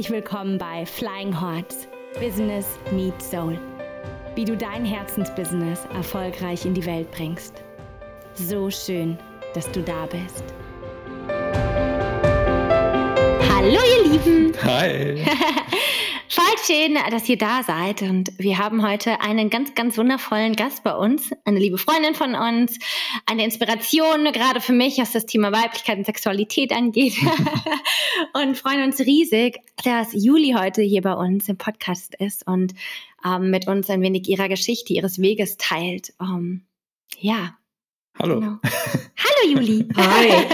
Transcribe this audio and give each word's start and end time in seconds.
Herzlich 0.00 0.16
willkommen 0.16 0.56
bei 0.56 0.86
Flying 0.86 1.38
Hearts 1.38 1.86
Business 2.18 2.78
Meets 2.90 3.30
Soul. 3.30 3.58
Wie 4.34 4.46
du 4.46 4.56
dein 4.56 4.82
Herzensbusiness 4.82 5.84
erfolgreich 5.92 6.64
in 6.64 6.72
die 6.72 6.86
Welt 6.86 7.10
bringst. 7.10 7.62
So 8.32 8.70
schön, 8.70 9.18
dass 9.52 9.70
du 9.72 9.82
da 9.82 10.06
bist. 10.06 10.42
Hallo 13.46 13.78
ihr 13.94 14.10
Lieben! 14.10 14.54
Hi! 14.62 15.22
Schön, 16.66 16.98
dass 17.10 17.28
ihr 17.28 17.38
da 17.38 17.62
seid. 17.62 18.02
Und 18.02 18.32
wir 18.38 18.58
haben 18.58 18.86
heute 18.86 19.20
einen 19.22 19.48
ganz, 19.48 19.74
ganz 19.74 19.96
wundervollen 19.96 20.54
Gast 20.56 20.82
bei 20.84 20.94
uns. 20.94 21.30
Eine 21.44 21.58
liebe 21.58 21.78
Freundin 21.78 22.14
von 22.14 22.34
uns. 22.34 22.78
Eine 23.24 23.44
Inspiration, 23.44 24.24
gerade 24.32 24.60
für 24.60 24.74
mich, 24.74 24.98
was 24.98 25.12
das 25.12 25.24
Thema 25.24 25.52
Weiblichkeit 25.52 25.96
und 25.96 26.04
Sexualität 26.04 26.72
angeht. 26.72 27.14
und 28.34 28.58
freuen 28.58 28.84
uns 28.84 29.00
riesig, 29.00 29.60
dass 29.84 30.08
Juli 30.12 30.54
heute 30.58 30.82
hier 30.82 31.00
bei 31.00 31.14
uns 31.14 31.48
im 31.48 31.56
Podcast 31.56 32.14
ist 32.16 32.46
und 32.46 32.74
ähm, 33.24 33.50
mit 33.50 33.66
uns 33.66 33.88
ein 33.88 34.02
wenig 34.02 34.28
ihrer 34.28 34.48
Geschichte, 34.48 34.92
ihres 34.92 35.20
Weges 35.20 35.56
teilt. 35.56 36.12
Um, 36.18 36.28
ähm, 36.28 36.66
ja. 37.18 37.56
Hallo. 38.18 38.40
Genau. 38.40 38.58
Hallo 38.62 39.52
Juli. 39.52 39.88
Hi. 39.96 40.30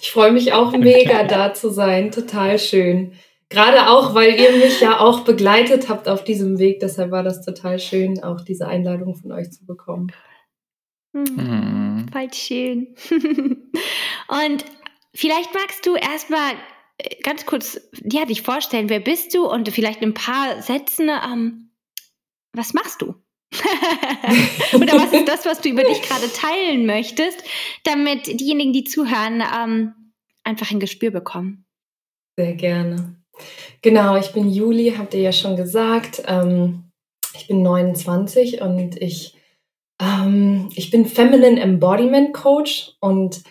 Ich 0.00 0.12
freue 0.12 0.30
mich 0.30 0.52
auch 0.52 0.70
mega 0.76 1.24
da 1.24 1.52
zu 1.52 1.68
sein. 1.68 2.12
Total 2.12 2.60
schön. 2.60 3.12
Gerade 3.54 3.88
auch, 3.88 4.16
weil 4.16 4.34
ihr 4.34 4.50
mich 4.50 4.80
ja 4.80 4.98
auch 4.98 5.20
begleitet 5.20 5.88
habt 5.88 6.08
auf 6.08 6.24
diesem 6.24 6.58
Weg. 6.58 6.80
Deshalb 6.80 7.12
war 7.12 7.22
das 7.22 7.44
total 7.44 7.78
schön, 7.78 8.20
auch 8.20 8.40
diese 8.40 8.66
Einladung 8.66 9.14
von 9.14 9.30
euch 9.30 9.52
zu 9.52 9.64
bekommen. 9.64 10.10
Mhm. 11.12 12.06
Voll 12.12 12.34
schön. 12.34 12.96
und 14.28 14.64
vielleicht 15.14 15.54
magst 15.54 15.86
du 15.86 15.94
erstmal 15.94 16.54
äh, 16.98 17.22
ganz 17.22 17.46
kurz 17.46 17.80
ja, 18.02 18.24
dich 18.24 18.42
vorstellen, 18.42 18.88
wer 18.88 18.98
bist 18.98 19.32
du 19.34 19.48
und 19.48 19.68
vielleicht 19.68 20.02
ein 20.02 20.14
paar 20.14 20.60
Sätzen, 20.60 21.08
ähm, 21.08 21.70
was 22.54 22.74
machst 22.74 23.02
du? 23.02 23.14
Oder 24.74 24.94
was 24.94 25.12
ist 25.12 25.28
das, 25.28 25.46
was 25.46 25.60
du 25.60 25.68
über 25.68 25.84
dich 25.84 26.02
gerade 26.02 26.28
teilen 26.32 26.86
möchtest, 26.86 27.44
damit 27.84 28.40
diejenigen, 28.40 28.72
die 28.72 28.82
zuhören, 28.82 29.44
ähm, 29.56 30.12
einfach 30.42 30.72
ein 30.72 30.80
Gespür 30.80 31.12
bekommen? 31.12 31.66
Sehr 32.36 32.54
gerne. 32.54 33.23
Genau, 33.82 34.16
ich 34.16 34.32
bin 34.32 34.48
Juli, 34.48 34.94
habt 34.96 35.14
ihr 35.14 35.20
ja 35.20 35.32
schon 35.32 35.56
gesagt. 35.56 36.22
Ähm, 36.26 36.90
ich 37.36 37.48
bin 37.48 37.62
29 37.62 38.60
und 38.60 39.00
ich, 39.00 39.36
ähm, 40.00 40.70
ich 40.74 40.90
bin 40.90 41.06
Feminine 41.06 41.60
Embodiment 41.60 42.32
Coach 42.32 42.92
und 43.00 43.42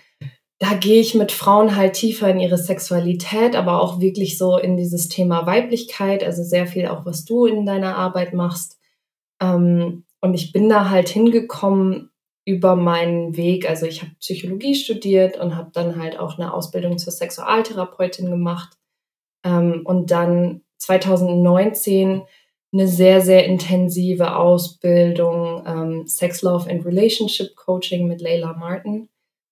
da 0.59 0.73
gehe 0.73 1.01
ich 1.01 1.13
mit 1.13 1.31
Frauen 1.31 1.75
halt 1.75 1.93
tiefer 1.93 2.29
in 2.29 2.39
ihre 2.39 2.57
Sexualität, 2.57 3.55
aber 3.55 3.81
auch 3.81 3.99
wirklich 3.99 4.37
so 4.37 4.57
in 4.57 4.77
dieses 4.77 5.09
Thema 5.09 5.45
Weiblichkeit, 5.45 6.23
also 6.23 6.41
sehr 6.43 6.67
viel 6.67 6.87
auch, 6.87 7.05
was 7.05 7.25
du 7.25 7.45
in 7.45 7.65
deiner 7.65 7.97
Arbeit 7.97 8.33
machst. 8.33 8.79
Ähm, 9.41 10.05
und 10.21 10.33
ich 10.33 10.53
bin 10.53 10.69
da 10.69 10.89
halt 10.89 11.09
hingekommen 11.09 12.11
über 12.45 12.75
meinen 12.75 13.35
Weg. 13.35 13.69
Also 13.69 13.85
ich 13.85 14.01
habe 14.01 14.13
Psychologie 14.19 14.75
studiert 14.75 15.37
und 15.37 15.55
habe 15.55 15.71
dann 15.73 16.01
halt 16.01 16.17
auch 16.17 16.37
eine 16.37 16.53
Ausbildung 16.53 16.97
zur 16.97 17.11
Sexualtherapeutin 17.11 18.29
gemacht 18.29 18.77
und 19.43 20.11
dann 20.11 20.61
2019 20.77 22.23
eine 22.73 22.87
sehr, 22.87 23.21
sehr 23.21 23.45
intensive 23.45 24.35
Ausbildung 24.35 25.63
ähm, 25.65 26.07
Sex, 26.07 26.41
Love 26.41 26.69
and 26.69 26.85
Relationship 26.85 27.55
Coaching 27.55 28.07
mit 28.07 28.21
Layla 28.21 28.53
Martin. 28.53 29.09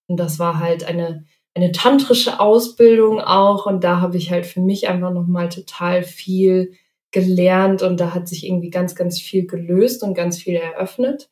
Und 0.07 0.17
das 0.17 0.39
war 0.39 0.59
halt 0.59 0.83
eine, 0.83 1.25
eine 1.53 1.71
tantrische 1.71 2.39
Ausbildung 2.39 3.21
auch. 3.21 3.67
Und 3.67 3.83
da 3.83 4.01
habe 4.01 4.17
ich 4.17 4.31
halt 4.31 4.45
für 4.45 4.59
mich 4.59 4.89
einfach 4.89 5.11
nochmal 5.11 5.49
total 5.49 6.03
viel 6.03 6.73
gelernt 7.11 7.83
und 7.83 7.99
da 7.99 8.13
hat 8.13 8.27
sich 8.27 8.45
irgendwie 8.45 8.69
ganz, 8.69 8.95
ganz 8.95 9.19
viel 9.19 9.45
gelöst 9.45 10.01
und 10.01 10.13
ganz 10.13 10.37
viel 10.37 10.55
eröffnet. 10.55 11.29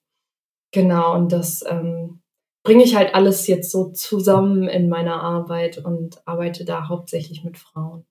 Genau, 0.71 1.15
und 1.15 1.31
das 1.31 1.63
ähm, 1.67 2.21
bringe 2.63 2.83
ich 2.83 2.95
halt 2.95 3.15
alles 3.15 3.47
jetzt 3.47 3.71
so 3.71 3.91
zusammen 3.91 4.67
in 4.67 4.89
meiner 4.89 5.23
Arbeit 5.23 5.77
und 5.83 6.21
arbeite 6.27 6.65
da 6.65 6.89
hauptsächlich 6.89 7.43
mit 7.43 7.57
Frauen. 7.57 8.05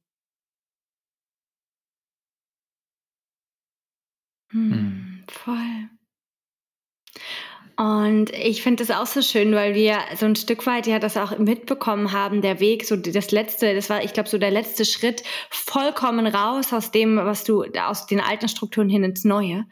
Hm, 4.50 4.72
hm, 4.72 5.24
voll. 5.28 5.88
Und 7.78 8.30
ich 8.30 8.62
finde 8.62 8.84
das 8.84 8.96
auch 8.96 9.06
so 9.06 9.22
schön, 9.22 9.54
weil 9.54 9.76
wir 9.76 9.98
so 10.16 10.26
ein 10.26 10.34
Stück 10.34 10.66
weit 10.66 10.88
ja 10.88 10.98
das 10.98 11.16
auch 11.16 11.38
mitbekommen 11.38 12.10
haben, 12.10 12.42
der 12.42 12.58
Weg, 12.58 12.84
so 12.84 12.96
das 12.96 13.30
letzte, 13.30 13.72
das 13.72 13.88
war, 13.88 14.02
ich 14.02 14.12
glaube, 14.12 14.28
so 14.28 14.36
der 14.36 14.50
letzte 14.50 14.84
Schritt, 14.84 15.22
vollkommen 15.48 16.26
raus 16.26 16.72
aus 16.72 16.90
dem, 16.90 17.18
was 17.18 17.44
du, 17.44 17.64
aus 17.80 18.06
den 18.06 18.20
alten 18.20 18.48
Strukturen 18.48 18.88
hin 18.88 19.04
ins 19.04 19.24
Neue. 19.24 19.64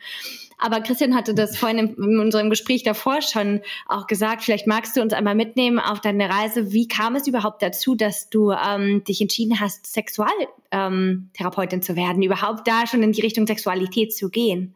Aber 0.59 0.81
Christian 0.81 1.15
hatte 1.15 1.35
das 1.35 1.57
vorhin 1.57 1.79
in, 1.79 1.95
in 1.97 2.19
unserem 2.19 2.51
Gespräch 2.51 2.83
davor 2.83 3.21
schon 3.21 3.61
auch 3.87 4.07
gesagt. 4.07 4.43
Vielleicht 4.43 4.67
magst 4.67 4.97
du 4.97 5.03
uns 5.03 5.13
einmal 5.13 5.35
mitnehmen 5.35 5.79
auf 5.79 6.01
deine 6.01 6.29
Reise. 6.31 6.73
Wie 6.73 6.89
kam 6.89 7.15
es 7.15 7.27
überhaupt 7.27 7.63
dazu, 7.63 7.95
dass 7.95 8.31
du 8.31 8.53
ähm, 8.53 9.05
dich 9.05 9.21
entschieden 9.21 9.61
hast, 9.61 9.87
Sexualtherapeutin 9.87 11.79
ähm, 11.79 11.83
zu 11.83 11.97
werden, 11.97 12.23
überhaupt 12.23 12.67
da 12.67 12.87
schon 12.87 13.03
in 13.03 13.13
die 13.13 13.21
Richtung 13.21 13.47
Sexualität 13.47 14.15
zu 14.15 14.31
gehen? 14.31 14.75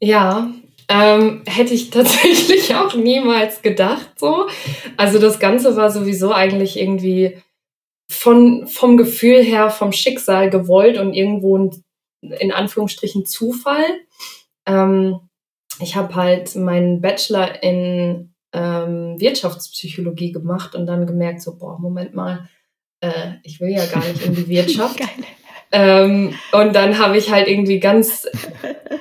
Ja, 0.00 0.50
ähm, 0.88 1.42
hätte 1.46 1.74
ich 1.74 1.90
tatsächlich 1.90 2.74
auch 2.74 2.94
niemals 2.94 3.62
gedacht 3.62 4.12
so. 4.18 4.48
Also 4.96 5.18
das 5.18 5.38
Ganze 5.38 5.76
war 5.76 5.90
sowieso 5.90 6.32
eigentlich 6.32 6.78
irgendwie 6.78 7.36
von, 8.10 8.66
vom 8.66 8.96
Gefühl 8.96 9.42
her, 9.42 9.70
vom 9.70 9.92
Schicksal 9.92 10.50
gewollt 10.50 10.98
und 10.98 11.14
irgendwo 11.14 11.56
ein, 11.56 11.84
in 12.20 12.52
Anführungsstrichen 12.52 13.26
Zufall. 13.26 13.84
Ähm, 14.66 15.20
ich 15.80 15.96
habe 15.96 16.14
halt 16.14 16.54
meinen 16.56 17.00
Bachelor 17.00 17.62
in 17.62 18.34
ähm, 18.52 19.18
Wirtschaftspsychologie 19.18 20.32
gemacht 20.32 20.74
und 20.74 20.86
dann 20.86 21.06
gemerkt, 21.06 21.42
so, 21.42 21.56
boah, 21.56 21.78
Moment 21.78 22.14
mal, 22.14 22.48
äh, 23.00 23.32
ich 23.42 23.60
will 23.60 23.70
ja 23.70 23.86
gar 23.86 24.04
nicht 24.04 24.24
in 24.24 24.34
die 24.34 24.48
Wirtschaft. 24.48 25.00
Ähm, 25.72 26.34
und 26.52 26.74
dann 26.74 26.98
habe 26.98 27.16
ich 27.16 27.30
halt 27.30 27.46
irgendwie 27.46 27.78
ganz 27.78 28.26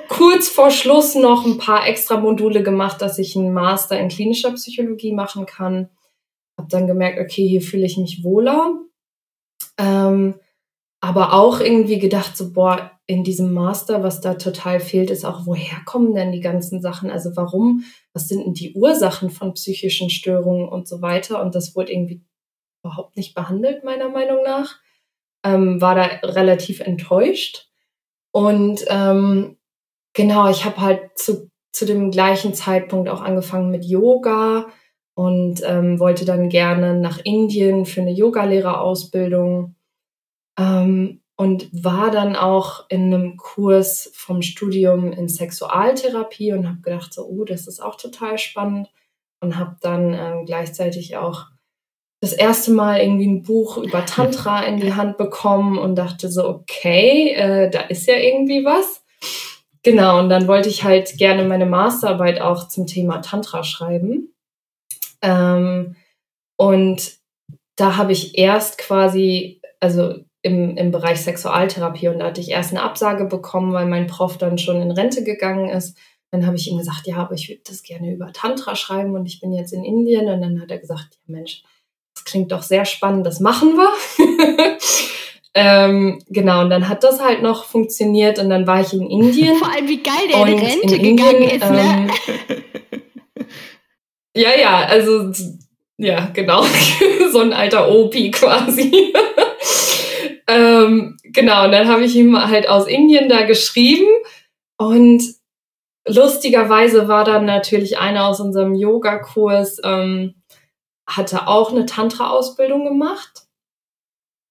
kurz 0.07 0.47
vor 0.47 0.69
Schluss 0.69 1.15
noch 1.15 1.45
ein 1.45 1.57
paar 1.57 1.87
extra 1.87 2.19
Module 2.19 2.61
gemacht, 2.61 3.01
dass 3.01 3.17
ich 3.17 3.35
einen 3.35 3.53
Master 3.53 3.99
in 3.99 4.09
klinischer 4.09 4.51
Psychologie 4.51 5.13
machen 5.13 5.45
kann. 5.45 5.89
Habe 6.57 6.69
dann 6.69 6.87
gemerkt, 6.87 7.19
okay, 7.19 7.47
hier 7.47 7.61
fühle 7.61 7.85
ich 7.85 7.97
mich 7.97 8.23
wohler. 8.23 8.75
Ähm, 9.77 10.35
aber 11.01 11.33
auch 11.33 11.59
irgendwie 11.59 11.97
gedacht, 11.97 12.37
so, 12.37 12.53
boah, 12.53 12.98
in 13.09 13.23
diesem 13.23 13.51
Master, 13.53 14.03
was 14.03 14.21
da 14.21 14.35
total 14.35 14.79
fehlt, 14.79 15.09
ist 15.09 15.25
auch, 15.25 15.47
woher 15.47 15.79
kommen 15.83 16.13
denn 16.13 16.31
die 16.31 16.41
ganzen 16.41 16.79
Sachen? 16.79 17.09
Also 17.09 17.35
warum, 17.35 17.83
was 18.13 18.27
sind 18.27 18.45
denn 18.45 18.53
die 18.53 18.75
Ursachen 18.75 19.31
von 19.31 19.55
psychischen 19.55 20.11
Störungen 20.11 20.69
und 20.69 20.87
so 20.87 21.01
weiter? 21.01 21.41
Und 21.41 21.55
das 21.55 21.75
wurde 21.75 21.91
irgendwie 21.91 22.21
überhaupt 22.83 23.17
nicht 23.17 23.33
behandelt, 23.33 23.83
meiner 23.83 24.09
Meinung 24.09 24.43
nach 24.43 24.75
ähm, 25.43 25.81
war 25.81 25.95
da 25.95 26.03
relativ 26.21 26.81
enttäuscht. 26.81 27.71
Und 28.31 28.85
ähm, 28.89 29.57
genau, 30.13 30.47
ich 30.51 30.63
habe 30.63 30.79
halt 30.79 31.17
zu, 31.17 31.49
zu 31.71 31.87
dem 31.87 32.11
gleichen 32.11 32.53
Zeitpunkt 32.53 33.09
auch 33.09 33.21
angefangen 33.21 33.71
mit 33.71 33.85
Yoga 33.85 34.67
und 35.15 35.63
ähm, 35.65 35.99
wollte 35.99 36.25
dann 36.25 36.47
gerne 36.47 36.93
nach 36.93 37.17
Indien 37.23 37.87
für 37.87 38.01
eine 38.01 38.13
Yogalehrerausbildung 38.13 39.73
ähm, 40.59 41.21
und 41.39 41.69
war 41.71 42.11
dann 42.11 42.35
auch 42.35 42.83
in 42.89 43.13
einem 43.13 43.37
Kurs 43.37 44.11
vom 44.13 44.41
Studium 44.41 45.13
in 45.13 45.29
Sexualtherapie 45.29 46.51
und 46.51 46.67
habe 46.67 46.81
gedacht, 46.81 47.13
so, 47.13 47.25
oh, 47.25 47.45
das 47.45 47.65
ist 47.65 47.79
auch 47.79 47.95
total 47.95 48.37
spannend 48.37 48.91
und 49.39 49.55
habe 49.55 49.77
dann 49.79 50.13
ähm, 50.13 50.45
gleichzeitig 50.45 51.15
auch 51.15 51.45
das 52.19 52.33
erste 52.33 52.71
Mal 52.71 52.99
irgendwie 52.99 53.27
ein 53.27 53.43
Buch 53.43 53.77
über 53.77 54.05
Tantra 54.05 54.63
in 54.65 54.81
die 54.81 54.95
Hand 54.95 55.15
bekommen 55.15 55.77
und 55.77 55.95
dachte 55.95 56.29
so, 56.29 56.45
okay, 56.45 57.31
äh, 57.31 57.69
da 57.69 57.83
ist 57.83 58.05
ja 58.05 58.17
irgendwie 58.17 58.65
was. 58.65 59.01
Genau, 59.81 60.19
und 60.19 60.27
dann 60.27 60.45
wollte 60.45 60.67
ich 60.67 60.83
halt 60.83 61.17
gerne 61.17 61.45
meine 61.45 61.65
Masterarbeit 61.65 62.41
auch 62.41 62.67
zum 62.67 62.85
Thema 62.85 63.19
Tantra 63.19 63.63
schreiben. 63.63 64.33
Ähm, 65.21 65.95
und 66.57 67.13
da 67.77 67.95
habe 67.95 68.11
ich 68.11 68.37
erst 68.37 68.77
quasi, 68.77 69.61
also 69.79 70.15
im, 70.41 70.77
im 70.77 70.91
Bereich 70.91 71.21
Sexualtherapie, 71.21 72.07
und 72.07 72.19
da 72.19 72.27
hatte 72.27 72.41
ich 72.41 72.49
erst 72.49 72.71
eine 72.71 72.83
Absage 72.83 73.25
bekommen, 73.25 73.73
weil 73.73 73.87
mein 73.87 74.07
Prof 74.07 74.37
dann 74.37 74.57
schon 74.57 74.81
in 74.81 74.91
Rente 74.91 75.23
gegangen 75.23 75.69
ist. 75.69 75.97
Dann 76.31 76.45
habe 76.45 76.55
ich 76.55 76.69
ihm 76.69 76.77
gesagt, 76.77 77.07
ja, 77.07 77.17
aber 77.17 77.33
ich 77.33 77.49
würde 77.49 77.61
das 77.67 77.81
gerne 77.81 78.13
über 78.13 78.31
Tantra 78.31 78.75
schreiben 78.75 79.15
und 79.15 79.25
ich 79.25 79.41
bin 79.41 79.51
jetzt 79.51 79.73
in 79.73 79.83
Indien. 79.83 80.29
Und 80.29 80.41
dann 80.41 80.61
hat 80.61 80.69
er 80.69 80.77
gesagt, 80.77 81.07
ja 81.15 81.35
Mensch, 81.35 81.63
das 82.13 82.23
klingt 82.23 82.51
doch 82.51 82.61
sehr 82.61 82.85
spannend, 82.85 83.25
das 83.25 83.39
machen 83.39 83.75
wir. 83.75 83.91
ähm, 85.55 86.21
genau, 86.27 86.61
und 86.61 86.69
dann 86.69 86.87
hat 86.87 87.03
das 87.03 87.19
halt 87.21 87.41
noch 87.41 87.65
funktioniert 87.65 88.37
und 88.39 88.49
dann 88.49 88.67
war 88.67 88.81
ich 88.81 88.93
in 88.93 89.09
Indien. 89.09 89.57
Vor 89.57 89.73
allem, 89.73 89.87
wie 89.87 90.03
geil 90.03 90.27
der 90.31 90.45
in 90.45 90.59
Rente 90.59 90.95
in 90.95 91.17
gegangen 91.17 91.41
Indien, 91.41 91.61
ist, 91.61 91.69
ne? 91.69 92.09
Ähm, 92.49 92.63
ja, 94.35 94.49
ja, 94.59 94.85
also, 94.85 95.31
ja, 95.97 96.29
genau. 96.33 96.63
so 97.31 97.39
ein 97.39 97.53
alter 97.53 97.91
OP 97.91 98.13
quasi. 98.31 99.13
Ähm, 100.49 101.17
genau, 101.23 101.65
und 101.65 101.71
dann 101.71 101.87
habe 101.87 102.03
ich 102.03 102.15
ihm 102.15 102.35
halt 102.37 102.67
aus 102.67 102.87
Indien 102.87 103.29
da 103.29 103.45
geschrieben 103.45 104.07
und 104.77 105.21
lustigerweise 106.07 107.07
war 107.07 107.23
dann 107.23 107.45
natürlich 107.45 107.99
einer 107.99 108.25
aus 108.25 108.39
unserem 108.39 108.73
Yogakurs, 108.73 109.79
ähm, 109.83 110.33
hatte 111.07 111.47
auch 111.47 111.71
eine 111.71 111.85
Tantra-Ausbildung 111.85 112.85
gemacht. 112.85 113.45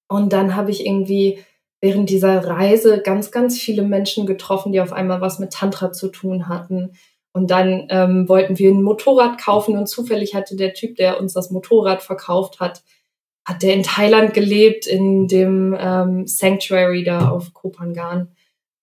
Und 0.09 0.33
dann 0.33 0.55
habe 0.55 0.71
ich 0.71 0.85
irgendwie 0.85 1.43
während 1.81 2.09
dieser 2.09 2.45
Reise 2.45 3.01
ganz, 3.01 3.31
ganz 3.31 3.57
viele 3.57 3.83
Menschen 3.83 4.25
getroffen, 4.25 4.71
die 4.71 4.81
auf 4.81 4.93
einmal 4.93 5.21
was 5.21 5.39
mit 5.39 5.51
Tantra 5.51 5.91
zu 5.91 6.09
tun 6.09 6.47
hatten. 6.47 6.93
Und 7.33 7.51
dann 7.51 7.87
ähm, 7.89 8.27
wollten 8.27 8.57
wir 8.57 8.71
ein 8.71 8.81
Motorrad 8.81 9.39
kaufen 9.39 9.77
und 9.77 9.87
zufällig 9.87 10.33
hatte 10.33 10.55
der 10.55 10.73
Typ, 10.73 10.95
der 10.95 11.19
uns 11.19 11.33
das 11.33 11.51
Motorrad 11.51 12.01
verkauft 12.01 12.59
hat, 12.59 12.83
hat 13.49 13.63
der 13.63 13.73
in 13.73 13.81
Thailand 13.81 14.35
gelebt, 14.35 14.85
in 14.85 15.27
dem 15.27 15.75
ähm, 15.77 16.27
Sanctuary 16.27 17.03
da 17.03 17.29
auf 17.29 17.51
Kopangan 17.55 18.31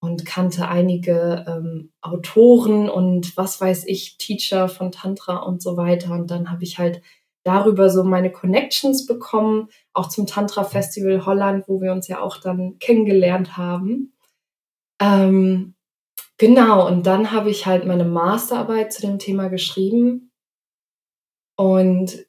und 0.01 0.27
kannte 0.27 0.67
einige 0.67 1.45
ähm, 1.47 1.93
Autoren 2.01 2.91
und 2.91 3.37
was 3.37 3.61
weiß 3.61 3.87
ich, 3.87 4.19
Teacher 4.19 4.69
von 4.69 4.91
Tantra 4.91 5.37
und 5.37 5.63
so 5.63 5.77
weiter. 5.77 6.11
Und 6.15 6.33
dann 6.33 6.51
habe 6.51 6.65
ich 6.65 6.79
halt 6.79 7.01
darüber 7.45 7.91
so 7.91 8.03
meine 8.03 8.33
Connections 8.33 9.07
bekommen, 9.07 9.69
auch 9.93 10.09
zum 10.09 10.27
Tantra 10.27 10.65
Festival 10.65 11.25
Holland, 11.25 11.69
wo 11.69 11.81
wir 11.81 11.93
uns 11.93 12.09
ja 12.09 12.21
auch 12.21 12.39
dann 12.39 12.81
kennengelernt 12.81 13.57
haben. 13.57 14.15
Ähm, 15.01 15.77
genau, 16.39 16.89
und 16.89 17.07
dann 17.07 17.31
habe 17.31 17.51
ich 17.51 17.67
halt 17.67 17.87
meine 17.87 18.05
Masterarbeit 18.05 18.93
zu 18.93 19.01
dem 19.03 19.21
Thema 19.21 19.47
geschrieben 19.47 20.33
und 21.57 22.27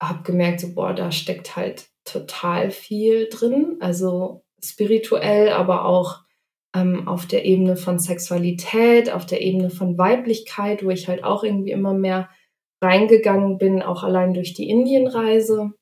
habe 0.00 0.22
gemerkt, 0.22 0.60
so, 0.60 0.74
boah, 0.74 0.92
da 0.92 1.10
steckt 1.10 1.56
halt 1.56 1.88
total 2.04 2.70
viel 2.70 3.28
drin, 3.28 3.76
also 3.80 4.44
spirituell, 4.62 5.50
aber 5.50 5.84
auch 5.84 6.20
ähm, 6.74 7.08
auf 7.08 7.26
der 7.26 7.44
Ebene 7.44 7.76
von 7.76 7.98
Sexualität, 7.98 9.10
auf 9.10 9.26
der 9.26 9.40
Ebene 9.40 9.70
von 9.70 9.98
Weiblichkeit, 9.98 10.84
wo 10.84 10.90
ich 10.90 11.08
halt 11.08 11.24
auch 11.24 11.42
irgendwie 11.42 11.70
immer 11.70 11.94
mehr 11.94 12.28
reingegangen 12.82 13.58
bin, 13.58 13.82
auch 13.82 14.02
allein 14.02 14.34
durch 14.34 14.54
die 14.54 14.68
Indienreise. 14.68 15.72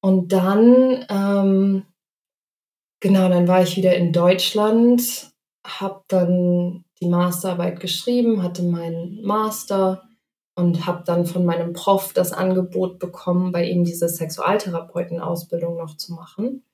Und 0.00 0.32
dann, 0.32 1.06
ähm, 1.08 1.86
genau, 3.00 3.28
dann 3.28 3.48
war 3.48 3.62
ich 3.62 3.76
wieder 3.76 3.96
in 3.96 4.12
Deutschland, 4.12 5.32
habe 5.66 6.02
dann 6.08 6.84
die 7.00 7.08
Masterarbeit 7.08 7.80
geschrieben, 7.80 8.42
hatte 8.42 8.62
meinen 8.62 9.22
Master 9.22 10.07
und 10.58 10.86
habe 10.86 11.04
dann 11.06 11.24
von 11.24 11.44
meinem 11.44 11.72
Prof 11.72 12.12
das 12.12 12.32
Angebot 12.32 12.98
bekommen, 12.98 13.52
bei 13.52 13.64
ihm 13.64 13.84
diese 13.84 14.08
Sexualtherapeutenausbildung 14.08 15.76
noch 15.76 15.96
zu 15.96 16.14
machen. 16.14 16.64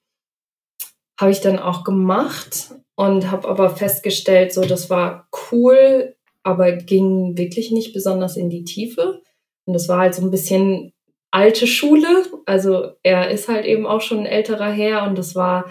Habe 1.21 1.31
ich 1.31 1.43
dann 1.43 1.59
auch 1.59 1.85
gemacht 1.85 2.75
und 2.95 3.31
habe 3.31 3.47
aber 3.47 3.69
festgestellt, 3.69 4.55
so 4.55 4.63
das 4.63 4.89
war 4.89 5.29
cool, 5.53 6.17
aber 6.43 6.73
ging 6.73 7.37
wirklich 7.37 7.73
nicht 7.73 7.93
besonders 7.93 8.39
in 8.39 8.49
die 8.49 8.65
Tiefe. 8.65 9.21
Und 9.67 9.75
das 9.75 9.87
war 9.91 9.99
halt 9.99 10.15
so 10.15 10.23
ein 10.23 10.31
bisschen 10.31 10.95
alte 11.31 11.67
Schule. 11.67 12.25
Also 12.47 12.93
er 13.03 13.31
ist 13.31 13.49
halt 13.49 13.67
eben 13.67 13.87
auch 13.87 14.01
schon 14.01 14.21
ein 14.21 14.27
älterer 14.27 14.71
Herr 14.71 15.07
und 15.07 15.19
das 15.19 15.35
war, 15.35 15.67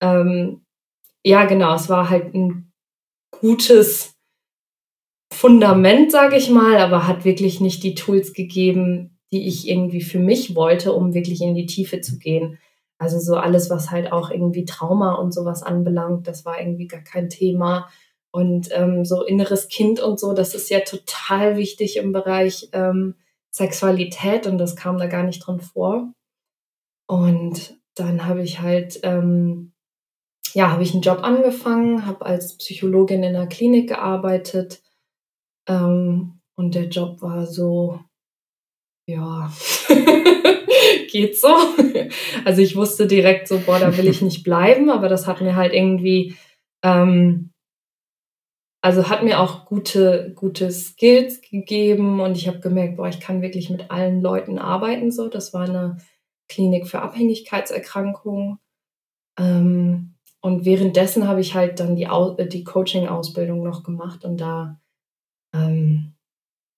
ähm, 0.00 0.64
ja 1.22 1.44
genau, 1.44 1.74
es 1.74 1.90
war 1.90 2.08
halt 2.08 2.32
ein 2.32 2.72
gutes 3.30 4.14
Fundament, 5.32 6.10
sage 6.10 6.36
ich 6.36 6.50
mal, 6.50 6.78
aber 6.78 7.06
hat 7.06 7.24
wirklich 7.24 7.60
nicht 7.60 7.82
die 7.82 7.94
Tools 7.94 8.32
gegeben, 8.32 9.18
die 9.32 9.46
ich 9.46 9.68
irgendwie 9.68 10.02
für 10.02 10.18
mich 10.18 10.54
wollte, 10.54 10.92
um 10.92 11.14
wirklich 11.14 11.40
in 11.40 11.54
die 11.54 11.66
Tiefe 11.66 12.00
zu 12.00 12.18
gehen. 12.18 12.58
Also 12.98 13.18
so 13.18 13.36
alles, 13.36 13.70
was 13.70 13.90
halt 13.90 14.12
auch 14.12 14.30
irgendwie 14.30 14.64
Trauma 14.64 15.14
und 15.14 15.32
sowas 15.32 15.62
anbelangt, 15.62 16.26
das 16.26 16.44
war 16.44 16.60
irgendwie 16.60 16.86
gar 16.86 17.00
kein 17.00 17.28
Thema. 17.28 17.88
Und 18.32 18.68
ähm, 18.72 19.04
so 19.04 19.24
inneres 19.24 19.68
Kind 19.68 20.00
und 20.00 20.20
so, 20.20 20.34
das 20.34 20.54
ist 20.54 20.68
ja 20.70 20.80
total 20.80 21.56
wichtig 21.56 21.96
im 21.96 22.12
Bereich 22.12 22.68
ähm, 22.72 23.14
Sexualität 23.50 24.46
und 24.46 24.58
das 24.58 24.76
kam 24.76 24.98
da 24.98 25.06
gar 25.06 25.24
nicht 25.24 25.44
drin 25.44 25.60
vor. 25.60 26.12
Und 27.06 27.80
dann 27.94 28.26
habe 28.26 28.42
ich 28.42 28.60
halt, 28.60 29.00
ähm, 29.02 29.72
ja, 30.52 30.70
habe 30.70 30.82
ich 30.82 30.92
einen 30.92 31.02
Job 31.02 31.20
angefangen, 31.22 32.06
habe 32.06 32.24
als 32.24 32.56
Psychologin 32.58 33.22
in 33.22 33.34
einer 33.34 33.46
Klinik 33.46 33.88
gearbeitet. 33.88 34.82
Ähm, 35.70 36.40
und 36.56 36.74
der 36.74 36.88
Job 36.88 37.22
war 37.22 37.46
so, 37.46 38.00
ja, 39.08 39.50
geht 41.10 41.38
so. 41.38 41.48
Also 42.44 42.60
ich 42.60 42.76
wusste 42.76 43.06
direkt 43.06 43.48
so, 43.48 43.58
boah, 43.60 43.78
da 43.78 43.96
will 43.96 44.08
ich 44.08 44.20
nicht 44.20 44.42
bleiben, 44.44 44.90
aber 44.90 45.08
das 45.08 45.26
hat 45.26 45.40
mir 45.40 45.54
halt 45.56 45.72
irgendwie, 45.72 46.36
ähm, 46.84 47.52
also 48.82 49.08
hat 49.08 49.22
mir 49.22 49.40
auch 49.40 49.66
gute, 49.66 50.32
gute 50.34 50.70
Skills 50.70 51.40
gegeben 51.42 52.20
und 52.20 52.36
ich 52.36 52.48
habe 52.48 52.60
gemerkt, 52.60 52.96
boah, 52.96 53.08
ich 53.08 53.20
kann 53.20 53.42
wirklich 53.42 53.70
mit 53.70 53.90
allen 53.90 54.20
Leuten 54.20 54.58
arbeiten. 54.58 55.12
So, 55.12 55.28
das 55.28 55.52
war 55.54 55.68
eine 55.68 55.98
Klinik 56.48 56.88
für 56.88 57.02
Abhängigkeitserkrankungen. 57.02 58.58
Ähm, 59.38 60.14
und 60.42 60.64
währenddessen 60.64 61.28
habe 61.28 61.40
ich 61.40 61.54
halt 61.54 61.80
dann 61.80 61.96
die, 61.96 62.08
die 62.48 62.64
Coaching-Ausbildung 62.64 63.62
noch 63.62 63.82
gemacht 63.82 64.24
und 64.24 64.40
da, 64.40 64.80
ähm, 65.54 66.14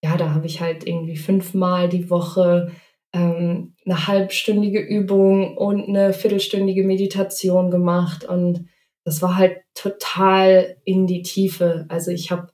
ja, 0.03 0.17
da 0.17 0.35
habe 0.35 0.47
ich 0.47 0.61
halt 0.61 0.87
irgendwie 0.87 1.17
fünfmal 1.17 1.89
die 1.89 2.11
Woche 2.11 2.73
ähm, 3.13 3.75
eine 3.85 4.07
halbstündige 4.07 4.81
Übung 4.81 5.57
und 5.57 5.89
eine 5.89 6.13
viertelstündige 6.13 6.85
Meditation 6.85 7.71
gemacht 7.71 8.25
und 8.25 8.69
das 9.05 9.21
war 9.23 9.37
halt 9.37 9.59
total 9.75 10.77
in 10.85 11.07
die 11.07 11.23
Tiefe. 11.23 11.87
Also 11.89 12.11
ich 12.11 12.31
habe 12.31 12.53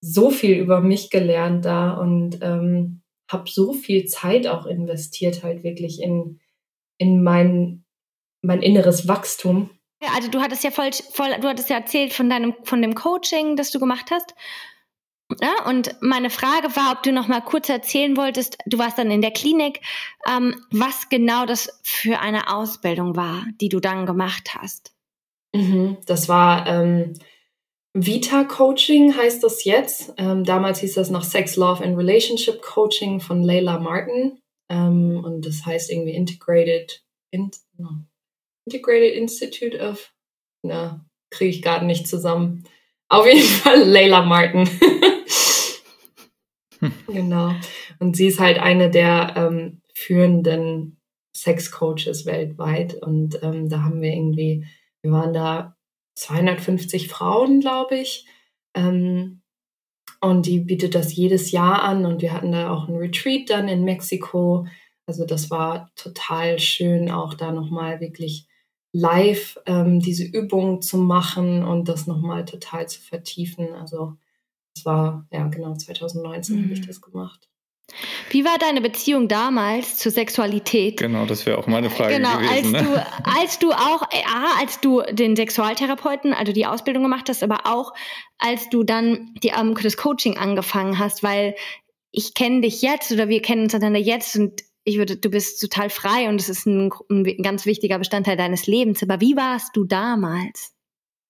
so 0.00 0.30
viel 0.30 0.56
über 0.56 0.80
mich 0.80 1.10
gelernt 1.10 1.64
da 1.64 1.92
und 1.92 2.38
ähm, 2.42 3.02
habe 3.30 3.50
so 3.50 3.72
viel 3.72 4.06
Zeit 4.06 4.46
auch 4.46 4.66
investiert, 4.66 5.42
halt 5.42 5.62
wirklich 5.62 6.00
in, 6.00 6.40
in 6.98 7.22
mein, 7.22 7.84
mein 8.42 8.62
inneres 8.62 9.08
Wachstum. 9.08 9.70
Ja, 10.02 10.10
also 10.14 10.30
du 10.30 10.40
hattest 10.40 10.64
ja 10.64 10.70
voll, 10.70 10.90
voll, 11.12 11.28
du 11.40 11.48
hattest 11.48 11.68
ja 11.68 11.76
erzählt 11.76 12.12
von 12.12 12.30
deinem, 12.30 12.54
von 12.62 12.80
dem 12.80 12.94
Coaching, 12.94 13.56
das 13.56 13.70
du 13.70 13.78
gemacht 13.78 14.10
hast. 14.10 14.34
Ja, 15.40 15.66
und 15.66 15.94
meine 16.00 16.30
Frage 16.30 16.74
war, 16.76 16.92
ob 16.92 17.02
du 17.02 17.12
noch 17.12 17.28
mal 17.28 17.40
kurz 17.40 17.68
erzählen 17.68 18.16
wolltest, 18.16 18.58
du 18.66 18.78
warst 18.78 18.98
dann 18.98 19.10
in 19.10 19.22
der 19.22 19.30
Klinik, 19.30 19.80
ähm, 20.28 20.54
was 20.70 21.08
genau 21.08 21.46
das 21.46 21.80
für 21.82 22.20
eine 22.20 22.54
Ausbildung 22.54 23.16
war, 23.16 23.44
die 23.60 23.68
du 23.68 23.80
dann 23.80 24.06
gemacht 24.06 24.54
hast. 24.54 24.92
Mhm, 25.54 25.98
das 26.06 26.28
war 26.28 26.66
ähm, 26.66 27.14
Vita 27.92 28.44
Coaching 28.44 29.16
heißt 29.16 29.42
das 29.42 29.64
jetzt. 29.64 30.14
Ähm, 30.16 30.44
damals 30.44 30.78
hieß 30.80 30.94
das 30.94 31.10
noch 31.10 31.24
Sex, 31.24 31.56
Love 31.56 31.82
and 31.82 31.96
Relationship 31.96 32.62
Coaching 32.62 33.20
von 33.20 33.42
Layla 33.42 33.78
Martin. 33.78 34.38
Ähm, 34.70 35.22
und 35.24 35.44
das 35.44 35.66
heißt 35.66 35.90
irgendwie 35.90 36.14
Integrated, 36.14 37.02
in, 37.32 37.50
Integrated 38.66 39.14
Institute 39.14 39.76
of, 39.78 40.12
na, 40.62 41.04
kriege 41.30 41.50
ich 41.50 41.62
gerade 41.62 41.84
nicht 41.84 42.06
zusammen. 42.06 42.64
Auf 43.08 43.26
jeden 43.26 43.40
Fall 43.42 43.82
Layla 43.82 44.22
Martin. 44.22 44.68
Genau. 47.06 47.52
Und 47.98 48.16
sie 48.16 48.26
ist 48.28 48.40
halt 48.40 48.58
eine 48.58 48.90
der 48.90 49.34
ähm, 49.36 49.82
führenden 49.94 50.98
Sexcoaches 51.36 52.26
weltweit. 52.26 52.94
Und 52.94 53.42
ähm, 53.42 53.68
da 53.68 53.82
haben 53.82 54.00
wir 54.00 54.12
irgendwie, 54.12 54.66
wir 55.02 55.12
waren 55.12 55.32
da 55.32 55.76
250 56.14 57.08
Frauen, 57.08 57.60
glaube 57.60 57.96
ich. 57.96 58.26
Ähm, 58.74 59.42
und 60.20 60.46
die 60.46 60.60
bietet 60.60 60.94
das 60.94 61.14
jedes 61.14 61.50
Jahr 61.50 61.82
an. 61.82 62.04
Und 62.04 62.22
wir 62.22 62.32
hatten 62.32 62.52
da 62.52 62.72
auch 62.72 62.88
ein 62.88 62.96
Retreat 62.96 63.48
dann 63.50 63.68
in 63.68 63.84
Mexiko. 63.84 64.66
Also 65.06 65.24
das 65.24 65.50
war 65.50 65.90
total 65.96 66.58
schön, 66.58 67.10
auch 67.10 67.34
da 67.34 67.52
nochmal 67.52 68.00
wirklich 68.00 68.46
live 68.92 69.58
ähm, 69.66 70.00
diese 70.00 70.24
Übung 70.24 70.82
zu 70.82 70.98
machen 70.98 71.64
und 71.64 71.88
das 71.88 72.06
nochmal 72.06 72.44
total 72.44 72.88
zu 72.88 73.00
vertiefen. 73.00 73.72
Also 73.74 74.16
das 74.74 74.84
war, 74.84 75.26
ja, 75.30 75.46
genau, 75.48 75.74
2019 75.74 76.56
mhm. 76.56 76.64
habe 76.64 76.72
ich 76.72 76.86
das 76.86 77.00
gemacht. 77.00 77.50
Wie 78.30 78.44
war 78.44 78.56
deine 78.58 78.80
Beziehung 78.80 79.28
damals 79.28 79.98
zur 79.98 80.12
Sexualität? 80.12 80.98
Genau, 80.98 81.26
das 81.26 81.44
wäre 81.46 81.58
auch 81.58 81.66
meine 81.66 81.90
Frage 81.90 82.14
genau, 82.14 82.38
gewesen. 82.38 82.74
Als, 82.76 82.84
ne? 82.84 82.84
du, 82.84 83.40
als 83.40 83.58
du 83.58 83.72
auch, 83.72 84.02
äh, 84.12 84.22
als 84.60 84.80
du 84.80 85.02
den 85.10 85.34
Sexualtherapeuten, 85.34 86.32
also 86.32 86.52
die 86.52 86.66
Ausbildung 86.66 87.02
gemacht 87.02 87.28
hast, 87.28 87.42
aber 87.42 87.66
auch 87.66 87.92
als 88.38 88.68
du 88.70 88.84
dann 88.84 89.34
die, 89.42 89.52
um, 89.60 89.74
das 89.74 89.96
Coaching 89.96 90.36
angefangen 90.36 90.98
hast, 90.98 91.22
weil 91.22 91.56
ich 92.12 92.34
kenne 92.34 92.60
dich 92.60 92.82
jetzt 92.82 93.10
oder 93.12 93.28
wir 93.28 93.42
kennen 93.42 93.64
uns 93.64 93.74
einander 93.74 94.00
jetzt 94.00 94.36
und 94.36 94.62
ich 94.84 94.96
würde, 94.96 95.16
du 95.16 95.28
bist 95.28 95.60
total 95.60 95.90
frei 95.90 96.28
und 96.28 96.40
es 96.40 96.48
ist 96.48 96.66
ein, 96.66 96.90
ein 97.10 97.42
ganz 97.42 97.66
wichtiger 97.66 97.98
Bestandteil 97.98 98.36
deines 98.36 98.66
Lebens. 98.66 99.02
Aber 99.02 99.20
wie 99.20 99.36
warst 99.36 99.76
du 99.76 99.84
damals? 99.84 100.72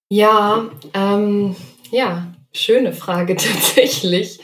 Ja, 0.09 0.71
ähm, 0.95 1.57
ja, 1.91 2.33
schöne 2.53 2.93
Frage 2.93 3.37
tatsächlich. 3.37 4.41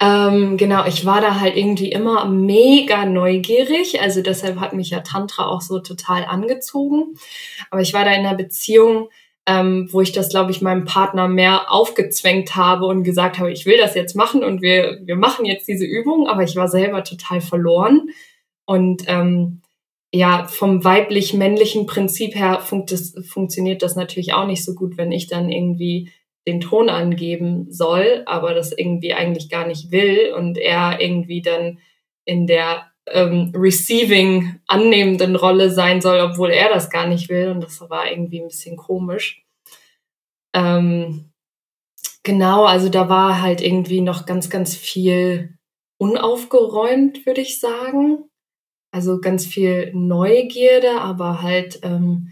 Ähm, 0.00 0.56
genau, 0.56 0.86
ich 0.86 1.04
war 1.04 1.20
da 1.20 1.40
halt 1.40 1.56
irgendwie 1.56 1.90
immer 1.90 2.26
mega 2.26 3.06
neugierig. 3.06 4.00
Also 4.00 4.22
deshalb 4.22 4.60
hat 4.60 4.72
mich 4.72 4.90
ja 4.90 5.00
Tantra 5.00 5.46
auch 5.46 5.60
so 5.60 5.78
total 5.80 6.24
angezogen. 6.24 7.14
Aber 7.70 7.80
ich 7.80 7.94
war 7.94 8.04
da 8.04 8.12
in 8.12 8.26
einer 8.26 8.34
Beziehung, 8.34 9.08
ähm, 9.46 9.88
wo 9.92 10.00
ich 10.00 10.12
das, 10.12 10.28
glaube 10.28 10.50
ich, 10.50 10.60
meinem 10.60 10.84
Partner 10.84 11.28
mehr 11.28 11.72
aufgezwängt 11.72 12.56
habe 12.56 12.86
und 12.86 13.04
gesagt 13.04 13.38
habe, 13.38 13.52
ich 13.52 13.64
will 13.64 13.78
das 13.78 13.94
jetzt 13.94 14.16
machen 14.16 14.42
und 14.42 14.60
wir, 14.60 15.00
wir 15.04 15.16
machen 15.16 15.44
jetzt 15.44 15.68
diese 15.68 15.84
Übung. 15.84 16.28
Aber 16.28 16.42
ich 16.42 16.56
war 16.56 16.68
selber 16.68 17.04
total 17.04 17.40
verloren. 17.40 18.10
Und 18.64 19.04
ähm, 19.06 19.62
ja, 20.12 20.46
vom 20.46 20.82
weiblich-männlichen 20.84 21.86
Prinzip 21.86 22.34
her 22.34 22.60
funkt 22.60 22.90
das, 22.92 23.14
funktioniert 23.28 23.82
das 23.82 23.96
natürlich 23.96 24.34
auch 24.34 24.46
nicht 24.46 24.64
so 24.64 24.74
gut, 24.74 24.96
wenn 24.96 25.12
ich 25.12 25.26
dann 25.26 25.50
irgendwie 25.50 26.10
den 26.46 26.60
Ton 26.60 26.88
angeben 26.88 27.66
soll, 27.70 28.22
aber 28.26 28.54
das 28.54 28.72
irgendwie 28.72 29.14
eigentlich 29.14 29.50
gar 29.50 29.66
nicht 29.66 29.90
will 29.90 30.32
und 30.36 30.58
er 30.58 31.00
irgendwie 31.00 31.42
dann 31.42 31.78
in 32.24 32.46
der 32.46 32.90
ähm, 33.08 33.52
receiving 33.54 34.60
annehmenden 34.66 35.36
Rolle 35.36 35.70
sein 35.70 36.00
soll, 36.00 36.20
obwohl 36.20 36.50
er 36.50 36.68
das 36.68 36.90
gar 36.90 37.06
nicht 37.06 37.28
will 37.28 37.48
und 37.50 37.62
das 37.62 37.80
war 37.88 38.10
irgendwie 38.10 38.40
ein 38.40 38.48
bisschen 38.48 38.76
komisch. 38.76 39.44
Ähm, 40.54 41.30
genau, 42.22 42.64
also 42.64 42.88
da 42.88 43.08
war 43.08 43.42
halt 43.42 43.60
irgendwie 43.60 44.00
noch 44.00 44.26
ganz, 44.26 44.50
ganz 44.50 44.74
viel 44.74 45.56
unaufgeräumt, 45.98 47.26
würde 47.26 47.40
ich 47.40 47.60
sagen. 47.60 48.24
Also 48.92 49.20
ganz 49.20 49.44
viel 49.44 49.92
Neugierde, 49.94 51.00
aber 51.00 51.42
halt, 51.42 51.80
ähm, 51.82 52.30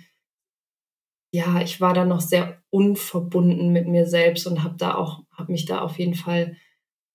ja, 1.34 1.60
ich 1.60 1.80
war 1.80 1.94
da 1.94 2.04
noch 2.04 2.20
sehr 2.20 2.62
unverbunden 2.70 3.72
mit 3.72 3.88
mir 3.88 4.06
selbst 4.06 4.46
und 4.46 4.62
habe 4.62 4.76
da 4.78 4.94
auch, 4.94 5.24
habe 5.32 5.50
mich 5.50 5.64
da 5.64 5.80
auf 5.80 5.98
jeden 5.98 6.14
Fall 6.14 6.56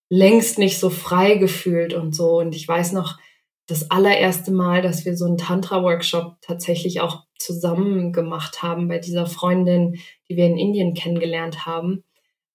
längst 0.09 0.59
nicht 0.59 0.77
so 0.77 0.89
frei 0.89 1.35
gefühlt 1.35 1.93
und 1.93 2.13
so. 2.13 2.38
Und 2.39 2.53
ich 2.53 2.67
weiß 2.67 2.91
noch, 2.91 3.17
das 3.65 3.89
allererste 3.91 4.51
Mal, 4.51 4.81
dass 4.81 5.05
wir 5.05 5.15
so 5.15 5.23
einen 5.23 5.38
Tantra-Workshop 5.38 6.35
tatsächlich 6.41 6.99
auch 6.99 7.27
zusammen 7.38 8.11
gemacht 8.11 8.61
haben 8.61 8.89
bei 8.89 8.99
dieser 8.99 9.25
Freundin, 9.25 9.95
die 10.27 10.35
wir 10.35 10.47
in 10.47 10.57
Indien 10.57 10.95
kennengelernt 10.95 11.65
haben. 11.65 12.03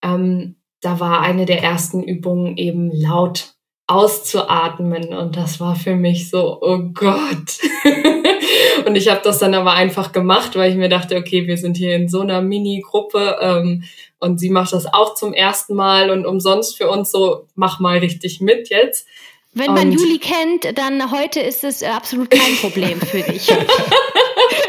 Ähm, 0.03 0.57
da 0.83 1.01
war 1.01 1.23
eine 1.23 1.47
der 1.47 1.63
ersten 1.63 2.03
Übungen 2.03 2.59
eben 2.59 2.91
laut 2.91 3.54
auszuatmen. 3.87 5.13
Und 5.15 5.37
das 5.37 5.61
war 5.61 5.77
für 5.77 5.95
mich 5.95 6.31
so, 6.31 6.59
oh 6.61 6.79
Gott. 6.95 7.59
und 8.87 8.97
ich 8.97 9.09
habe 9.09 9.21
das 9.23 9.39
dann 9.39 9.55
aber 9.55 9.73
einfach 9.73 10.13
gemacht, 10.13 10.57
weil 10.57 10.71
ich 10.71 10.77
mir 10.77 10.89
dachte, 10.89 11.17
okay, 11.17 11.47
wir 11.47 11.59
sind 11.59 11.77
hier 11.77 11.95
in 11.95 12.09
so 12.09 12.21
einer 12.21 12.41
Mini-Gruppe 12.41 13.39
ähm, 13.41 13.85
und 14.21 14.39
sie 14.39 14.51
macht 14.51 14.73
das 14.73 14.87
auch 14.93 15.15
zum 15.15 15.35
ersten 15.35 15.75
Mal 15.75 16.11
und 16.11 16.25
umsonst 16.25 16.77
für 16.79 16.89
uns 16.89 17.11
so, 17.11 17.47
mach 17.55 17.79
mal 17.79 17.99
richtig 17.99 18.41
mit 18.41 18.71
jetzt. 18.71 19.07
Wenn 19.53 19.73
man 19.73 19.91
und 19.91 19.93
Juli 19.93 20.19
kennt, 20.19 20.77
dann 20.77 21.13
heute 21.13 21.39
ist 21.41 21.63
es 21.63 21.83
absolut 21.83 22.31
kein 22.31 22.57
Problem 22.61 23.01
für 23.01 23.21
dich. 23.21 23.49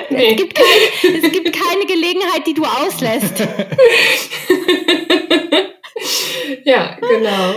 nee. 0.10 0.32
es, 0.32 0.38
gibt 0.38 0.56
kein, 0.56 0.66
es 1.16 1.32
gibt 1.32 1.54
keine 1.54 1.86
Gelegenheit, 1.88 2.46
die 2.46 2.54
du 2.54 2.64
auslässt. 2.64 3.40
ja, 6.66 6.98
genau. 7.00 7.56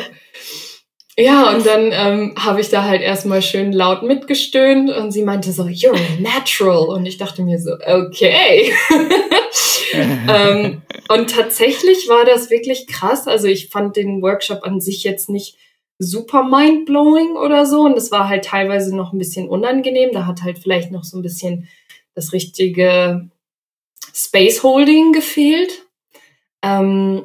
Ja, 1.20 1.50
und 1.50 1.66
dann 1.66 1.90
ähm, 1.90 2.34
habe 2.38 2.60
ich 2.60 2.68
da 2.68 2.84
halt 2.84 3.02
erstmal 3.02 3.42
schön 3.42 3.72
laut 3.72 4.04
mitgestöhnt 4.04 4.88
und 4.88 5.10
sie 5.10 5.24
meinte 5.24 5.50
so, 5.50 5.64
you're 5.64 5.98
natural. 6.20 6.86
Und 6.90 7.06
ich 7.06 7.18
dachte 7.18 7.42
mir 7.42 7.58
so, 7.58 7.72
okay. 7.72 8.72
ähm, 9.92 10.82
und 11.08 11.30
tatsächlich 11.30 12.08
war 12.08 12.24
das 12.24 12.50
wirklich 12.50 12.86
krass. 12.86 13.26
Also 13.26 13.48
ich 13.48 13.68
fand 13.68 13.96
den 13.96 14.22
Workshop 14.22 14.60
an 14.62 14.80
sich 14.80 15.02
jetzt 15.02 15.28
nicht 15.28 15.56
super 15.98 16.44
mindblowing 16.44 17.34
oder 17.34 17.66
so. 17.66 17.80
Und 17.80 17.98
es 17.98 18.12
war 18.12 18.28
halt 18.28 18.44
teilweise 18.44 18.94
noch 18.94 19.12
ein 19.12 19.18
bisschen 19.18 19.48
unangenehm. 19.48 20.10
Da 20.12 20.24
hat 20.24 20.42
halt 20.44 20.60
vielleicht 20.60 20.92
noch 20.92 21.02
so 21.02 21.18
ein 21.18 21.22
bisschen 21.22 21.68
das 22.14 22.32
richtige 22.32 23.28
Space 24.14 24.62
Holding 24.62 25.12
gefehlt. 25.12 25.84
Ähm, 26.62 27.24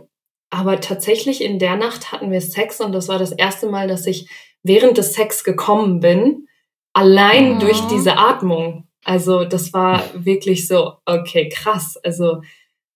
aber 0.54 0.80
tatsächlich 0.80 1.44
in 1.44 1.58
der 1.58 1.76
Nacht 1.76 2.12
hatten 2.12 2.30
wir 2.30 2.40
Sex 2.40 2.80
und 2.80 2.92
das 2.92 3.08
war 3.08 3.18
das 3.18 3.32
erste 3.32 3.68
Mal, 3.72 3.88
dass 3.88 4.06
ich 4.06 4.30
während 4.62 5.00
des 5.00 5.14
Sex 5.14 5.44
gekommen 5.44 6.00
bin, 6.00 6.48
allein 6.94 7.58
oh. 7.58 7.60
durch 7.60 7.82
diese 7.88 8.18
Atmung. 8.20 8.88
Also 9.04 9.46
das 9.46 9.74
war 9.74 10.04
wirklich 10.14 10.68
so, 10.68 10.94
okay, 11.06 11.50
krass. 11.50 11.98
Also, 12.04 12.44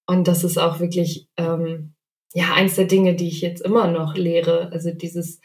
und 0.05 0.27
das 0.27 0.43
ist 0.43 0.59
auch 0.59 0.79
wirklich, 0.79 1.27
ähm, 1.35 1.95
ja, 2.35 2.53
eins 2.53 2.75
der 2.75 2.85
Dinge, 2.85 3.15
die 3.15 3.27
ich 3.27 3.41
jetzt 3.41 3.61
immer 3.61 3.87
noch 3.87 4.15
lehre. 4.15 4.69
Also 4.71 4.91
dieses, 4.91 5.41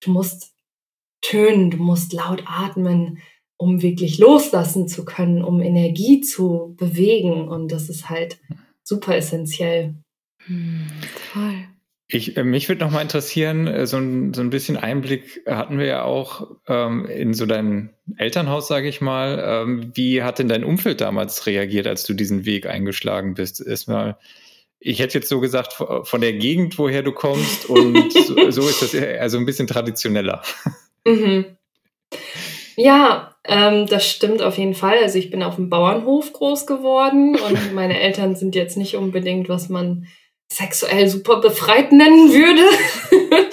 du 0.00 0.10
musst 0.10 0.54
tönen, 1.22 1.70
du 1.70 1.78
musst 1.78 2.12
laut 2.12 2.44
atmen, 2.46 3.22
um 3.56 3.80
wirklich 3.80 4.18
loslassen 4.18 4.88
zu 4.88 5.06
können, 5.06 5.42
um 5.42 5.62
Energie 5.62 6.20
zu 6.20 6.74
bewegen. 6.76 7.48
Und 7.48 7.72
das 7.72 7.88
ist 7.88 8.10
halt 8.10 8.38
super 8.82 9.16
essentiell. 9.16 9.94
Hm, 10.46 10.86
voll. 11.32 11.66
Ich, 12.08 12.36
äh, 12.36 12.44
mich 12.44 12.68
würde 12.68 12.84
noch 12.84 12.92
mal 12.92 13.02
interessieren, 13.02 13.66
äh, 13.66 13.86
so 13.86 13.96
ein, 13.96 14.32
so 14.32 14.40
ein 14.40 14.50
bisschen 14.50 14.76
Einblick 14.76 15.42
hatten 15.46 15.78
wir 15.78 15.86
ja 15.86 16.02
auch 16.04 16.46
ähm, 16.68 17.06
in 17.06 17.34
so 17.34 17.46
dein 17.46 17.90
Elternhaus, 18.16 18.68
sage 18.68 18.88
ich 18.88 19.00
mal. 19.00 19.42
Ähm, 19.44 19.90
wie 19.94 20.22
hat 20.22 20.38
denn 20.38 20.48
dein 20.48 20.62
Umfeld 20.62 21.00
damals 21.00 21.46
reagiert, 21.46 21.88
als 21.88 22.04
du 22.04 22.14
diesen 22.14 22.44
Weg 22.44 22.66
eingeschlagen 22.66 23.34
bist? 23.34 23.64
Erstmal, 23.66 24.18
ich 24.78 25.00
hätte 25.00 25.18
jetzt 25.18 25.28
so 25.28 25.40
gesagt, 25.40 25.72
von 25.72 26.20
der 26.20 26.34
Gegend, 26.34 26.78
woher 26.78 27.02
du 27.02 27.10
kommst 27.10 27.66
und 27.68 28.12
so, 28.12 28.50
so 28.52 28.68
ist 28.68 28.82
das 28.82 28.94
also 28.94 29.38
ein 29.38 29.46
bisschen 29.46 29.66
traditioneller. 29.66 30.42
Mhm. 31.04 31.56
Ja, 32.76 33.34
ähm, 33.42 33.86
das 33.86 34.08
stimmt 34.08 34.42
auf 34.42 34.58
jeden 34.58 34.74
Fall. 34.74 34.98
Also 35.02 35.18
ich 35.18 35.30
bin 35.30 35.42
auf 35.42 35.56
dem 35.56 35.70
Bauernhof 35.70 36.32
groß 36.32 36.66
geworden 36.66 37.36
und 37.36 37.74
meine 37.74 37.98
Eltern 37.98 38.36
sind 38.36 38.54
jetzt 38.54 38.76
nicht 38.76 38.94
unbedingt, 38.94 39.48
was 39.48 39.68
man 39.68 40.06
sexuell 40.48 41.08
super 41.08 41.40
befreit 41.40 41.92
nennen 41.92 42.30
würde. 42.32 43.50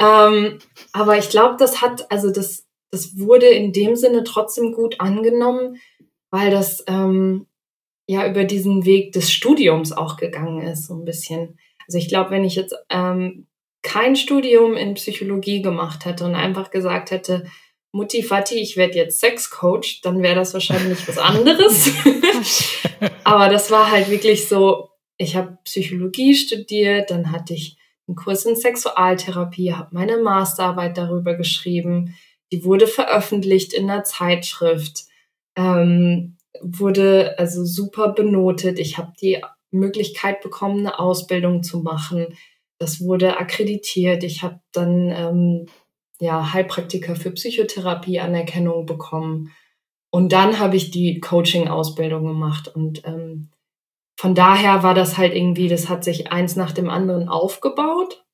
ähm, 0.00 0.58
aber 0.92 1.18
ich 1.18 1.28
glaube, 1.28 1.56
das 1.58 1.82
hat, 1.82 2.10
also 2.10 2.30
das, 2.30 2.66
das 2.90 3.18
wurde 3.18 3.46
in 3.46 3.72
dem 3.72 3.96
Sinne 3.96 4.24
trotzdem 4.24 4.72
gut 4.72 5.00
angenommen, 5.00 5.76
weil 6.30 6.50
das 6.50 6.84
ähm, 6.86 7.46
ja 8.06 8.26
über 8.28 8.44
diesen 8.44 8.84
Weg 8.84 9.12
des 9.12 9.30
Studiums 9.32 9.92
auch 9.92 10.16
gegangen 10.16 10.62
ist, 10.62 10.86
so 10.86 10.94
ein 10.94 11.04
bisschen. 11.04 11.58
Also 11.86 11.98
ich 11.98 12.08
glaube, 12.08 12.30
wenn 12.30 12.44
ich 12.44 12.54
jetzt 12.54 12.74
ähm, 12.90 13.46
kein 13.82 14.16
Studium 14.16 14.76
in 14.76 14.94
Psychologie 14.94 15.62
gemacht 15.62 16.04
hätte 16.06 16.24
und 16.24 16.34
einfach 16.34 16.70
gesagt 16.70 17.10
hätte, 17.10 17.44
Mutti 17.92 18.24
Fati, 18.24 18.56
ich 18.56 18.76
werde 18.76 18.94
jetzt 18.94 19.20
Sexcoach, 19.20 20.00
dann 20.02 20.20
wäre 20.20 20.34
das 20.34 20.52
wahrscheinlich 20.52 21.06
was 21.06 21.18
anderes. 21.18 21.92
Aber 23.24 23.48
das 23.48 23.70
war 23.70 23.92
halt 23.92 24.10
wirklich 24.10 24.48
so, 24.48 24.90
ich 25.16 25.36
habe 25.36 25.58
Psychologie 25.64 26.34
studiert, 26.34 27.10
dann 27.10 27.32
hatte 27.32 27.54
ich 27.54 27.76
einen 28.06 28.16
Kurs 28.16 28.44
in 28.44 28.56
Sexualtherapie, 28.56 29.72
habe 29.72 29.88
meine 29.92 30.18
Masterarbeit 30.18 30.98
darüber 30.98 31.34
geschrieben, 31.34 32.14
die 32.52 32.64
wurde 32.64 32.86
veröffentlicht 32.86 33.72
in 33.72 33.90
einer 33.90 34.04
Zeitschrift, 34.04 35.04
ähm, 35.56 36.36
wurde 36.60 37.38
also 37.38 37.64
super 37.64 38.12
benotet. 38.12 38.78
Ich 38.78 38.98
habe 38.98 39.12
die 39.20 39.42
Möglichkeit 39.70 40.40
bekommen, 40.40 40.80
eine 40.80 40.98
Ausbildung 40.98 41.62
zu 41.62 41.80
machen. 41.80 42.36
Das 42.78 43.00
wurde 43.00 43.38
akkreditiert. 43.38 44.22
Ich 44.24 44.42
habe 44.42 44.60
dann 44.72 45.10
ähm, 45.10 45.66
ja 46.20 46.52
Heilpraktiker 46.52 47.16
für 47.16 47.32
Psychotherapie 47.32 48.20
Anerkennung 48.20 48.86
bekommen. 48.86 49.50
Und 50.10 50.32
dann 50.32 50.60
habe 50.60 50.76
ich 50.76 50.92
die 50.92 51.18
Coaching-Ausbildung 51.18 52.24
gemacht 52.24 52.68
und 52.68 53.04
ähm, 53.04 53.50
von 54.16 54.34
daher 54.34 54.82
war 54.82 54.94
das 54.94 55.18
halt 55.18 55.34
irgendwie, 55.34 55.68
das 55.68 55.88
hat 55.88 56.04
sich 56.04 56.30
eins 56.30 56.56
nach 56.56 56.72
dem 56.72 56.88
anderen 56.88 57.28
aufgebaut 57.28 58.24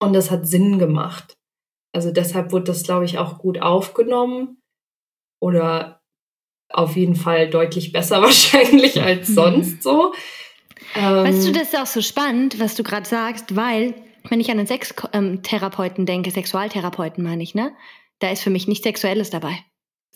und 0.00 0.12
das 0.12 0.30
hat 0.30 0.46
Sinn 0.46 0.78
gemacht. 0.78 1.36
Also 1.94 2.12
deshalb 2.12 2.52
wurde 2.52 2.64
das, 2.64 2.82
glaube 2.82 3.06
ich, 3.06 3.18
auch 3.18 3.38
gut 3.38 3.60
aufgenommen 3.60 4.60
oder 5.40 6.02
auf 6.70 6.96
jeden 6.96 7.16
Fall 7.16 7.48
deutlich 7.48 7.92
besser 7.92 8.20
wahrscheinlich 8.22 9.02
als 9.02 9.30
mhm. 9.30 9.34
sonst 9.34 9.82
so. 9.82 10.12
weißt 10.94 11.44
du, 11.44 11.48
ähm, 11.48 11.54
das 11.54 11.72
ist 11.72 11.78
auch 11.78 11.86
so 11.86 12.02
spannend, 12.02 12.60
was 12.60 12.74
du 12.74 12.82
gerade 12.82 13.08
sagst, 13.08 13.56
weil 13.56 13.94
wenn 14.28 14.40
ich 14.40 14.50
an 14.50 14.58
einen 14.58 14.66
Sextherapeuten 14.66 16.04
denke, 16.04 16.30
Sexualtherapeuten 16.30 17.22
meine 17.22 17.42
ich, 17.42 17.54
ne? 17.54 17.74
Da 18.18 18.30
ist 18.30 18.42
für 18.42 18.50
mich 18.50 18.66
nichts 18.66 18.84
Sexuelles 18.84 19.30
dabei. 19.30 19.58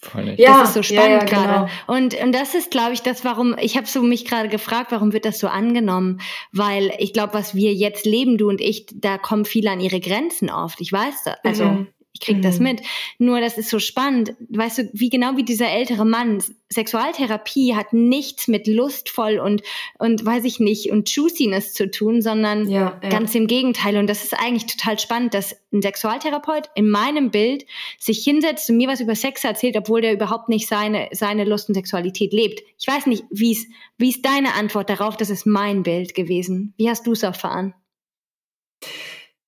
Voll 0.02 0.24
nicht. 0.24 0.40
Ja, 0.40 0.60
das 0.60 0.68
ist 0.70 0.74
so 0.74 0.82
spannend 0.82 1.30
ja, 1.30 1.38
ja, 1.38 1.44
gerade. 1.44 1.70
Genau. 1.86 1.96
Und, 1.98 2.14
und 2.14 2.32
das 2.32 2.54
ist, 2.54 2.70
glaube 2.70 2.94
ich, 2.94 3.02
das, 3.02 3.24
warum, 3.24 3.54
ich 3.60 3.76
habe 3.76 3.86
so 3.86 4.02
mich 4.02 4.24
gerade 4.24 4.48
gefragt, 4.48 4.92
warum 4.92 5.12
wird 5.12 5.26
das 5.26 5.38
so 5.38 5.48
angenommen? 5.48 6.20
Weil 6.52 6.92
ich 6.98 7.12
glaube, 7.12 7.34
was 7.34 7.54
wir 7.54 7.74
jetzt 7.74 8.06
leben, 8.06 8.38
du 8.38 8.48
und 8.48 8.60
ich, 8.60 8.86
da 8.94 9.18
kommen 9.18 9.44
viele 9.44 9.70
an 9.70 9.80
ihre 9.80 10.00
Grenzen 10.00 10.48
oft. 10.48 10.80
Ich 10.80 10.90
weiß 10.90 11.24
das. 11.24 11.36
Also, 11.44 11.64
mhm. 11.64 11.86
Ich 12.12 12.20
krieg 12.20 12.38
mhm. 12.38 12.42
das 12.42 12.58
mit. 12.58 12.82
Nur 13.18 13.40
das 13.40 13.56
ist 13.56 13.70
so 13.70 13.78
spannend, 13.78 14.34
weißt 14.48 14.78
du, 14.78 14.90
wie 14.92 15.10
genau 15.10 15.36
wie 15.36 15.44
dieser 15.44 15.68
ältere 15.68 16.04
Mann. 16.04 16.42
Sexualtherapie 16.68 17.74
hat 17.74 17.92
nichts 17.92 18.48
mit 18.48 18.66
lustvoll 18.66 19.38
und 19.38 19.62
und 19.98 20.24
weiß 20.24 20.44
ich 20.44 20.60
nicht 20.60 20.90
und 20.90 21.08
Juiciness 21.08 21.72
zu 21.72 21.90
tun, 21.90 22.20
sondern 22.20 22.68
ja, 22.68 22.98
ja. 23.02 23.08
ganz 23.08 23.34
im 23.34 23.46
Gegenteil. 23.46 23.96
Und 23.96 24.08
das 24.08 24.24
ist 24.24 24.34
eigentlich 24.34 24.66
total 24.66 24.98
spannend, 24.98 25.34
dass 25.34 25.56
ein 25.72 25.82
Sexualtherapeut 25.82 26.70
in 26.74 26.90
meinem 26.90 27.30
Bild 27.30 27.64
sich 27.98 28.24
hinsetzt 28.24 28.68
und 28.70 28.76
mir 28.76 28.88
was 28.88 29.00
über 29.00 29.14
Sex 29.14 29.44
erzählt, 29.44 29.76
obwohl 29.76 30.00
der 30.00 30.12
überhaupt 30.12 30.48
nicht 30.48 30.68
seine 30.68 31.08
seine 31.12 31.44
Lust 31.44 31.68
und 31.68 31.74
Sexualität 31.74 32.32
lebt. 32.32 32.62
Ich 32.78 32.88
weiß 32.88 33.06
nicht, 33.06 33.24
wie 33.30 33.52
es 33.52 33.66
wie 33.98 34.10
ist 34.10 34.24
deine 34.24 34.54
Antwort 34.54 34.90
darauf? 34.90 35.16
Das 35.16 35.30
ist 35.30 35.46
mein 35.46 35.82
Bild 35.84 36.14
gewesen. 36.14 36.74
Wie 36.76 36.88
hast 36.88 37.06
du 37.06 37.12
es 37.12 37.22
erfahren? 37.22 37.74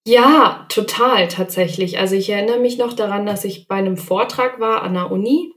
Ja, 0.05 0.67
total 0.69 1.29
tatsächlich. 1.29 1.99
Also 1.99 2.17
ich 2.17 2.29
erinnere 2.29 2.59
mich 2.59 2.77
noch 2.77 2.93
daran, 2.93 3.25
dass 3.25 3.45
ich 3.45 3.69
bei 3.69 3.77
einem 3.77 3.97
Vortrag 3.97 4.59
war 4.59 4.83
an 4.83 4.95
der 4.95 5.13
Uni 5.13 5.53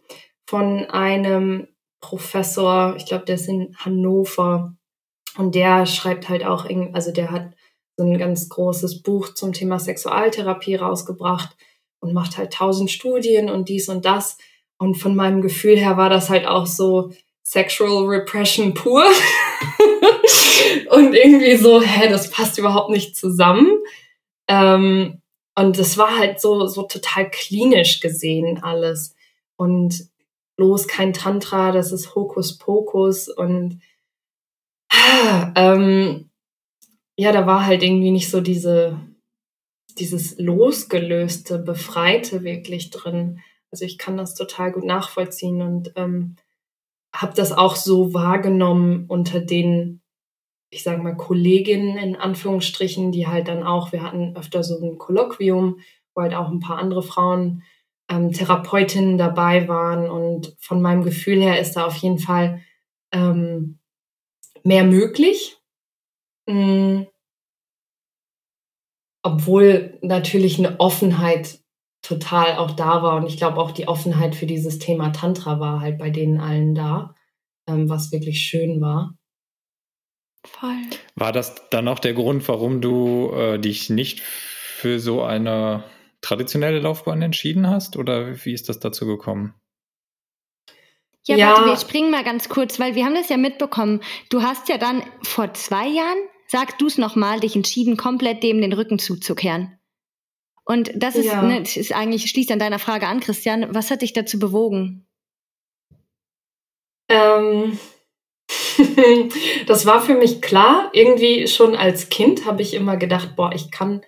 von 0.45 0.85
einem 0.85 1.67
Professor, 1.99 2.95
ich 2.97 3.07
glaube, 3.07 3.25
der 3.25 3.35
ist 3.35 3.47
in 3.47 3.75
Hannover 3.77 4.75
und 5.37 5.55
der 5.55 5.87
schreibt 5.87 6.29
halt 6.29 6.45
auch, 6.45 6.67
also 6.93 7.11
der 7.11 7.31
hat 7.31 7.53
so 7.97 8.03
ein 8.03 8.19
ganz 8.19 8.47
großes 8.49 9.01
Buch 9.01 9.33
zum 9.33 9.53
Thema 9.53 9.79
Sexualtherapie 9.79 10.75
rausgebracht 10.75 11.55
und 11.99 12.13
macht 12.13 12.37
halt 12.37 12.53
tausend 12.53 12.91
Studien 12.91 13.49
und 13.49 13.69
dies 13.69 13.89
und 13.89 14.05
das. 14.05 14.37
Und 14.77 14.95
von 14.95 15.15
meinem 15.15 15.41
Gefühl 15.41 15.77
her 15.77 15.97
war 15.97 16.09
das 16.09 16.29
halt 16.29 16.45
auch 16.45 16.67
so 16.67 17.11
Sexual 17.43 18.05
Repression 18.05 18.73
pur. 18.73 19.03
und 20.91 21.15
irgendwie 21.15 21.55
so, 21.55 21.81
hä, 21.81 22.09
das 22.09 22.29
passt 22.29 22.59
überhaupt 22.59 22.91
nicht 22.91 23.15
zusammen. 23.15 23.79
Ähm, 24.47 25.21
und 25.55 25.79
das 25.79 25.97
war 25.97 26.17
halt 26.17 26.41
so, 26.41 26.67
so 26.67 26.83
total 26.83 27.29
klinisch 27.29 28.01
gesehen 28.01 28.61
alles. 28.61 29.15
Und 29.55 30.09
bloß 30.57 30.87
kein 30.87 31.13
Tantra, 31.13 31.71
das 31.71 31.91
ist 31.91 32.15
Hokuspokus 32.15 33.29
und 33.29 33.81
ähm, 35.55 36.29
ja, 37.17 37.31
da 37.31 37.45
war 37.47 37.65
halt 37.65 37.83
irgendwie 37.83 38.11
nicht 38.11 38.29
so 38.29 38.41
diese, 38.41 38.99
dieses 39.97 40.37
losgelöste, 40.37 41.59
befreite 41.59 42.43
wirklich 42.43 42.89
drin. 42.89 43.39
Also 43.71 43.85
ich 43.85 43.97
kann 43.97 44.17
das 44.17 44.35
total 44.35 44.71
gut 44.71 44.85
nachvollziehen 44.85 45.61
und 45.61 45.93
ähm, 45.95 46.35
habe 47.13 47.33
das 47.35 47.51
auch 47.51 47.75
so 47.75 48.13
wahrgenommen 48.13 49.05
unter 49.07 49.39
den 49.39 50.01
ich 50.69 50.83
sage 50.83 51.01
mal, 51.01 51.15
Kolleginnen 51.15 51.97
in 51.97 52.15
Anführungsstrichen, 52.15 53.11
die 53.11 53.27
halt 53.27 53.47
dann 53.47 53.63
auch, 53.63 53.91
wir 53.91 54.03
hatten 54.03 54.35
öfter 54.35 54.63
so 54.63 54.77
ein 54.83 54.97
Kolloquium, 54.97 55.79
wo 56.13 56.21
halt 56.21 56.33
auch 56.33 56.49
ein 56.49 56.59
paar 56.59 56.79
andere 56.79 57.03
Frauen, 57.03 57.63
ähm, 58.09 58.31
Therapeutinnen 58.31 59.17
dabei 59.17 59.67
waren. 59.67 60.09
Und 60.09 60.55
von 60.59 60.81
meinem 60.81 61.03
Gefühl 61.03 61.41
her 61.41 61.59
ist 61.59 61.73
da 61.73 61.85
auf 61.85 61.95
jeden 61.97 62.19
Fall 62.19 62.61
ähm, 63.11 63.79
mehr 64.63 64.83
möglich. 64.83 65.57
Mhm. 66.47 67.07
Obwohl 69.23 69.97
natürlich 70.01 70.59
eine 70.59 70.79
Offenheit 70.79 71.59
total 72.03 72.57
auch 72.57 72.71
da 72.71 73.01
war. 73.01 73.15
Und 73.15 73.27
ich 73.27 73.37
glaube 73.37 73.57
auch 73.57 73.71
die 73.71 73.87
Offenheit 73.87 74.35
für 74.35 74.45
dieses 74.45 74.77
Thema 74.77 75.09
Tantra 75.09 75.59
war 75.59 75.79
halt 75.79 75.97
bei 75.97 76.11
denen 76.11 76.39
allen 76.39 76.75
da, 76.75 77.15
ähm, 77.67 77.89
was 77.89 78.11
wirklich 78.11 78.41
schön 78.41 78.79
war. 78.81 79.15
Voll. 80.45 80.81
War 81.15 81.31
das 81.31 81.69
dann 81.69 81.87
auch 81.87 81.99
der 81.99 82.13
Grund, 82.13 82.47
warum 82.47 82.81
du 82.81 83.31
äh, 83.33 83.59
dich 83.59 83.89
nicht 83.89 84.21
für 84.21 84.99
so 84.99 85.23
eine 85.23 85.83
traditionelle 86.21 86.79
Laufbahn 86.79 87.21
entschieden 87.21 87.69
hast? 87.69 87.97
Oder 87.97 88.45
wie 88.45 88.53
ist 88.53 88.69
das 88.69 88.79
dazu 88.79 89.05
gekommen? 89.05 89.53
Ja, 91.27 91.37
ja. 91.37 91.49
warte, 91.49 91.65
wir 91.65 91.77
springen 91.77 92.11
mal 92.11 92.23
ganz 92.23 92.49
kurz, 92.49 92.79
weil 92.79 92.95
wir 92.95 93.05
haben 93.05 93.15
das 93.15 93.29
ja 93.29 93.37
mitbekommen. 93.37 94.01
Du 94.29 94.43
hast 94.43 94.69
ja 94.69 94.77
dann 94.77 95.01
vor 95.23 95.53
zwei 95.55 95.87
Jahren, 95.87 96.17
sag 96.47 96.77
du 96.77 96.87
es 96.87 96.97
nochmal, 96.97 97.39
dich 97.39 97.55
entschieden, 97.55 97.97
komplett 97.97 98.43
dem 98.43 98.61
den 98.61 98.73
Rücken 98.73 98.99
zuzukehren. 98.99 99.79
Und 100.65 100.91
das 100.95 101.15
ist, 101.15 101.25
ja. 101.25 101.41
ne, 101.41 101.61
das 101.61 101.77
ist 101.77 101.93
eigentlich, 101.93 102.29
schließt 102.29 102.51
an 102.51 102.59
deiner 102.59 102.79
Frage 102.79 103.07
an, 103.07 103.19
Christian. 103.19 103.73
Was 103.73 103.91
hat 103.91 104.01
dich 104.01 104.13
dazu 104.13 104.39
bewogen? 104.39 105.07
Ähm, 107.07 107.77
das 109.67 109.85
war 109.85 110.01
für 110.01 110.15
mich 110.15 110.41
klar. 110.41 110.89
Irgendwie 110.93 111.47
schon 111.47 111.75
als 111.75 112.09
Kind 112.09 112.45
habe 112.45 112.61
ich 112.61 112.73
immer 112.73 112.97
gedacht, 112.97 113.35
boah, 113.35 113.51
ich 113.53 113.71
kann 113.71 114.01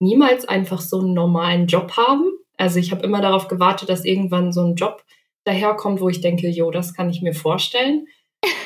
niemals 0.00 0.46
einfach 0.46 0.80
so 0.80 1.00
einen 1.00 1.14
normalen 1.14 1.66
Job 1.66 1.96
haben. 1.96 2.30
Also 2.56 2.78
ich 2.78 2.90
habe 2.90 3.04
immer 3.04 3.20
darauf 3.20 3.48
gewartet, 3.48 3.88
dass 3.88 4.04
irgendwann 4.04 4.52
so 4.52 4.62
ein 4.62 4.74
Job 4.74 5.04
daherkommt, 5.44 6.00
wo 6.00 6.08
ich 6.08 6.20
denke, 6.20 6.48
jo, 6.48 6.70
das 6.70 6.94
kann 6.94 7.10
ich 7.10 7.22
mir 7.22 7.34
vorstellen. 7.34 8.06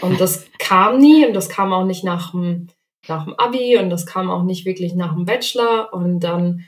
Und 0.00 0.20
das 0.20 0.46
kam 0.58 0.98
nie 0.98 1.26
und 1.26 1.34
das 1.34 1.48
kam 1.48 1.72
auch 1.72 1.84
nicht 1.84 2.04
nach 2.04 2.32
dem, 2.32 2.68
nach 3.08 3.24
dem 3.24 3.34
Abi 3.34 3.76
und 3.78 3.90
das 3.90 4.06
kam 4.06 4.30
auch 4.30 4.44
nicht 4.44 4.64
wirklich 4.64 4.94
nach 4.94 5.14
dem 5.14 5.24
Bachelor. 5.24 5.92
Und 5.92 6.20
dann 6.20 6.64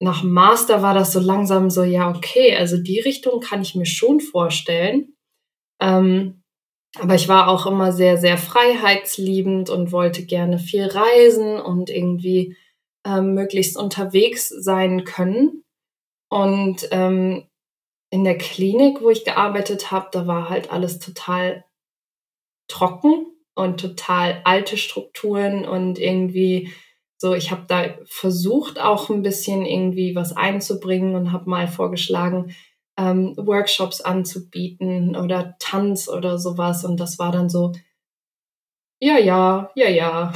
nach 0.00 0.20
dem 0.20 0.30
Master 0.30 0.82
war 0.82 0.94
das 0.94 1.12
so 1.12 1.20
langsam 1.20 1.70
so, 1.70 1.82
ja, 1.82 2.10
okay, 2.10 2.56
also 2.56 2.76
die 2.76 3.00
Richtung 3.00 3.40
kann 3.40 3.62
ich 3.62 3.74
mir 3.74 3.86
schon 3.86 4.20
vorstellen. 4.20 5.14
Ähm, 5.80 6.37
aber 7.00 7.14
ich 7.14 7.28
war 7.28 7.48
auch 7.48 7.66
immer 7.66 7.92
sehr, 7.92 8.18
sehr 8.18 8.38
freiheitsliebend 8.38 9.70
und 9.70 9.92
wollte 9.92 10.24
gerne 10.24 10.58
viel 10.58 10.86
reisen 10.86 11.60
und 11.60 11.90
irgendwie 11.90 12.56
ähm, 13.04 13.34
möglichst 13.34 13.76
unterwegs 13.76 14.48
sein 14.48 15.04
können. 15.04 15.64
Und 16.28 16.88
ähm, 16.90 17.46
in 18.10 18.24
der 18.24 18.38
Klinik, 18.38 19.00
wo 19.00 19.10
ich 19.10 19.24
gearbeitet 19.24 19.90
habe, 19.90 20.08
da 20.12 20.26
war 20.26 20.48
halt 20.48 20.70
alles 20.70 20.98
total 20.98 21.64
trocken 22.68 23.26
und 23.54 23.80
total 23.80 24.40
alte 24.44 24.76
Strukturen 24.76 25.66
und 25.66 25.98
irgendwie 25.98 26.72
so, 27.20 27.34
ich 27.34 27.50
habe 27.50 27.64
da 27.66 27.96
versucht 28.06 28.80
auch 28.80 29.10
ein 29.10 29.22
bisschen 29.22 29.66
irgendwie 29.66 30.14
was 30.14 30.36
einzubringen 30.36 31.16
und 31.16 31.32
habe 31.32 31.50
mal 31.50 31.66
vorgeschlagen, 31.66 32.54
ähm, 32.98 33.34
Workshops 33.36 34.00
anzubieten 34.00 35.16
oder 35.16 35.56
Tanz 35.60 36.08
oder 36.08 36.38
sowas. 36.38 36.84
Und 36.84 36.98
das 36.98 37.18
war 37.18 37.32
dann 37.32 37.48
so, 37.48 37.72
ja, 39.00 39.16
ja, 39.16 39.70
ja, 39.76 39.88
ja. 39.88 40.32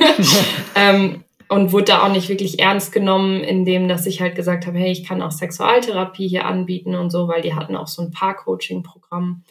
ähm, 0.74 1.24
und 1.48 1.72
wurde 1.72 1.84
da 1.84 2.04
auch 2.04 2.10
nicht 2.10 2.28
wirklich 2.28 2.58
ernst 2.58 2.90
genommen, 2.90 3.44
indem 3.44 3.86
dass 3.86 4.06
ich 4.06 4.20
halt 4.20 4.34
gesagt 4.34 4.66
habe, 4.66 4.78
hey, 4.78 4.90
ich 4.90 5.04
kann 5.04 5.22
auch 5.22 5.30
Sexualtherapie 5.30 6.26
hier 6.26 6.46
anbieten 6.46 6.96
und 6.96 7.10
so, 7.10 7.28
weil 7.28 7.42
die 7.42 7.54
hatten 7.54 7.76
auch 7.76 7.86
so 7.86 8.02
ein 8.02 8.10
Paar-Coaching-Programm 8.10 9.44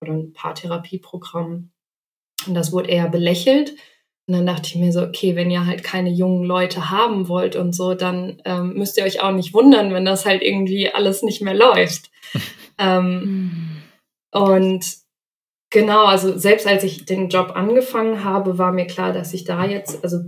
oder 0.00 0.12
ein 0.12 0.32
Paar-Therapie-Programm. 0.32 1.70
Und 2.46 2.54
das 2.54 2.72
wurde 2.72 2.88
eher 2.88 3.08
belächelt. 3.08 3.74
Und 4.30 4.36
dann 4.36 4.46
dachte 4.46 4.68
ich 4.68 4.76
mir 4.76 4.92
so, 4.92 5.02
okay, 5.02 5.34
wenn 5.34 5.50
ihr 5.50 5.66
halt 5.66 5.82
keine 5.82 6.08
jungen 6.08 6.44
Leute 6.44 6.88
haben 6.88 7.26
wollt 7.26 7.56
und 7.56 7.74
so, 7.74 7.94
dann 7.94 8.40
ähm, 8.44 8.74
müsst 8.74 8.96
ihr 8.96 9.02
euch 9.02 9.20
auch 9.20 9.32
nicht 9.32 9.52
wundern, 9.54 9.92
wenn 9.92 10.04
das 10.04 10.24
halt 10.24 10.40
irgendwie 10.40 10.88
alles 10.88 11.24
nicht 11.24 11.42
mehr 11.42 11.54
läuft. 11.54 12.12
ähm, 12.78 13.82
und 14.30 14.86
genau, 15.70 16.04
also 16.04 16.38
selbst 16.38 16.68
als 16.68 16.84
ich 16.84 17.06
den 17.06 17.28
Job 17.28 17.56
angefangen 17.56 18.22
habe, 18.22 18.56
war 18.56 18.70
mir 18.70 18.86
klar, 18.86 19.12
dass 19.12 19.34
ich 19.34 19.42
da 19.42 19.64
jetzt, 19.64 20.04
also 20.04 20.20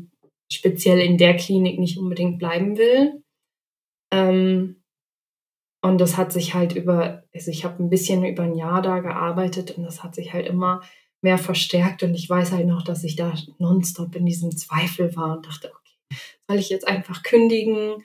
speziell 0.53 0.99
in 0.99 1.17
der 1.17 1.37
Klinik 1.37 1.79
nicht 1.79 1.97
unbedingt 1.97 2.41
bleiben 2.41 2.77
will. 2.77 3.23
Ähm, 4.13 4.83
und 5.81 6.01
das 6.01 6.17
hat 6.17 6.33
sich 6.33 6.55
halt 6.55 6.75
über, 6.75 7.23
also 7.33 7.53
ich 7.53 7.65
habe 7.65 7.81
ein 7.81 7.89
bisschen 7.89 8.25
über 8.25 8.43
ein 8.43 8.57
Jahr 8.57 8.83
da 8.83 8.99
gearbeitet 8.99 9.71
und 9.71 9.85
das 9.85 10.03
hat 10.03 10.17
sich 10.17 10.33
halt 10.33 10.49
immer 10.49 10.81
mehr 11.23 11.39
verstärkt. 11.39 12.03
Und 12.03 12.15
ich 12.15 12.29
weiß 12.29 12.53
halt 12.53 12.67
noch, 12.67 12.83
dass 12.83 13.05
ich 13.05 13.17
da 13.17 13.33
nonstop 13.59 14.15
in 14.15 14.27
diesem 14.27 14.57
Zweifel 14.57 15.17
war 15.17 15.37
und 15.37 15.47
dachte, 15.47 15.71
okay, 15.71 16.19
soll 16.49 16.59
ich 16.59 16.69
jetzt 16.69 16.87
einfach 16.87 17.23
kündigen? 17.23 18.05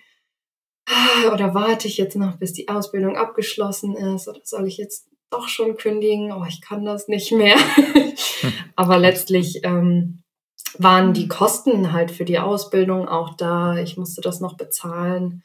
Oder 1.33 1.53
warte 1.53 1.87
ich 1.87 1.97
jetzt 1.97 2.15
noch, 2.15 2.37
bis 2.37 2.53
die 2.53 2.69
Ausbildung 2.69 3.17
abgeschlossen 3.17 3.95
ist? 3.95 4.27
Oder 4.27 4.39
soll 4.43 4.67
ich 4.67 4.77
jetzt 4.77 5.09
doch 5.29 5.49
schon 5.49 5.75
kündigen? 5.75 6.31
Oh, 6.31 6.45
ich 6.47 6.61
kann 6.61 6.85
das 6.85 7.07
nicht 7.07 7.31
mehr. 7.31 7.57
Aber 8.75 8.97
letztlich 8.97 9.61
ähm, 9.63 10.23
waren 10.77 11.13
die 11.13 11.27
Kosten 11.27 11.91
halt 11.91 12.11
für 12.11 12.25
die 12.25 12.39
Ausbildung 12.39 13.07
auch 13.07 13.35
da. 13.35 13.77
Ich 13.77 13.97
musste 13.97 14.21
das 14.21 14.39
noch 14.39 14.55
bezahlen. 14.55 15.43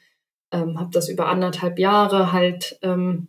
Ähm, 0.51 0.79
habe 0.79 0.91
das 0.91 1.09
über 1.09 1.27
anderthalb 1.27 1.79
Jahre 1.79 2.31
halt 2.31 2.77
ähm, 2.83 3.27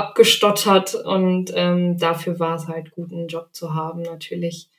abgestottert 0.00 0.94
und 0.94 1.52
ähm, 1.54 1.98
dafür 1.98 2.40
war 2.40 2.56
es 2.56 2.68
halt 2.68 2.90
gut, 2.92 3.12
einen 3.12 3.28
Job 3.28 3.50
zu 3.52 3.74
haben, 3.74 4.00
natürlich, 4.00 4.70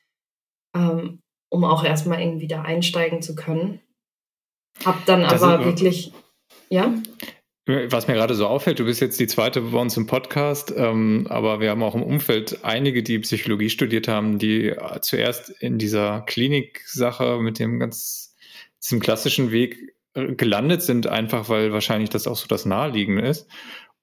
ähm, 0.76 1.20
um 1.50 1.64
auch 1.64 1.84
erstmal 1.84 2.22
irgendwie 2.22 2.48
da 2.48 2.64
einsteigen 2.64 3.22
zu 3.22 3.36
können. 3.36 3.80
Hab 4.84 5.06
dann 5.06 5.22
das 5.22 5.44
aber 5.44 5.64
wirklich, 5.64 6.12
ja. 6.70 6.92
Was 7.68 8.08
mir 8.08 8.16
gerade 8.16 8.34
so 8.34 8.48
auffällt, 8.48 8.80
du 8.80 8.86
bist 8.86 9.00
jetzt 9.00 9.20
die 9.20 9.28
zweite 9.28 9.62
bei 9.62 9.78
uns 9.78 9.96
im 9.96 10.08
Podcast, 10.08 10.74
ähm, 10.76 11.28
aber 11.30 11.60
wir 11.60 11.70
haben 11.70 11.84
auch 11.84 11.94
im 11.94 12.02
Umfeld 12.02 12.66
einige, 12.66 13.04
die 13.04 13.20
Psychologie 13.20 13.70
studiert 13.70 14.08
haben, 14.08 14.40
die 14.40 14.70
äh, 14.70 15.02
zuerst 15.02 15.50
in 15.50 15.78
dieser 15.78 16.22
Klinik-Sache 16.22 17.38
mit 17.40 17.60
dem 17.60 17.80
ganz, 17.80 18.36
diesem 18.84 19.00
klassischen 19.00 19.52
Weg 19.52 19.94
äh, 20.16 20.34
gelandet 20.34 20.82
sind, 20.82 21.06
einfach 21.06 21.48
weil 21.48 21.72
wahrscheinlich 21.72 22.10
das 22.10 22.26
auch 22.26 22.36
so 22.36 22.48
das 22.48 22.66
Naheliegende 22.66 23.22
ist 23.22 23.48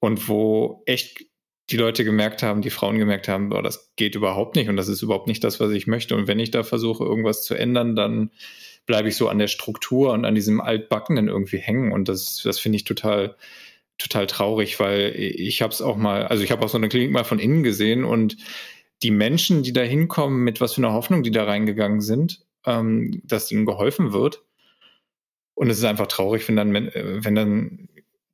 und 0.01 0.29
wo 0.29 0.83
echt 0.87 1.25
die 1.71 1.77
Leute 1.77 2.05
gemerkt 2.05 2.43
haben, 2.43 2.63
die 2.63 2.71
Frauen 2.71 2.99
gemerkt 2.99 3.29
haben, 3.29 3.51
boah, 3.51 3.63
das 3.63 3.93
geht 3.97 4.15
überhaupt 4.15 4.57
nicht 4.57 4.69
und 4.69 4.77
das 4.77 4.89
ist 4.89 5.03
überhaupt 5.03 5.27
nicht 5.27 5.45
das, 5.45 5.61
was 5.61 5.71
ich 5.73 5.87
möchte. 5.87 6.17
Und 6.17 6.27
wenn 6.27 6.39
ich 6.39 6.51
da 6.51 6.63
versuche, 6.63 7.05
irgendwas 7.05 7.43
zu 7.45 7.55
ändern, 7.55 7.95
dann 7.95 8.31
bleibe 8.87 9.09
ich 9.09 9.17
so 9.17 9.29
an 9.29 9.39
der 9.39 9.49
Struktur 9.49 10.13
und 10.13 10.25
an 10.25 10.35
diesem 10.35 10.63
Altbackenen 10.63 11.29
irgendwie 11.29 11.59
hängen. 11.59 11.93
Und 11.93 12.09
das, 12.09 12.41
das 12.43 12.59
finde 12.59 12.77
ich 12.77 12.85
total, 12.85 13.37
total 13.99 14.27
traurig, 14.27 14.81
weil 14.81 15.13
ich 15.15 15.61
habe 15.61 15.73
es 15.73 15.83
auch 15.83 15.97
mal, 15.97 16.27
also 16.27 16.43
ich 16.43 16.51
habe 16.51 16.65
auch 16.65 16.71
so 16.71 16.79
eine 16.79 16.89
Klinik 16.89 17.11
mal 17.11 17.25
von 17.25 17.39
innen 17.39 17.63
gesehen 17.63 18.05
und 18.05 18.39
die 19.03 19.11
Menschen, 19.11 19.63
die 19.63 19.75
da 19.75 19.83
hinkommen, 19.83 20.43
mit 20.43 20.61
was 20.63 20.75
für 20.75 20.81
einer 20.81 20.95
Hoffnung 20.95 21.23
die 21.23 21.31
da 21.31 21.45
reingegangen 21.45 22.01
sind, 22.01 22.47
ähm, 22.65 23.21
dass 23.25 23.53
ihnen 23.53 23.67
geholfen 23.67 24.13
wird. 24.13 24.43
Und 25.55 25.69
es 25.71 25.79
ist 25.79 25.85
einfach 25.85 26.07
traurig, 26.07 26.49
wenn 26.49 26.57
dann, 26.57 26.73
wenn 26.73 27.35
dann 27.35 27.89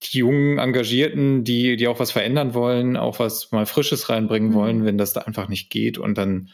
die 0.05 0.19
jungen 0.19 0.59
Engagierten, 0.59 1.45
die, 1.45 1.77
die 1.77 1.89
auch 1.89 1.99
was 1.99 2.11
verändern 2.11 2.55
wollen, 2.55 2.97
auch 2.97 3.19
was 3.19 3.51
mal 3.53 3.67
Frisches 3.67 4.09
reinbringen 4.09 4.51
mhm. 4.51 4.55
wollen, 4.55 4.85
wenn 4.85 4.99
das 4.99 5.13
da 5.13 5.23
einfach 5.23 5.49
nicht 5.49 5.71
geht 5.71 5.99
und 5.99 6.19
dann 6.19 6.51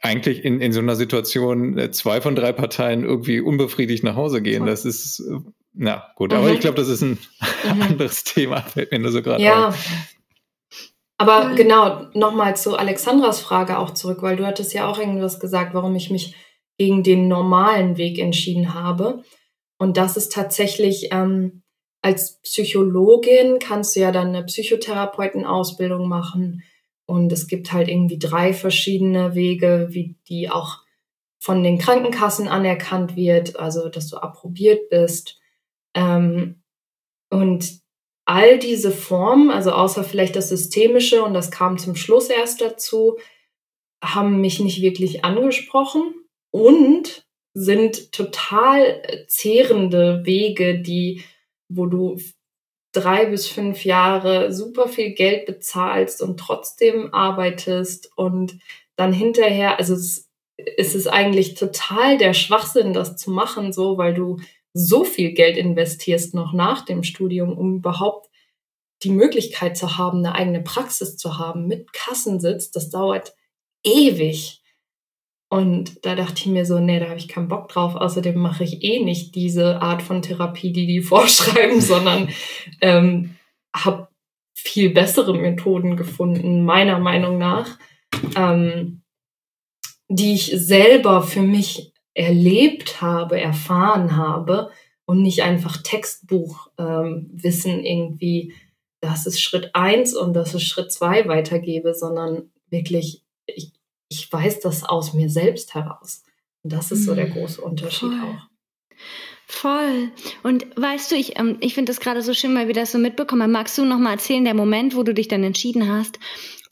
eigentlich 0.00 0.44
in, 0.44 0.60
in 0.60 0.72
so 0.72 0.80
einer 0.80 0.96
Situation 0.96 1.78
äh, 1.78 1.90
zwei 1.92 2.20
von 2.20 2.34
drei 2.34 2.52
Parteien 2.52 3.04
irgendwie 3.04 3.40
unbefriedigt 3.40 4.02
nach 4.02 4.16
Hause 4.16 4.42
gehen. 4.42 4.66
Das 4.66 4.84
ist, 4.84 5.20
äh, 5.20 5.38
na 5.74 6.04
gut, 6.16 6.32
mhm. 6.32 6.38
aber 6.38 6.50
ich 6.50 6.60
glaube, 6.60 6.76
das 6.76 6.88
ist 6.88 7.02
ein 7.02 7.18
mhm. 7.74 7.82
anderes 7.82 8.24
Thema, 8.24 8.62
fällt 8.62 8.90
mir 8.90 8.98
nur 8.98 9.12
so 9.12 9.22
gerade 9.22 9.42
ja. 9.42 9.68
auf. 9.68 9.86
Aber 11.18 11.50
mhm. 11.50 11.56
genau, 11.56 12.06
nochmal 12.14 12.56
zu 12.56 12.76
Alexandras 12.76 13.40
Frage 13.40 13.78
auch 13.78 13.90
zurück, 13.90 14.22
weil 14.22 14.36
du 14.36 14.44
hattest 14.44 14.74
ja 14.74 14.90
auch 14.90 14.98
irgendwas 14.98 15.38
gesagt, 15.38 15.72
warum 15.72 15.94
ich 15.94 16.10
mich 16.10 16.34
gegen 16.78 17.04
den 17.04 17.28
normalen 17.28 17.96
Weg 17.96 18.18
entschieden 18.18 18.74
habe. 18.74 19.22
Und 19.78 19.96
das 19.96 20.16
ist 20.16 20.32
tatsächlich, 20.32 21.08
ähm, 21.12 21.61
als 22.02 22.40
Psychologin 22.42 23.58
kannst 23.60 23.94
du 23.94 24.00
ja 24.00 24.10
dann 24.10 24.28
eine 24.28 24.44
Psychotherapeutenausbildung 24.44 26.08
machen. 26.08 26.64
Und 27.06 27.32
es 27.32 27.46
gibt 27.46 27.72
halt 27.72 27.88
irgendwie 27.88 28.18
drei 28.18 28.52
verschiedene 28.52 29.34
Wege, 29.34 29.88
wie 29.90 30.16
die 30.28 30.50
auch 30.50 30.78
von 31.38 31.62
den 31.62 31.78
Krankenkassen 31.78 32.48
anerkannt 32.48 33.16
wird, 33.16 33.58
also 33.58 33.88
dass 33.88 34.08
du 34.08 34.16
approbiert 34.16 34.90
bist. 34.90 35.40
Ähm, 35.94 36.62
und 37.30 37.80
all 38.24 38.58
diese 38.58 38.90
Formen, 38.90 39.50
also 39.50 39.72
außer 39.72 40.04
vielleicht 40.04 40.36
das 40.36 40.48
Systemische, 40.48 41.22
und 41.22 41.34
das 41.34 41.50
kam 41.50 41.78
zum 41.78 41.96
Schluss 41.96 42.28
erst 42.28 42.60
dazu, 42.60 43.18
haben 44.02 44.40
mich 44.40 44.60
nicht 44.60 44.82
wirklich 44.82 45.24
angesprochen 45.24 46.14
und 46.50 47.26
sind 47.54 48.12
total 48.12 49.02
zehrende 49.28 50.22
Wege, 50.24 50.80
die 50.80 51.22
wo 51.76 51.86
du 51.86 52.18
drei 52.92 53.26
bis 53.26 53.48
fünf 53.48 53.84
Jahre 53.84 54.52
super 54.52 54.88
viel 54.88 55.12
Geld 55.12 55.46
bezahlst 55.46 56.20
und 56.20 56.38
trotzdem 56.38 57.12
arbeitest 57.12 58.10
und 58.16 58.58
dann 58.96 59.12
hinterher, 59.12 59.78
also 59.78 59.94
es, 59.94 60.30
es 60.76 60.94
ist 60.94 61.06
eigentlich 61.06 61.54
total 61.54 62.18
der 62.18 62.34
Schwachsinn, 62.34 62.92
das 62.92 63.16
zu 63.16 63.30
machen, 63.30 63.72
so, 63.72 63.96
weil 63.96 64.14
du 64.14 64.38
so 64.74 65.04
viel 65.04 65.32
Geld 65.32 65.56
investierst 65.56 66.34
noch 66.34 66.52
nach 66.52 66.84
dem 66.84 67.02
Studium, 67.02 67.56
um 67.56 67.76
überhaupt 67.76 68.28
die 69.02 69.10
Möglichkeit 69.10 69.76
zu 69.76 69.98
haben, 69.98 70.18
eine 70.18 70.34
eigene 70.34 70.62
Praxis 70.62 71.16
zu 71.16 71.38
haben 71.38 71.66
mit 71.66 71.92
Kassensitz. 71.92 72.70
Das 72.70 72.90
dauert 72.90 73.34
ewig. 73.82 74.61
Und 75.52 76.06
da 76.06 76.14
dachte 76.14 76.36
ich 76.36 76.46
mir 76.46 76.64
so, 76.64 76.78
nee, 76.78 76.98
da 76.98 77.10
habe 77.10 77.18
ich 77.18 77.28
keinen 77.28 77.48
Bock 77.48 77.68
drauf. 77.68 77.94
Außerdem 77.94 78.38
mache 78.38 78.64
ich 78.64 78.82
eh 78.82 79.04
nicht 79.04 79.34
diese 79.34 79.82
Art 79.82 80.00
von 80.00 80.22
Therapie, 80.22 80.72
die 80.72 80.86
die 80.86 81.02
vorschreiben, 81.02 81.82
sondern 81.82 82.30
ähm, 82.80 83.36
habe 83.76 84.08
viel 84.54 84.94
bessere 84.94 85.36
Methoden 85.36 85.98
gefunden, 85.98 86.64
meiner 86.64 86.98
Meinung 86.98 87.36
nach, 87.36 87.78
ähm, 88.34 89.02
die 90.08 90.32
ich 90.32 90.52
selber 90.54 91.20
für 91.20 91.42
mich 91.42 91.92
erlebt 92.14 93.02
habe, 93.02 93.38
erfahren 93.38 94.16
habe 94.16 94.70
und 95.04 95.20
nicht 95.20 95.42
einfach 95.42 95.76
Textbuchwissen 95.82 97.72
ähm, 97.72 97.84
irgendwie, 97.84 98.54
das 99.02 99.26
ist 99.26 99.42
Schritt 99.42 99.74
eins 99.74 100.14
und 100.14 100.32
das 100.32 100.54
ist 100.54 100.62
Schritt 100.62 100.90
zwei 100.90 101.28
weitergebe, 101.28 101.92
sondern 101.92 102.50
wirklich, 102.70 103.22
ich, 103.44 103.74
ich 104.12 104.32
weiß 104.32 104.60
das 104.60 104.84
aus 104.84 105.14
mir 105.14 105.30
selbst 105.30 105.74
heraus. 105.74 106.24
Und 106.62 106.72
das 106.72 106.92
ist 106.92 107.04
so 107.04 107.14
der 107.14 107.28
mhm. 107.28 107.32
große 107.32 107.60
Unterschied 107.60 108.10
Voll. 108.10 108.20
auch. 108.20 108.52
Voll. 109.46 110.10
Und 110.42 110.66
weißt 110.76 111.10
du, 111.10 111.16
ich, 111.16 111.38
ähm, 111.38 111.56
ich 111.60 111.74
finde 111.74 111.90
das 111.90 112.00
gerade 112.00 112.22
so 112.22 112.34
schön, 112.34 112.54
weil 112.54 112.68
wir 112.68 112.74
das 112.74 112.92
so 112.92 112.98
mitbekommen. 112.98 113.50
Magst 113.50 113.76
du 113.76 113.84
noch 113.84 113.98
mal 113.98 114.12
erzählen, 114.12 114.44
der 114.44 114.54
Moment, 114.54 114.94
wo 114.94 115.02
du 115.02 115.12
dich 115.12 115.28
dann 115.28 115.42
entschieden 115.42 115.90
hast, 115.90 116.18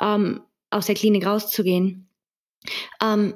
ähm, 0.01 0.41
aus 0.71 0.87
der 0.87 0.95
Klinik 0.95 1.27
rauszugehen? 1.27 2.09
Ähm, 3.03 3.35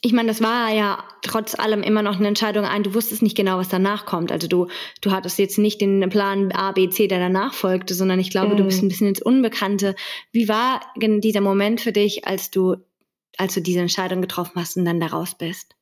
ich 0.00 0.12
meine, 0.12 0.28
das 0.28 0.42
war 0.42 0.70
ja 0.70 1.02
trotz 1.22 1.58
allem 1.58 1.82
immer 1.82 2.02
noch 2.02 2.16
eine 2.18 2.28
Entscheidung 2.28 2.64
ein, 2.64 2.82
du 2.82 2.94
wusstest 2.94 3.22
nicht 3.22 3.36
genau, 3.36 3.58
was 3.58 3.68
danach 3.68 4.04
kommt. 4.06 4.32
Also 4.32 4.48
du, 4.48 4.68
du 5.00 5.12
hattest 5.12 5.38
jetzt 5.38 5.56
nicht 5.56 5.80
den 5.80 6.08
Plan 6.10 6.52
A, 6.52 6.72
B, 6.72 6.88
C, 6.90 7.06
der 7.08 7.20
danach 7.20 7.54
folgte, 7.54 7.94
sondern 7.94 8.20
ich 8.20 8.30
glaube, 8.30 8.54
mm. 8.54 8.56
du 8.58 8.64
bist 8.64 8.82
mhm. 8.82 8.86
ein 8.86 8.88
bisschen 8.90 9.08
ins 9.08 9.22
Unbekannte. 9.22 9.94
Wie 10.30 10.48
war 10.48 10.80
dieser 10.98 11.40
Moment 11.40 11.80
für 11.80 11.92
dich, 11.92 12.26
als 12.26 12.50
du 12.50 12.76
als 13.38 13.54
du 13.54 13.60
diese 13.60 13.80
Entscheidung 13.80 14.20
getroffen 14.20 14.60
hast 14.60 14.76
und 14.76 14.84
dann 14.84 15.00
da 15.00 15.06
raus 15.06 15.34
bist? 15.36 15.74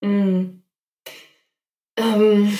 Mm. 0.00 0.62
Ähm, 1.96 2.58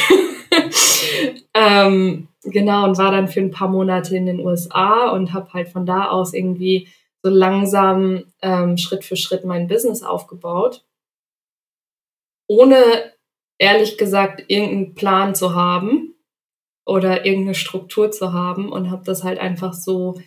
ähm, 1.53 2.27
genau, 2.43 2.85
und 2.85 2.97
war 2.97 3.12
dann 3.12 3.27
für 3.27 3.39
ein 3.39 3.51
paar 3.51 3.67
Monate 3.67 4.15
in 4.15 4.25
den 4.25 4.39
USA 4.39 5.09
und 5.09 5.33
habe 5.33 5.51
halt 5.53 5.69
von 5.69 5.85
da 5.85 6.09
aus 6.09 6.33
irgendwie 6.33 6.88
so 7.23 7.29
langsam 7.29 8.23
ähm, 8.41 8.77
Schritt 8.77 9.03
für 9.03 9.15
Schritt 9.15 9.45
mein 9.45 9.67
Business 9.67 10.03
aufgebaut 10.03 10.83
ohne 12.49 13.13
ehrlich 13.59 13.97
gesagt 13.97 14.43
irgendeinen 14.47 14.95
Plan 14.95 15.35
zu 15.35 15.55
haben 15.55 16.15
oder 16.85 17.25
irgendeine 17.25 17.55
Struktur 17.55 18.12
zu 18.12 18.33
haben 18.33 18.71
und 18.71 18.89
habe 18.89 19.03
das 19.05 19.23
halt 19.23 19.39
einfach 19.39 19.73
so 19.73 20.19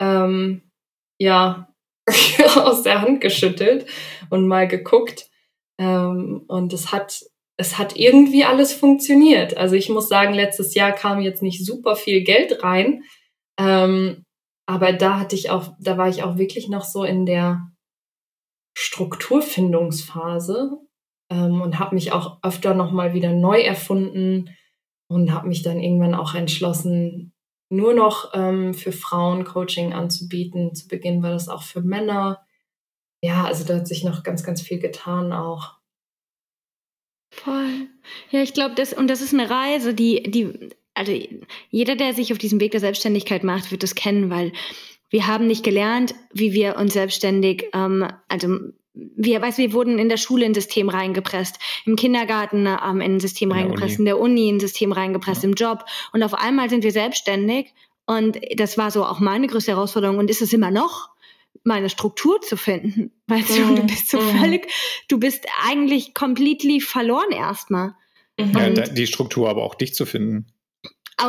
ähm, 0.00 0.62
ja 1.18 1.68
aus 2.56 2.82
der 2.82 3.02
Hand 3.02 3.20
geschüttelt 3.20 3.86
und 4.30 4.48
mal 4.48 4.66
geguckt. 4.66 5.28
Ähm, 5.78 6.44
und 6.48 6.72
es 6.72 6.90
hat 6.90 7.22
es 7.60 7.76
hat 7.76 7.96
irgendwie 7.96 8.44
alles 8.44 8.72
funktioniert. 8.72 9.56
Also 9.56 9.74
ich 9.74 9.88
muss 9.88 10.08
sagen, 10.08 10.32
letztes 10.32 10.74
Jahr 10.74 10.92
kam 10.92 11.20
jetzt 11.20 11.42
nicht 11.42 11.66
super 11.66 11.96
viel 11.96 12.22
Geld 12.22 12.62
rein, 12.62 13.02
ähm, 13.58 14.24
aber 14.66 14.92
da 14.92 15.18
hatte 15.18 15.34
ich 15.34 15.50
auch, 15.50 15.72
da 15.80 15.98
war 15.98 16.08
ich 16.08 16.22
auch 16.22 16.38
wirklich 16.38 16.68
noch 16.68 16.84
so 16.84 17.02
in 17.02 17.26
der 17.26 17.72
Strukturfindungsphase 18.76 20.78
ähm, 21.30 21.60
und 21.60 21.78
habe 21.78 21.94
mich 21.94 22.12
auch 22.12 22.38
öfter 22.42 22.74
nochmal 22.74 23.14
wieder 23.14 23.32
neu 23.32 23.60
erfunden 23.60 24.50
und 25.08 25.32
habe 25.32 25.48
mich 25.48 25.62
dann 25.62 25.80
irgendwann 25.80 26.14
auch 26.14 26.34
entschlossen, 26.34 27.32
nur 27.70 27.94
noch 27.94 28.32
ähm, 28.34 28.74
für 28.74 28.92
Frauen 28.92 29.44
Coaching 29.44 29.92
anzubieten. 29.92 30.74
Zu 30.74 30.88
Beginn 30.88 31.22
war 31.22 31.30
das 31.30 31.48
auch 31.48 31.62
für 31.62 31.82
Männer. 31.82 32.44
Ja, 33.22 33.44
also 33.44 33.64
da 33.64 33.76
hat 33.76 33.88
sich 33.88 34.04
noch 34.04 34.22
ganz, 34.22 34.42
ganz 34.42 34.62
viel 34.62 34.78
getan 34.78 35.32
auch. 35.32 35.78
Voll. 37.30 37.88
Ja, 38.30 38.42
ich 38.42 38.54
glaube, 38.54 38.74
das, 38.74 38.92
und 38.92 39.08
das 39.08 39.20
ist 39.20 39.34
eine 39.34 39.50
Reise, 39.50 39.92
die, 39.92 40.22
die, 40.22 40.70
also 40.94 41.12
jeder, 41.70 41.94
der 41.94 42.14
sich 42.14 42.32
auf 42.32 42.38
diesem 42.38 42.60
Weg 42.60 42.72
der 42.72 42.80
Selbstständigkeit 42.80 43.44
macht, 43.44 43.70
wird 43.70 43.82
das 43.82 43.94
kennen, 43.94 44.30
weil 44.30 44.52
wir 45.10 45.26
haben 45.26 45.46
nicht 45.46 45.64
gelernt, 45.64 46.14
wie 46.32 46.52
wir 46.52 46.76
uns 46.76 46.94
selbstständig, 46.94 47.68
ähm, 47.74 48.08
also 48.28 48.58
wir, 49.16 49.40
weißt, 49.40 49.58
wir 49.58 49.72
wurden 49.72 49.98
in 49.98 50.08
der 50.08 50.16
Schule 50.16 50.44
in 50.44 50.52
ein 50.52 50.54
System 50.54 50.88
reingepresst, 50.88 51.58
im 51.86 51.96
Kindergarten 51.96 52.66
ähm, 52.66 53.00
in 53.00 53.14
ein 53.14 53.20
System 53.20 53.50
in 53.50 53.56
reingepresst, 53.56 53.98
in 53.98 54.04
der 54.04 54.18
Uni 54.18 54.48
in 54.48 54.56
ein 54.56 54.60
System 54.60 54.92
reingepresst, 54.92 55.42
ja. 55.42 55.48
im 55.48 55.54
Job. 55.54 55.84
Und 56.12 56.22
auf 56.22 56.34
einmal 56.34 56.68
sind 56.68 56.82
wir 56.82 56.92
selbstständig 56.92 57.72
Und 58.06 58.38
das 58.56 58.78
war 58.78 58.90
so 58.90 59.04
auch 59.04 59.20
meine 59.20 59.46
größte 59.46 59.72
Herausforderung 59.72 60.18
und 60.18 60.30
ist 60.30 60.42
es 60.42 60.52
immer 60.52 60.70
noch, 60.70 61.10
meine 61.62 61.90
Struktur 61.90 62.40
zu 62.40 62.56
finden. 62.56 63.12
Weißt 63.26 63.50
du, 63.50 63.74
du 63.74 63.82
mhm. 63.82 63.86
bist 63.86 64.10
so 64.10 64.20
mhm. 64.20 64.38
völlig, 64.38 64.68
du 65.08 65.18
bist 65.18 65.46
eigentlich 65.66 66.14
completely 66.14 66.80
verloren 66.80 67.30
erstmal. 67.30 67.94
Mhm. 68.38 68.52
Ja, 68.56 68.70
die 68.70 69.06
Struktur 69.06 69.48
aber 69.48 69.62
auch 69.62 69.74
dich 69.74 69.94
zu 69.94 70.06
finden. 70.06 70.46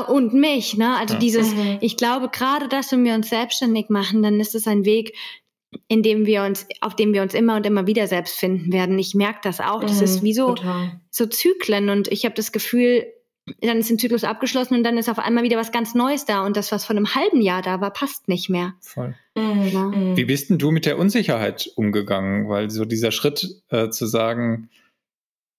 Und 0.07 0.33
mich, 0.35 0.77
ne? 0.77 0.95
Also 0.97 1.15
ja. 1.15 1.19
dieses, 1.19 1.53
mhm. 1.53 1.79
ich 1.81 1.97
glaube, 1.97 2.29
gerade 2.29 2.67
dass 2.67 2.91
wenn 2.91 3.03
wir 3.03 3.15
uns 3.15 3.29
selbstständig 3.29 3.89
machen, 3.89 4.21
dann 4.21 4.39
ist 4.39 4.53
es 4.53 4.67
ein 4.67 4.85
Weg, 4.85 5.15
in 5.87 6.01
dem 6.01 6.25
wir 6.25 6.43
uns, 6.43 6.67
auf 6.81 6.95
dem 6.95 7.13
wir 7.13 7.21
uns 7.21 7.33
immer 7.33 7.55
und 7.55 7.65
immer 7.65 7.87
wieder 7.87 8.07
selbst 8.07 8.39
finden 8.39 8.73
werden. 8.73 8.97
Ich 8.97 9.13
merke 9.13 9.39
das 9.43 9.59
auch. 9.59 9.81
Das 9.81 9.97
mhm, 9.97 10.03
ist 10.03 10.23
wie 10.23 10.33
so, 10.33 10.55
so 11.09 11.25
Zyklen 11.25 11.89
und 11.89 12.07
ich 12.07 12.25
habe 12.25 12.35
das 12.35 12.51
Gefühl, 12.51 13.05
dann 13.61 13.77
ist 13.77 13.89
ein 13.89 13.99
Zyklus 13.99 14.23
abgeschlossen 14.23 14.75
und 14.75 14.83
dann 14.83 14.97
ist 14.97 15.09
auf 15.09 15.19
einmal 15.19 15.43
wieder 15.43 15.57
was 15.57 15.71
ganz 15.71 15.95
Neues 15.95 16.25
da 16.25 16.45
und 16.45 16.57
das, 16.57 16.71
was 16.71 16.85
vor 16.85 16.95
einem 16.95 17.15
halben 17.15 17.41
Jahr 17.41 17.61
da 17.61 17.81
war, 17.81 17.91
passt 17.91 18.27
nicht 18.27 18.49
mehr. 18.49 18.73
Voll. 18.81 19.15
Mhm. 19.35 19.67
Ja. 19.67 19.83
Mhm. 19.85 20.17
Wie 20.17 20.25
bist 20.25 20.49
denn 20.49 20.57
du 20.57 20.71
mit 20.71 20.85
der 20.85 20.97
Unsicherheit 20.97 21.69
umgegangen? 21.75 22.49
Weil 22.49 22.69
so 22.69 22.85
dieser 22.85 23.11
Schritt 23.11 23.47
äh, 23.69 23.89
zu 23.89 24.05
sagen, 24.05 24.69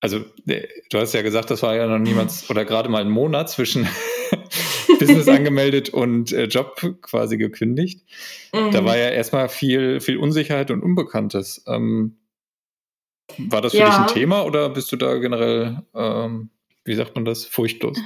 also 0.00 0.24
äh, 0.46 0.66
du 0.90 0.98
hast 0.98 1.14
ja 1.14 1.22
gesagt, 1.22 1.50
das 1.50 1.62
war 1.62 1.74
ja 1.74 1.86
noch 1.86 1.98
niemals 1.98 2.48
oder 2.50 2.64
gerade 2.64 2.88
mal 2.88 3.02
ein 3.02 3.10
Monat 3.10 3.50
zwischen 3.50 3.88
Business 5.00 5.28
angemeldet 5.28 5.88
und 5.88 6.32
äh, 6.32 6.44
Job 6.44 6.80
quasi 7.02 7.36
gekündigt. 7.36 8.04
Mhm. 8.54 8.70
Da 8.70 8.84
war 8.84 8.96
ja 8.96 9.08
erstmal 9.08 9.48
viel, 9.48 10.00
viel 10.00 10.18
Unsicherheit 10.18 10.70
und 10.70 10.82
Unbekanntes. 10.82 11.64
Ähm, 11.66 12.16
war 13.38 13.60
das 13.60 13.72
für 13.72 13.78
ja. 13.78 13.86
dich 13.86 13.94
ein 13.94 14.06
Thema 14.06 14.44
oder 14.44 14.68
bist 14.70 14.92
du 14.92 14.96
da 14.96 15.14
generell, 15.16 15.82
ähm, 15.94 16.50
wie 16.84 16.94
sagt 16.94 17.14
man 17.14 17.24
das, 17.24 17.44
furchtlos? 17.44 17.98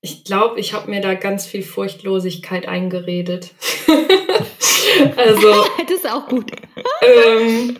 Ich 0.00 0.24
glaube, 0.24 0.60
ich 0.60 0.74
habe 0.74 0.90
mir 0.90 1.00
da 1.00 1.14
ganz 1.14 1.46
viel 1.46 1.62
Furchtlosigkeit 1.62 2.68
eingeredet. 2.68 3.54
also. 5.16 5.64
das 5.88 5.98
ist 5.98 6.10
auch 6.10 6.28
gut. 6.28 6.52
ähm, 7.02 7.78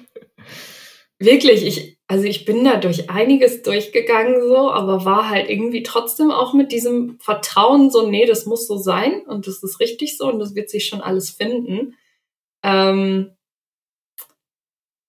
wirklich, 1.19 1.67
ich, 1.67 1.94
also 2.07 2.25
ich 2.25 2.45
bin 2.45 2.65
da 2.65 2.77
durch 2.77 3.09
einiges 3.09 3.63
durchgegangen 3.63 4.47
so, 4.47 4.71
aber 4.71 5.05
war 5.05 5.31
halt 5.31 5.49
irgendwie 5.49 5.83
trotzdem 5.83 6.31
auch 6.31 6.53
mit 6.53 6.71
diesem 6.71 7.19
Vertrauen 7.19 7.91
so, 7.91 8.09
nee, 8.09 8.27
das 8.27 8.45
muss 8.45 8.67
so 8.67 8.77
sein 8.77 9.23
und 9.27 9.47
das 9.47 9.63
ist 9.63 9.81
richtig 9.81 10.19
so 10.19 10.29
und 10.29 10.39
das 10.39 10.55
wird 10.55 10.69
sich 10.69 10.87
schon 10.87 11.01
alles 11.01 11.31
finden. 11.31 11.95
Ähm, 12.63 13.31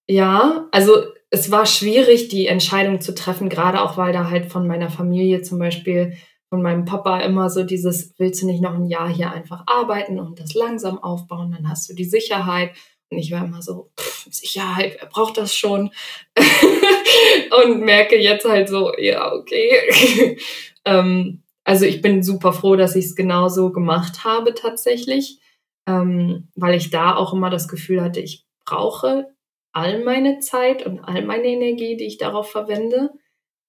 ja, 0.08 0.68
also 0.72 1.04
es 1.32 1.52
war 1.52 1.66
schwierig, 1.66 2.30
die 2.30 2.48
Entscheidung 2.48 3.02
zu 3.02 3.14
treffen, 3.14 3.50
gerade 3.50 3.82
auch 3.82 3.98
weil 3.98 4.14
da 4.14 4.30
halt 4.30 4.52
von 4.52 4.66
meiner 4.68 4.90
Familie 4.90 5.42
zum 5.42 5.60
Beispiel 5.60 6.16
von 6.50 6.62
meinem 6.62 6.86
Papa 6.86 7.20
immer 7.22 7.50
so 7.50 7.64
dieses, 7.64 8.14
willst 8.18 8.42
du 8.42 8.46
nicht 8.46 8.62
noch 8.62 8.76
ein 8.76 8.86
Jahr 8.86 9.10
hier 9.10 9.32
einfach 9.32 9.64
arbeiten 9.66 10.20
und 10.20 10.40
das 10.40 10.54
langsam 10.54 10.98
aufbauen, 11.02 11.52
dann 11.52 11.70
hast 11.70 11.90
du 11.90 11.94
die 11.94 12.06
Sicherheit. 12.06 12.72
Und 13.12 13.20
ich 13.20 13.32
war 13.32 13.46
immer 13.46 13.62
so, 13.62 13.92
pff, 14.00 14.28
Sicherheit, 14.32 14.98
wer 15.00 15.08
braucht 15.08 15.38
das 15.38 15.56
schon? 15.56 15.92
und 17.64 17.82
merke 17.82 18.18
jetzt 18.18 18.46
halt 18.46 18.70
so, 18.70 18.94
ja, 18.98 19.32
okay. 19.32 20.38
ähm, 20.86 21.44
also 21.64 21.86
ich 21.86 22.02
bin 22.02 22.24
super 22.24 22.54
froh, 22.54 22.76
dass 22.76 22.96
ich 22.96 23.06
es 23.06 23.16
genauso 23.16 23.72
gemacht 23.72 24.24
habe 24.24 24.54
tatsächlich, 24.54 25.40
ähm, 25.88 26.50
weil 26.56 26.76
ich 26.76 26.90
da 26.90 27.16
auch 27.16 27.34
immer 27.34 27.50
das 27.50 27.68
Gefühl 27.68 28.02
hatte, 28.02 28.20
ich 28.20 28.46
brauche 28.66 29.28
all 29.74 30.04
meine 30.04 30.40
Zeit 30.40 30.86
und 30.86 31.00
all 31.00 31.24
meine 31.26 31.48
Energie, 31.48 31.98
die 31.98 32.06
ich 32.06 32.18
darauf 32.18 32.50
verwende, 32.50 33.10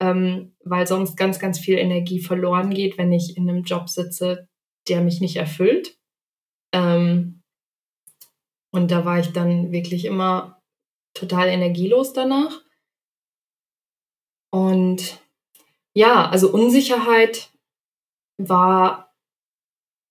ähm, 0.01 0.55
weil 0.65 0.87
sonst 0.87 1.17
ganz, 1.17 1.39
ganz 1.39 1.59
viel 1.59 1.79
Energie 1.79 2.21
verloren 2.21 2.71
geht, 2.71 2.97
wenn 2.99 3.13
ich 3.13 3.37
in 3.37 3.49
einem 3.49 3.65
Job 3.65 3.89
sitze, 3.89 4.49
der 4.89 5.01
mich 5.01 5.21
nicht 5.21 5.37
erfüllt. 5.37 5.97
Ähm, 6.73 7.43
und 8.77 8.91
da 8.91 9.07
war 9.07 9.19
ich 9.19 9.33
dann 9.33 9.73
wirklich 9.73 10.05
immer 10.05 10.61
total 11.15 11.49
energielos 11.49 12.13
danach. 12.13 12.61
Und 14.53 15.19
ja, 15.95 16.29
also 16.29 16.53
Unsicherheit 16.53 17.51
war 18.37 19.15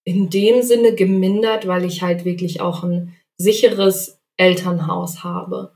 in 0.04 0.32
dem 0.32 0.64
Sinne 0.64 0.96
gemindert, 0.96 1.68
weil 1.68 1.86
ich 1.86 2.02
halt 2.02 2.26
wirklich 2.26 2.60
auch 2.60 2.84
ein 2.84 3.16
sicheres 3.38 4.20
Elternhaus 4.36 5.24
habe. 5.24 5.76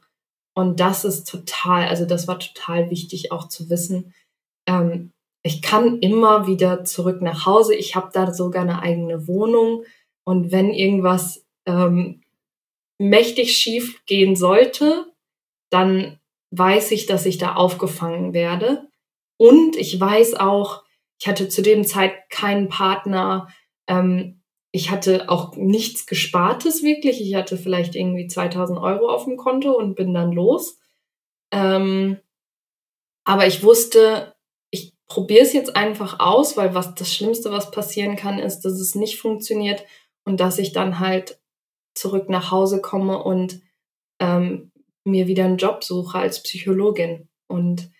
Und 0.55 0.79
das 0.79 1.05
ist 1.05 1.29
total, 1.29 1.87
also 1.87 2.05
das 2.05 2.27
war 2.27 2.39
total 2.39 2.89
wichtig 2.89 3.31
auch 3.31 3.49
zu 3.49 3.69
wissen. 3.69 4.15
Ähm, 4.67 5.11
ich 5.43 5.61
kann 5.61 5.99
immer 5.99 6.47
wieder 6.47 6.85
zurück 6.85 7.21
nach 7.21 7.45
Hause. 7.45 7.75
Ich 7.75 7.95
habe 7.95 8.09
da 8.11 8.33
sogar 8.33 8.63
eine 8.63 8.81
eigene 8.81 9.27
Wohnung. 9.27 9.83
Und 10.23 10.51
wenn 10.51 10.71
irgendwas 10.71 11.45
ähm, 11.67 12.23
mächtig 12.99 13.57
schief 13.57 14.05
gehen 14.05 14.35
sollte, 14.35 15.11
dann 15.71 16.19
weiß 16.51 16.91
ich, 16.91 17.05
dass 17.07 17.25
ich 17.25 17.37
da 17.37 17.55
aufgefangen 17.55 18.33
werde. 18.33 18.87
Und 19.37 19.75
ich 19.77 19.99
weiß 19.99 20.35
auch, 20.35 20.83
ich 21.19 21.27
hatte 21.27 21.49
zu 21.49 21.61
dem 21.61 21.85
Zeit 21.85 22.29
keinen 22.29 22.69
Partner. 22.69 23.47
Ähm, 23.87 24.41
ich 24.71 24.91
hatte 24.91 25.29
auch 25.29 25.55
nichts 25.55 26.05
Gespartes 26.05 26.83
wirklich. 26.83 27.21
Ich 27.21 27.35
hatte 27.35 27.57
vielleicht 27.57 27.95
irgendwie 27.95 28.27
2000 28.27 28.79
Euro 28.79 29.09
auf 29.09 29.25
dem 29.25 29.37
Konto 29.37 29.71
und 29.71 29.95
bin 29.95 30.13
dann 30.13 30.31
los. 30.31 30.79
Ähm, 31.51 32.17
aber 33.23 33.47
ich 33.47 33.63
wusste, 33.63 34.35
ich 34.71 34.93
probiere 35.07 35.43
es 35.43 35.53
jetzt 35.53 35.75
einfach 35.75 36.19
aus, 36.19 36.57
weil 36.57 36.75
was 36.75 36.95
das 36.95 37.13
Schlimmste, 37.13 37.51
was 37.51 37.71
passieren 37.71 38.15
kann, 38.15 38.39
ist, 38.39 38.61
dass 38.61 38.73
es 38.73 38.95
nicht 38.95 39.19
funktioniert 39.19 39.83
und 40.25 40.39
dass 40.39 40.59
ich 40.59 40.73
dann 40.73 40.99
halt 40.99 41.39
zurück 41.93 42.29
nach 42.29 42.51
Hause 42.51 42.81
komme 42.81 43.21
und 43.23 43.61
ähm, 44.19 44.71
mir 45.03 45.27
wieder 45.27 45.45
einen 45.45 45.57
Job 45.57 45.83
suche 45.83 46.17
als 46.17 46.43
Psychologin. 46.43 47.29
Und 47.47 47.91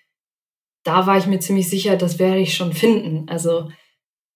da 0.83 1.07
war 1.07 1.17
ich 1.17 1.25
mir 1.25 1.39
ziemlich 1.39 1.69
sicher, 1.69 1.95
das 1.97 2.19
werde 2.19 2.39
ich 2.39 2.55
schon 2.55 2.73
finden. 2.73 3.27
Also 3.29 3.71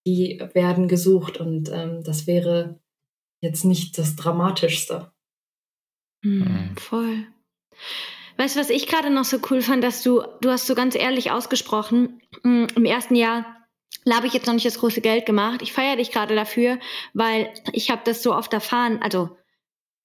die 0.05 0.41
werden 0.53 0.87
gesucht 0.87 1.37
und 1.37 1.69
ähm, 1.71 2.03
das 2.03 2.27
wäre 2.27 2.79
jetzt 3.41 3.63
nicht 3.63 3.97
das 3.97 4.15
Dramatischste. 4.15 5.11
Mhm, 6.23 6.75
voll. 6.77 7.27
Weißt 8.37 8.55
du, 8.55 8.59
was 8.59 8.69
ich 8.69 8.87
gerade 8.87 9.09
noch 9.09 9.25
so 9.25 9.39
cool 9.49 9.61
fand, 9.61 9.83
dass 9.83 10.01
du, 10.01 10.23
du 10.41 10.49
hast 10.49 10.65
so 10.65 10.75
ganz 10.75 10.95
ehrlich 10.95 11.31
ausgesprochen, 11.31 12.21
hm, 12.43 12.67
im 12.75 12.85
ersten 12.85 13.15
Jahr 13.15 13.45
da 14.05 14.15
habe 14.15 14.27
ich 14.27 14.33
jetzt 14.33 14.47
noch 14.47 14.53
nicht 14.53 14.65
das 14.65 14.79
große 14.79 15.01
Geld 15.01 15.25
gemacht. 15.25 15.61
Ich 15.61 15.71
feiere 15.71 15.95
dich 15.95 16.11
gerade 16.11 16.35
dafür, 16.35 16.79
weil 17.13 17.53
ich 17.71 17.89
habe 17.89 18.01
das 18.03 18.21
so 18.21 18.35
oft 18.35 18.53
erfahren, 18.53 18.99
also 19.01 19.37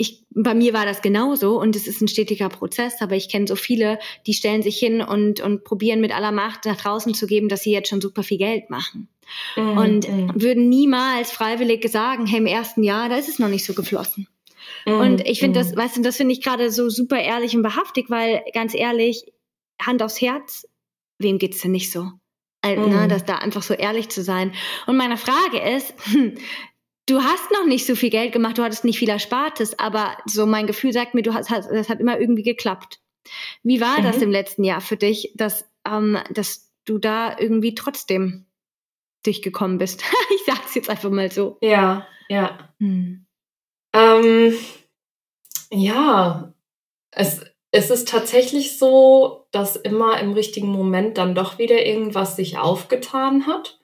ich, 0.01 0.25
bei 0.31 0.55
mir 0.55 0.73
war 0.73 0.87
das 0.87 1.03
genauso 1.03 1.61
und 1.61 1.75
es 1.75 1.89
ist 1.89 2.01
ein 2.01 2.09
stetiger 2.09 2.49
Prozess, 2.49 3.03
aber 3.03 3.17
ich 3.17 3.29
kenne 3.29 3.49
so 3.49 3.57
viele, 3.57 3.99
die 4.27 4.33
stellen 4.33 4.63
sich 4.63 4.79
hin 4.79 5.03
und, 5.03 5.41
und 5.41 5.65
probieren 5.65 6.01
mit 6.01 6.15
aller 6.15 6.31
Macht 6.31 6.65
nach 6.67 6.77
draußen 6.77 7.15
zu 7.15 7.27
geben, 7.27 7.49
dass 7.49 7.63
sie 7.63 7.73
jetzt 7.73 7.89
schon 7.89 8.01
super 8.01 8.23
viel 8.23 8.39
Geld 8.39 8.71
machen. 8.71 9.09
Mm, 9.57 9.77
und 9.77 10.09
mm. 10.09 10.31
würden 10.41 10.69
niemals 10.69 11.33
freiwillig 11.33 11.87
sagen, 11.91 12.27
hey, 12.27 12.39
im 12.39 12.47
ersten 12.47 12.85
Jahr, 12.85 13.09
da 13.09 13.17
ist 13.17 13.29
es 13.29 13.41
noch 13.41 13.49
nicht 13.49 13.67
so 13.67 13.75
geflossen. 13.75 14.29
Mm, 14.87 14.93
und 14.93 15.27
ich 15.27 15.41
finde 15.41 15.59
das, 15.59 15.77
weißt 15.77 15.97
du, 15.97 16.03
das 16.03 16.17
finde 16.17 16.33
ich 16.33 16.43
gerade 16.43 16.71
so 16.71 16.89
super 16.89 17.19
ehrlich 17.21 17.57
und 17.57 17.63
behaftig, 17.63 18.09
weil 18.09 18.45
ganz 18.55 18.75
ehrlich, 18.75 19.25
Hand 19.83 20.01
aufs 20.01 20.21
Herz, 20.21 20.67
wem 21.19 21.39
geht's 21.39 21.61
denn 21.61 21.73
nicht 21.73 21.91
so? 21.91 22.09
Also, 22.61 22.87
ne, 22.87 23.09
das 23.09 23.25
da 23.25 23.37
einfach 23.37 23.63
so 23.63 23.75
ehrlich 23.75 24.09
zu 24.09 24.23
sein. 24.23 24.53
Und 24.87 24.97
meine 24.97 25.17
Frage 25.17 25.59
ist, 25.77 25.95
du 27.09 27.23
hast 27.23 27.51
noch 27.51 27.67
nicht 27.67 27.87
so 27.87 27.97
viel 27.97 28.11
Geld 28.11 28.33
gemacht, 28.33 28.59
du 28.59 28.63
hattest 28.63 28.85
nicht 28.85 28.99
viel 28.99 29.09
Erspartes, 29.09 29.79
aber 29.79 30.17
so 30.27 30.47
mein 30.47 30.67
Gefühl 30.67 30.93
sagt 30.93 31.15
mir, 31.15 31.23
du 31.23 31.35
hast, 31.35 31.51
das 31.51 31.89
hat 31.89 32.01
immer 32.01 32.21
irgendwie 32.21 32.43
geklappt. 32.43 33.01
Wie 33.63 33.81
war 33.81 34.01
mhm. 34.01 34.05
das 34.05 34.23
im 34.23 34.31
letzten 34.31 34.65
Jahr 34.65 34.81
für 34.81 34.97
dich, 34.97 35.33
dass, 35.35 35.69
ähm, 35.87 36.19
dass 36.31 36.71
du 36.85 36.99
da 36.99 37.37
irgendwie 37.39 37.75
trotzdem 37.75 38.47
durchgekommen 39.25 39.79
bist? 39.79 40.03
ich 40.35 40.45
sag's 40.47 40.75
jetzt 40.75 40.91
einfach 40.91 41.11
mal 41.11 41.31
so. 41.31 41.59
Ja, 41.61 42.07
ja. 42.29 42.73
Hm. 42.79 43.27
Ähm, 43.95 44.55
ja, 45.71 46.53
es, 47.11 47.45
es 47.71 47.91
ist 47.91 48.09
tatsächlich 48.09 48.79
so, 48.79 49.47
dass 49.51 49.77
immer 49.77 50.21
im 50.21 50.33
richtigen 50.33 50.69
Moment 50.69 51.19
dann 51.19 51.35
doch 51.35 51.59
wieder 51.59 51.85
irgendwas 51.85 52.37
sich 52.37 52.59
aufgetan 52.59 53.47
hat. 53.47 53.79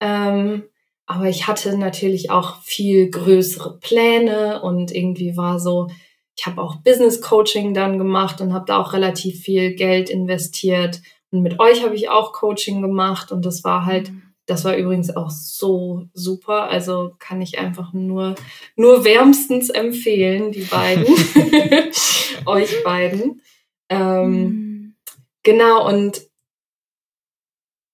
Ähm, 0.00 0.64
aber 1.08 1.30
ich 1.30 1.46
hatte 1.46 1.76
natürlich 1.78 2.30
auch 2.30 2.60
viel 2.60 3.08
größere 3.10 3.78
Pläne 3.78 4.60
und 4.60 4.94
irgendwie 4.94 5.38
war 5.38 5.58
so, 5.58 5.88
ich 6.36 6.44
habe 6.44 6.60
auch 6.60 6.76
Business 6.82 7.22
Coaching 7.22 7.72
dann 7.72 7.96
gemacht 7.96 8.42
und 8.42 8.52
habe 8.52 8.66
da 8.66 8.76
auch 8.76 8.92
relativ 8.92 9.40
viel 9.40 9.74
Geld 9.74 10.10
investiert. 10.10 11.00
Und 11.30 11.40
mit 11.40 11.60
euch 11.60 11.82
habe 11.82 11.94
ich 11.94 12.10
auch 12.10 12.34
Coaching 12.34 12.82
gemacht 12.82 13.32
und 13.32 13.46
das 13.46 13.64
war 13.64 13.86
halt, 13.86 14.10
mhm. 14.10 14.22
das 14.44 14.66
war 14.66 14.76
übrigens 14.76 15.16
auch 15.16 15.30
so 15.30 16.04
super. 16.12 16.64
Also 16.64 17.14
kann 17.18 17.40
ich 17.40 17.58
einfach 17.58 17.94
nur, 17.94 18.34
nur 18.76 19.02
wärmstens 19.02 19.70
empfehlen, 19.70 20.52
die 20.52 20.64
beiden, 20.64 21.06
euch 22.44 22.84
beiden. 22.84 23.40
Ähm, 23.88 24.30
mhm. 24.30 24.96
Genau, 25.42 25.88
und 25.88 26.20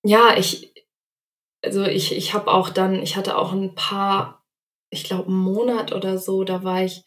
ja, 0.03 0.37
ich, 0.37 0.73
also 1.64 1.85
ich, 1.85 2.16
ich 2.16 2.35
habe 2.35 2.53
auch 2.53 2.68
dann, 2.68 3.03
ich 3.03 3.16
hatte 3.16 3.37
auch 3.38 3.53
ein 3.53 3.74
paar 3.74 4.44
ich 4.94 5.05
glaube, 5.05 5.27
einen 5.27 5.37
Monat 5.37 5.92
oder 5.92 6.18
so, 6.18 6.44
da 6.44 6.64
war 6.64 6.85
ich 6.85 7.03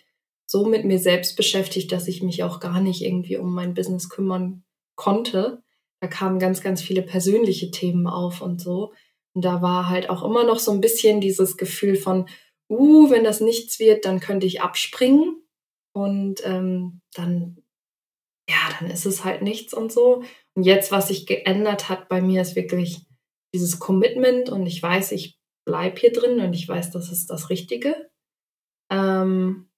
so 0.46 0.66
mit 0.66 0.86
mir 0.86 1.00
selbst 1.00 1.36
beschäftigt, 1.36 1.92
dass 1.92 2.08
ich 2.08 2.22
mich 2.22 2.44
auch 2.44 2.60
gar 2.60 2.80
nicht 2.80 3.02
irgendwie 3.02 3.38
um 3.38 3.54
mein 3.54 3.74
Business 3.74 4.10
kümmern 4.10 4.64
konnte. 4.96 5.64
Da 6.00 6.08
kamen 6.08 6.40
ganz, 6.40 6.62
ganz 6.62 6.82
viele 6.82 7.02
persönliche 7.02 7.72
Themen 7.72 8.08
auf 8.08 8.42
und 8.42 8.62
so. 8.62 8.94
Und 9.34 9.44
da 9.44 9.62
war 9.62 9.90
halt 9.90 10.10
auch 10.10 10.24
immer 10.24 10.44
noch 10.44 10.60
so 10.60 10.72
ein 10.72 10.82
bisschen 10.82 11.22
dieses 11.22 11.58
Gefühl 11.58 11.96
von, 11.96 12.28
uh, 12.70 13.10
wenn 13.10 13.24
das 13.24 13.42
nichts 13.42 13.80
wird, 13.80 14.06
dann 14.06 14.20
könnte 14.20 14.48
ich 14.48 14.62
abspringen. 14.62 15.42
Und 15.94 16.46
ähm, 16.46 17.02
dann, 17.14 17.58
ja, 18.50 18.58
dann 18.80 18.90
ist 18.90 19.06
es 19.06 19.24
halt 19.24 19.42
nichts 19.42 19.74
und 19.74 19.92
so. 19.92 20.24
Und 20.54 20.64
jetzt, 20.64 20.92
was 20.92 21.10
sich 21.10 21.26
geändert 21.26 21.90
hat 21.90 22.08
bei 22.10 22.22
mir, 22.22 22.42
ist 22.42 22.56
wirklich 22.56 23.07
dieses 23.54 23.80
Commitment 23.80 24.50
und 24.50 24.66
ich 24.66 24.82
weiß, 24.82 25.12
ich 25.14 25.40
bleibe 25.66 26.00
hier 26.00 26.12
drin 26.12 26.40
und 26.40 26.54
ich 26.54 26.68
weiß, 26.68 26.92
das 26.92 27.12
ist 27.12 27.30
das 27.30 27.50
Richtige. 27.50 28.10
Ähm, 28.90 29.70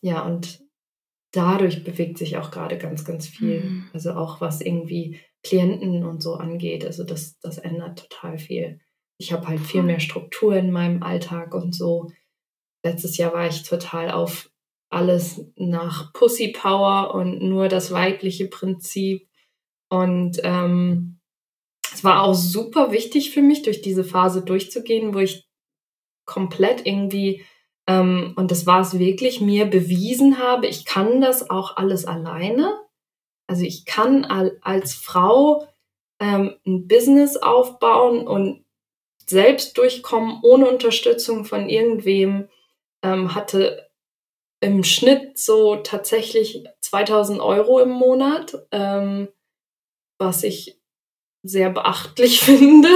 ja, 0.00 0.24
und 0.24 0.64
dadurch 1.32 1.84
bewegt 1.84 2.18
sich 2.18 2.36
auch 2.36 2.50
gerade 2.50 2.78
ganz, 2.78 3.04
ganz 3.04 3.26
viel. 3.26 3.60
Mhm. 3.60 3.90
Also 3.92 4.12
auch 4.12 4.40
was 4.40 4.60
irgendwie 4.60 5.20
Klienten 5.42 6.04
und 6.04 6.22
so 6.22 6.34
angeht. 6.34 6.84
Also 6.84 7.04
das, 7.04 7.38
das 7.40 7.58
ändert 7.58 8.08
total 8.08 8.38
viel. 8.38 8.80
Ich 9.18 9.32
habe 9.32 9.46
halt 9.46 9.60
viel 9.60 9.82
mehr 9.82 10.00
Struktur 10.00 10.56
in 10.56 10.70
meinem 10.70 11.02
Alltag 11.02 11.54
und 11.54 11.74
so. 11.74 12.10
Letztes 12.84 13.16
Jahr 13.16 13.32
war 13.32 13.46
ich 13.46 13.62
total 13.62 14.10
auf 14.10 14.50
alles 14.88 15.44
nach 15.56 16.12
Pussy 16.12 16.48
Power 16.48 17.14
und 17.14 17.42
nur 17.42 17.68
das 17.68 17.90
weibliche 17.90 18.48
Prinzip. 18.48 19.28
Und 19.88 20.40
ähm, 20.42 21.15
es 21.96 22.04
war 22.04 22.22
auch 22.24 22.34
super 22.34 22.92
wichtig 22.92 23.30
für 23.30 23.40
mich, 23.40 23.62
durch 23.62 23.80
diese 23.80 24.04
Phase 24.04 24.42
durchzugehen, 24.42 25.14
wo 25.14 25.18
ich 25.18 25.48
komplett 26.26 26.84
irgendwie, 26.84 27.42
ähm, 27.86 28.34
und 28.36 28.50
das 28.50 28.66
war 28.66 28.82
es 28.82 28.98
wirklich, 28.98 29.40
mir 29.40 29.64
bewiesen 29.64 30.38
habe, 30.38 30.66
ich 30.66 30.84
kann 30.84 31.22
das 31.22 31.48
auch 31.48 31.78
alles 31.78 32.04
alleine. 32.04 32.78
Also 33.46 33.64
ich 33.64 33.86
kann 33.86 34.26
als 34.60 34.92
Frau 34.92 35.66
ähm, 36.20 36.56
ein 36.66 36.86
Business 36.86 37.38
aufbauen 37.38 38.26
und 38.26 38.66
selbst 39.24 39.78
durchkommen 39.78 40.40
ohne 40.42 40.68
Unterstützung 40.68 41.46
von 41.46 41.70
irgendwem. 41.70 42.50
Ähm, 43.02 43.34
hatte 43.34 43.88
im 44.60 44.84
Schnitt 44.84 45.38
so 45.38 45.76
tatsächlich 45.76 46.62
2000 46.80 47.40
Euro 47.40 47.80
im 47.80 47.90
Monat, 47.90 48.66
ähm, 48.70 49.28
was 50.18 50.42
ich 50.42 50.76
sehr 51.48 51.70
beachtlich 51.70 52.40
finde. 52.44 52.88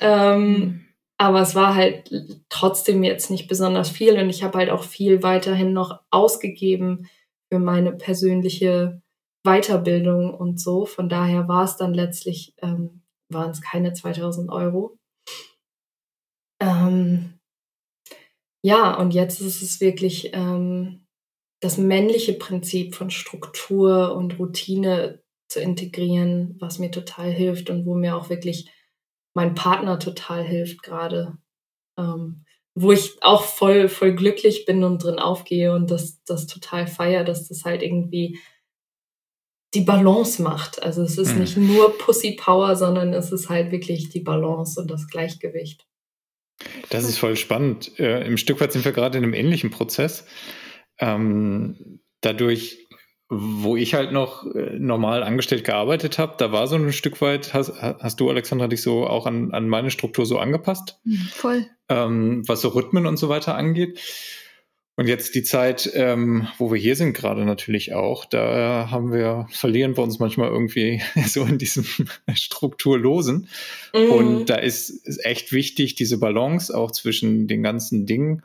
ähm, 0.00 0.48
mhm. 0.48 0.86
aber 1.18 1.40
es 1.40 1.54
war 1.54 1.74
halt 1.74 2.10
trotzdem 2.48 3.02
jetzt 3.02 3.30
nicht 3.30 3.48
besonders 3.48 3.90
viel 3.90 4.18
und 4.18 4.30
ich 4.30 4.42
habe 4.42 4.58
halt 4.58 4.70
auch 4.70 4.84
viel 4.84 5.22
weiterhin 5.22 5.72
noch 5.72 6.00
ausgegeben 6.10 7.08
für 7.52 7.58
meine 7.58 7.92
persönliche 7.92 9.02
Weiterbildung 9.44 10.32
und 10.32 10.60
so. 10.60 10.86
Von 10.86 11.08
daher 11.08 11.48
war 11.48 11.64
es 11.64 11.76
dann 11.76 11.94
letztlich, 11.94 12.54
ähm, 12.62 13.02
waren 13.28 13.50
es 13.50 13.60
keine 13.60 13.92
2000 13.92 14.50
Euro. 14.50 14.98
Ähm, 16.60 17.38
ja, 18.64 18.94
und 18.94 19.12
jetzt 19.12 19.40
ist 19.40 19.62
es 19.62 19.80
wirklich 19.80 20.30
ähm, 20.32 21.06
das 21.60 21.78
männliche 21.78 22.34
Prinzip 22.34 22.94
von 22.94 23.10
Struktur 23.10 24.14
und 24.14 24.38
Routine 24.38 25.21
zu 25.52 25.60
integrieren, 25.60 26.56
was 26.60 26.78
mir 26.78 26.90
total 26.90 27.30
hilft 27.30 27.70
und 27.70 27.86
wo 27.86 27.94
mir 27.94 28.16
auch 28.16 28.30
wirklich 28.30 28.70
mein 29.34 29.54
Partner 29.54 29.98
total 29.98 30.42
hilft 30.42 30.82
gerade. 30.82 31.38
Ähm, 31.98 32.44
wo 32.74 32.92
ich 32.92 33.16
auch 33.20 33.42
voll, 33.44 33.88
voll 33.88 34.14
glücklich 34.14 34.64
bin 34.64 34.82
und 34.82 35.04
drin 35.04 35.18
aufgehe 35.18 35.74
und 35.74 35.90
das, 35.90 36.22
das 36.24 36.46
total 36.46 36.86
feier, 36.86 37.22
dass 37.22 37.48
das 37.48 37.64
halt 37.64 37.82
irgendwie 37.82 38.38
die 39.74 39.82
Balance 39.82 40.42
macht. 40.42 40.82
Also 40.82 41.02
es 41.02 41.18
ist 41.18 41.34
mhm. 41.34 41.40
nicht 41.40 41.56
nur 41.56 41.96
Pussy 41.98 42.32
Power, 42.32 42.76
sondern 42.76 43.12
es 43.12 43.32
ist 43.32 43.48
halt 43.48 43.72
wirklich 43.72 44.08
die 44.08 44.20
Balance 44.20 44.80
und 44.80 44.90
das 44.90 45.08
Gleichgewicht. 45.08 45.86
Das 46.90 47.04
ist 47.04 47.18
voll 47.18 47.36
spannend. 47.36 47.98
Äh, 47.98 48.26
Im 48.26 48.36
Stück 48.36 48.60
weit 48.60 48.72
sind 48.72 48.84
wir 48.84 48.92
gerade 48.92 49.18
in 49.18 49.24
einem 49.24 49.34
ähnlichen 49.34 49.70
Prozess. 49.70 50.26
Ähm, 50.98 52.00
dadurch, 52.20 52.81
wo 53.34 53.76
ich 53.76 53.94
halt 53.94 54.12
noch 54.12 54.44
äh, 54.54 54.78
normal 54.78 55.22
angestellt 55.22 55.64
gearbeitet 55.64 56.18
habe, 56.18 56.34
da 56.38 56.52
war 56.52 56.66
so 56.66 56.76
ein 56.76 56.92
Stück 56.92 57.20
weit, 57.22 57.54
hast, 57.54 57.72
hast 57.80 58.20
du, 58.20 58.28
Alexandra, 58.28 58.68
dich 58.68 58.82
so 58.82 59.06
auch 59.06 59.26
an, 59.26 59.52
an 59.52 59.68
meine 59.68 59.90
Struktur 59.90 60.26
so 60.26 60.38
angepasst? 60.38 61.00
Mhm, 61.04 61.28
voll. 61.32 61.66
Ähm, 61.88 62.42
was 62.46 62.60
so 62.60 62.68
Rhythmen 62.68 63.06
und 63.06 63.16
so 63.16 63.28
weiter 63.30 63.54
angeht. 63.54 63.98
Und 64.96 65.08
jetzt 65.08 65.34
die 65.34 65.42
Zeit, 65.42 65.90
ähm, 65.94 66.46
wo 66.58 66.70
wir 66.70 66.78
hier 66.78 66.94
sind, 66.94 67.14
gerade 67.14 67.46
natürlich 67.46 67.94
auch, 67.94 68.26
da 68.26 68.88
haben 68.90 69.10
wir, 69.10 69.46
verlieren 69.50 69.96
wir 69.96 70.02
uns 70.02 70.18
manchmal 70.18 70.50
irgendwie 70.50 71.00
so 71.26 71.44
in 71.44 71.56
diesem 71.56 71.86
Strukturlosen. 72.34 73.48
Mhm. 73.94 74.10
Und 74.10 74.46
da 74.50 74.56
ist, 74.56 74.90
ist 74.90 75.24
echt 75.24 75.52
wichtig, 75.52 75.94
diese 75.94 76.18
Balance 76.18 76.76
auch 76.76 76.90
zwischen 76.90 77.48
den 77.48 77.62
ganzen 77.62 78.04
Dingen 78.04 78.42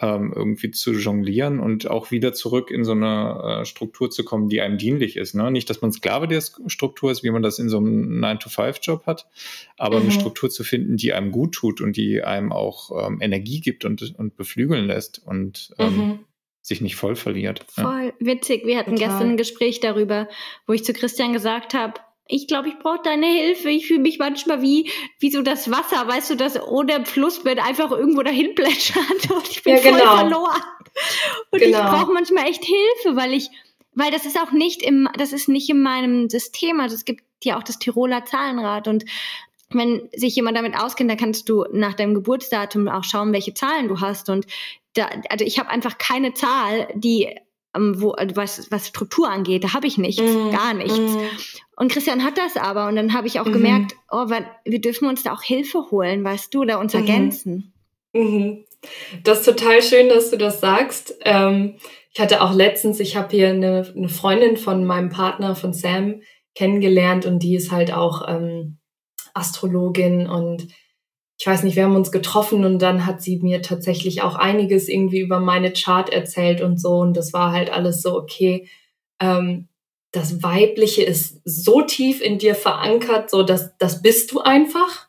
ähm, 0.00 0.32
irgendwie 0.34 0.72
zu 0.72 0.92
jonglieren 0.92 1.60
und 1.60 1.88
auch 1.88 2.10
wieder 2.10 2.32
zurück 2.32 2.70
in 2.70 2.84
so 2.84 2.92
eine 2.92 3.60
äh, 3.60 3.64
Struktur 3.64 4.10
zu 4.10 4.24
kommen, 4.24 4.48
die 4.48 4.60
einem 4.60 4.76
dienlich 4.76 5.16
ist. 5.16 5.34
Ne? 5.34 5.50
Nicht, 5.50 5.70
dass 5.70 5.82
man 5.82 5.92
Sklave 5.92 6.26
der 6.26 6.42
Struktur 6.66 7.12
ist, 7.12 7.22
wie 7.22 7.30
man 7.30 7.42
das 7.42 7.58
in 7.58 7.68
so 7.68 7.78
einem 7.78 8.24
9-to-5-Job 8.24 9.06
hat, 9.06 9.28
aber 9.76 9.96
mhm. 9.96 10.02
eine 10.02 10.12
Struktur 10.12 10.50
zu 10.50 10.64
finden, 10.64 10.96
die 10.96 11.12
einem 11.12 11.30
gut 11.30 11.54
tut 11.54 11.80
und 11.80 11.96
die 11.96 12.22
einem 12.22 12.52
auch 12.52 13.06
ähm, 13.06 13.18
Energie 13.20 13.60
gibt 13.60 13.84
und, 13.84 14.18
und 14.18 14.36
beflügeln 14.36 14.86
lässt 14.86 15.22
und 15.24 15.72
ähm, 15.78 15.96
mhm. 15.96 16.18
sich 16.60 16.80
nicht 16.80 16.96
voll 16.96 17.14
verliert. 17.14 17.64
Voll 17.68 18.12
ja. 18.18 18.26
witzig. 18.26 18.66
Wir 18.66 18.78
hatten 18.78 18.96
Total. 18.96 19.08
gestern 19.08 19.30
ein 19.30 19.36
Gespräch 19.36 19.78
darüber, 19.78 20.28
wo 20.66 20.72
ich 20.72 20.84
zu 20.84 20.92
Christian 20.92 21.32
gesagt 21.32 21.72
habe, 21.72 21.94
ich 22.26 22.46
glaube, 22.46 22.68
ich 22.68 22.78
brauche 22.78 23.02
deine 23.02 23.26
Hilfe. 23.26 23.68
Ich 23.68 23.86
fühle 23.86 24.00
mich 24.00 24.18
manchmal 24.18 24.62
wie, 24.62 24.90
wie 25.18 25.30
so 25.30 25.42
das 25.42 25.70
Wasser, 25.70 26.06
weißt 26.08 26.30
du, 26.30 26.36
das 26.36 26.60
ohne 26.62 27.04
Flussbett 27.04 27.58
einfach 27.58 27.90
irgendwo 27.90 28.22
dahin 28.22 28.54
plätschert 28.54 29.30
und 29.30 29.48
ich 29.48 29.62
bin 29.62 29.76
ja, 29.76 29.82
genau. 29.82 29.98
voll 29.98 30.18
verloren. 30.18 30.62
Und 31.50 31.58
genau. 31.60 31.78
ich 31.78 31.84
brauche 31.84 32.12
manchmal 32.12 32.46
echt 32.46 32.64
Hilfe, 32.64 33.16
weil 33.16 33.32
ich, 33.32 33.50
weil 33.92 34.10
das 34.10 34.24
ist 34.24 34.38
auch 34.38 34.52
nicht 34.52 34.82
im, 34.82 35.08
das 35.18 35.32
ist 35.32 35.48
nicht 35.48 35.68
in 35.68 35.82
meinem 35.82 36.30
System. 36.30 36.80
Also 36.80 36.94
es 36.94 37.04
gibt 37.04 37.22
ja 37.42 37.58
auch 37.58 37.62
das 37.62 37.78
Tiroler 37.78 38.24
Zahlenrad 38.24 38.88
und 38.88 39.04
wenn 39.70 40.08
sich 40.14 40.36
jemand 40.36 40.56
damit 40.56 40.78
auskennt, 40.78 41.10
dann 41.10 41.18
kannst 41.18 41.48
du 41.48 41.64
nach 41.72 41.94
deinem 41.94 42.14
Geburtsdatum 42.14 42.88
auch 42.88 43.04
schauen, 43.04 43.32
welche 43.32 43.54
Zahlen 43.54 43.88
du 43.88 44.00
hast. 44.00 44.30
Und 44.30 44.46
da, 44.94 45.08
also 45.28 45.44
ich 45.44 45.58
habe 45.58 45.70
einfach 45.70 45.98
keine 45.98 46.32
Zahl, 46.32 46.88
die 46.94 47.34
ähm, 47.74 48.00
wo, 48.00 48.12
also 48.12 48.36
was, 48.36 48.70
was 48.70 48.88
Struktur 48.88 49.28
angeht, 49.28 49.64
da 49.64 49.72
habe 49.72 49.86
ich 49.86 49.98
nichts, 49.98 50.22
mm, 50.22 50.50
gar 50.50 50.74
nichts. 50.74 50.98
Mm. 50.98 51.18
Und 51.76 51.90
Christian 51.90 52.24
hat 52.24 52.38
das 52.38 52.56
aber 52.56 52.86
und 52.88 52.96
dann 52.96 53.14
habe 53.14 53.26
ich 53.26 53.40
auch 53.40 53.46
mm. 53.46 53.52
gemerkt, 53.52 53.96
oh, 54.10 54.26
wir 54.64 54.80
dürfen 54.80 55.08
uns 55.08 55.22
da 55.22 55.32
auch 55.32 55.42
Hilfe 55.42 55.90
holen, 55.90 56.24
weißt 56.24 56.54
du, 56.54 56.62
oder 56.62 56.78
uns 56.78 56.94
mhm. 56.94 57.00
ergänzen. 57.00 57.72
Mhm. 58.12 58.64
Das 59.22 59.40
ist 59.40 59.46
total 59.46 59.82
schön, 59.82 60.08
dass 60.08 60.30
du 60.30 60.36
das 60.36 60.60
sagst. 60.60 61.16
Ähm, 61.22 61.76
ich 62.12 62.20
hatte 62.20 62.42
auch 62.42 62.54
letztens, 62.54 63.00
ich 63.00 63.16
habe 63.16 63.34
hier 63.34 63.48
eine, 63.48 63.92
eine, 63.96 64.08
Freundin 64.08 64.56
von 64.56 64.84
meinem 64.84 65.08
Partner, 65.08 65.56
von 65.56 65.72
Sam, 65.72 66.20
kennengelernt 66.54 67.26
und 67.26 67.40
die 67.42 67.56
ist 67.56 67.72
halt 67.72 67.92
auch 67.92 68.28
ähm, 68.28 68.78
Astrologin 69.32 70.28
und 70.28 70.68
ich 71.44 71.46
weiß 71.46 71.62
nicht, 71.62 71.76
wir 71.76 71.84
haben 71.84 71.94
uns 71.94 72.10
getroffen 72.10 72.64
und 72.64 72.78
dann 72.78 73.04
hat 73.04 73.20
sie 73.20 73.36
mir 73.36 73.60
tatsächlich 73.60 74.22
auch 74.22 74.34
einiges 74.34 74.88
irgendwie 74.88 75.20
über 75.20 75.40
meine 75.40 75.74
Chart 75.74 76.08
erzählt 76.08 76.62
und 76.62 76.80
so. 76.80 76.94
Und 76.94 77.18
das 77.18 77.34
war 77.34 77.52
halt 77.52 77.70
alles 77.70 78.00
so, 78.00 78.16
okay, 78.16 78.66
ähm, 79.20 79.68
das 80.10 80.42
Weibliche 80.42 81.02
ist 81.02 81.42
so 81.44 81.82
tief 81.82 82.22
in 82.22 82.38
dir 82.38 82.54
verankert, 82.54 83.28
so 83.28 83.42
dass 83.42 83.76
das 83.76 84.00
bist 84.00 84.32
du 84.32 84.40
einfach. 84.40 85.08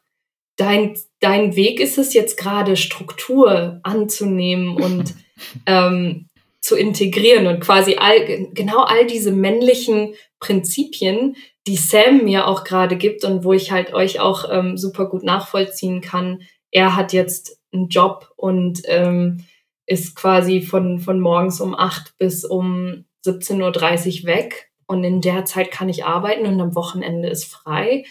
Dein, 0.58 0.98
dein 1.22 1.56
Weg 1.56 1.80
ist 1.80 1.98
es 1.98 2.14
jetzt 2.14 2.36
gerade, 2.36 2.76
Struktur 2.76 3.80
anzunehmen 3.84 4.76
und 4.76 5.14
ähm, 5.66 6.28
zu 6.60 6.76
integrieren 6.76 7.48
und 7.48 7.62
quasi 7.62 7.96
all, 7.96 8.50
genau 8.54 8.82
all 8.82 9.08
diese 9.08 9.32
männlichen 9.32 10.16
Prinzipien, 10.42 11.38
die 11.68 11.78
Sam 11.78 12.24
mir 12.24 12.48
auch 12.48 12.64
gerade 12.64 12.96
gibt 12.96 13.24
und 13.24 13.44
wo 13.44 13.54
ich 13.54 13.72
halt 13.72 13.94
euch 13.94 14.20
auch 14.20 14.46
ähm, 14.52 14.78
super 14.78 15.08
gut 15.08 15.24
nachvollziehen 15.24 16.02
kann. 16.02 16.44
Er 16.72 16.96
hat 16.96 17.14
jetzt 17.14 17.60
einen 17.74 17.90
Job 17.90 18.32
und 18.36 18.82
ähm, 18.86 19.46
ist 19.88 20.16
quasi 20.16 20.62
von, 20.62 21.00
von 21.00 21.20
morgens 21.20 21.62
um 21.62 21.76
acht 21.76 22.18
bis 22.18 22.44
um 22.46 23.06
17.30 23.26 24.22
Uhr 24.22 24.28
weg. 24.28 24.72
Und 24.88 25.04
in 25.04 25.22
der 25.22 25.46
Zeit 25.46 25.72
kann 25.72 25.90
ich 25.90 26.06
arbeiten 26.06 26.46
und 26.46 26.62
am 26.62 26.76
Wochenende 26.76 27.30
ist 27.30 27.46
frei. 27.46 28.06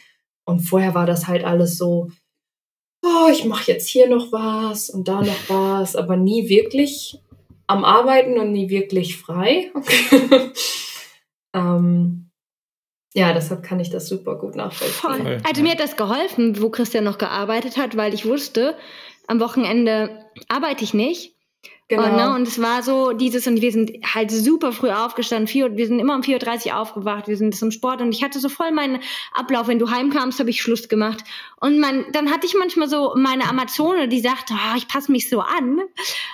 Und 0.44 0.60
vorher 0.60 0.94
war 0.94 1.06
das 1.06 1.28
halt 1.28 1.44
alles 1.44 1.78
so, 1.78 2.10
oh, 3.02 3.28
ich 3.30 3.44
mache 3.44 3.70
jetzt 3.70 3.88
hier 3.88 4.08
noch 4.08 4.32
was 4.32 4.90
und 4.90 5.06
da 5.06 5.22
noch 5.22 5.40
was, 5.48 5.94
aber 5.94 6.16
nie 6.16 6.48
wirklich 6.48 7.20
am 7.66 7.84
Arbeiten 7.84 8.38
und 8.38 8.52
nie 8.52 8.68
wirklich 8.68 9.16
frei. 9.16 9.70
ähm, 11.54 12.23
ja, 13.14 13.32
deshalb 13.32 13.62
kann 13.62 13.78
ich 13.78 13.90
das 13.90 14.08
super 14.08 14.36
gut 14.36 14.56
nachvollziehen. 14.56 15.24
Voll. 15.24 15.38
Also 15.48 15.62
mir 15.62 15.72
hat 15.72 15.80
das 15.80 15.96
geholfen, 15.96 16.60
wo 16.60 16.68
Christian 16.68 17.04
noch 17.04 17.16
gearbeitet 17.16 17.76
hat, 17.76 17.96
weil 17.96 18.12
ich 18.12 18.26
wusste, 18.26 18.76
am 19.28 19.38
Wochenende 19.38 20.26
arbeite 20.48 20.82
ich 20.82 20.94
nicht. 20.94 21.34
Genau. 21.88 22.04
Und, 22.04 22.16
ne, 22.16 22.34
und 22.34 22.48
es 22.48 22.60
war 22.60 22.82
so 22.82 23.12
dieses, 23.12 23.46
und 23.46 23.60
wir 23.60 23.70
sind 23.70 23.92
halt 24.14 24.30
super 24.30 24.72
früh 24.72 24.90
aufgestanden, 24.90 25.46
vier, 25.46 25.76
wir 25.76 25.86
sind 25.86 26.00
immer 26.00 26.14
um 26.14 26.22
4.30 26.22 26.68
Uhr 26.68 26.78
aufgewacht, 26.78 27.28
wir 27.28 27.36
sind 27.36 27.54
zum 27.54 27.70
Sport 27.70 28.00
und 28.00 28.10
ich 28.12 28.24
hatte 28.24 28.40
so 28.40 28.48
voll 28.48 28.72
meinen 28.72 29.00
Ablauf. 29.34 29.68
Wenn 29.68 29.78
du 29.78 29.90
heimkamst, 29.90 30.40
habe 30.40 30.50
ich 30.50 30.62
Schluss 30.62 30.88
gemacht. 30.88 31.22
Und 31.64 31.78
man, 31.78 32.04
dann 32.12 32.30
hatte 32.30 32.46
ich 32.46 32.54
manchmal 32.58 32.90
so 32.90 33.14
meine 33.16 33.48
Amazone, 33.48 34.06
die 34.06 34.20
sagt, 34.20 34.50
oh, 34.50 34.76
ich 34.76 34.86
passe 34.86 35.10
mich 35.10 35.30
so 35.30 35.40
an. 35.40 35.78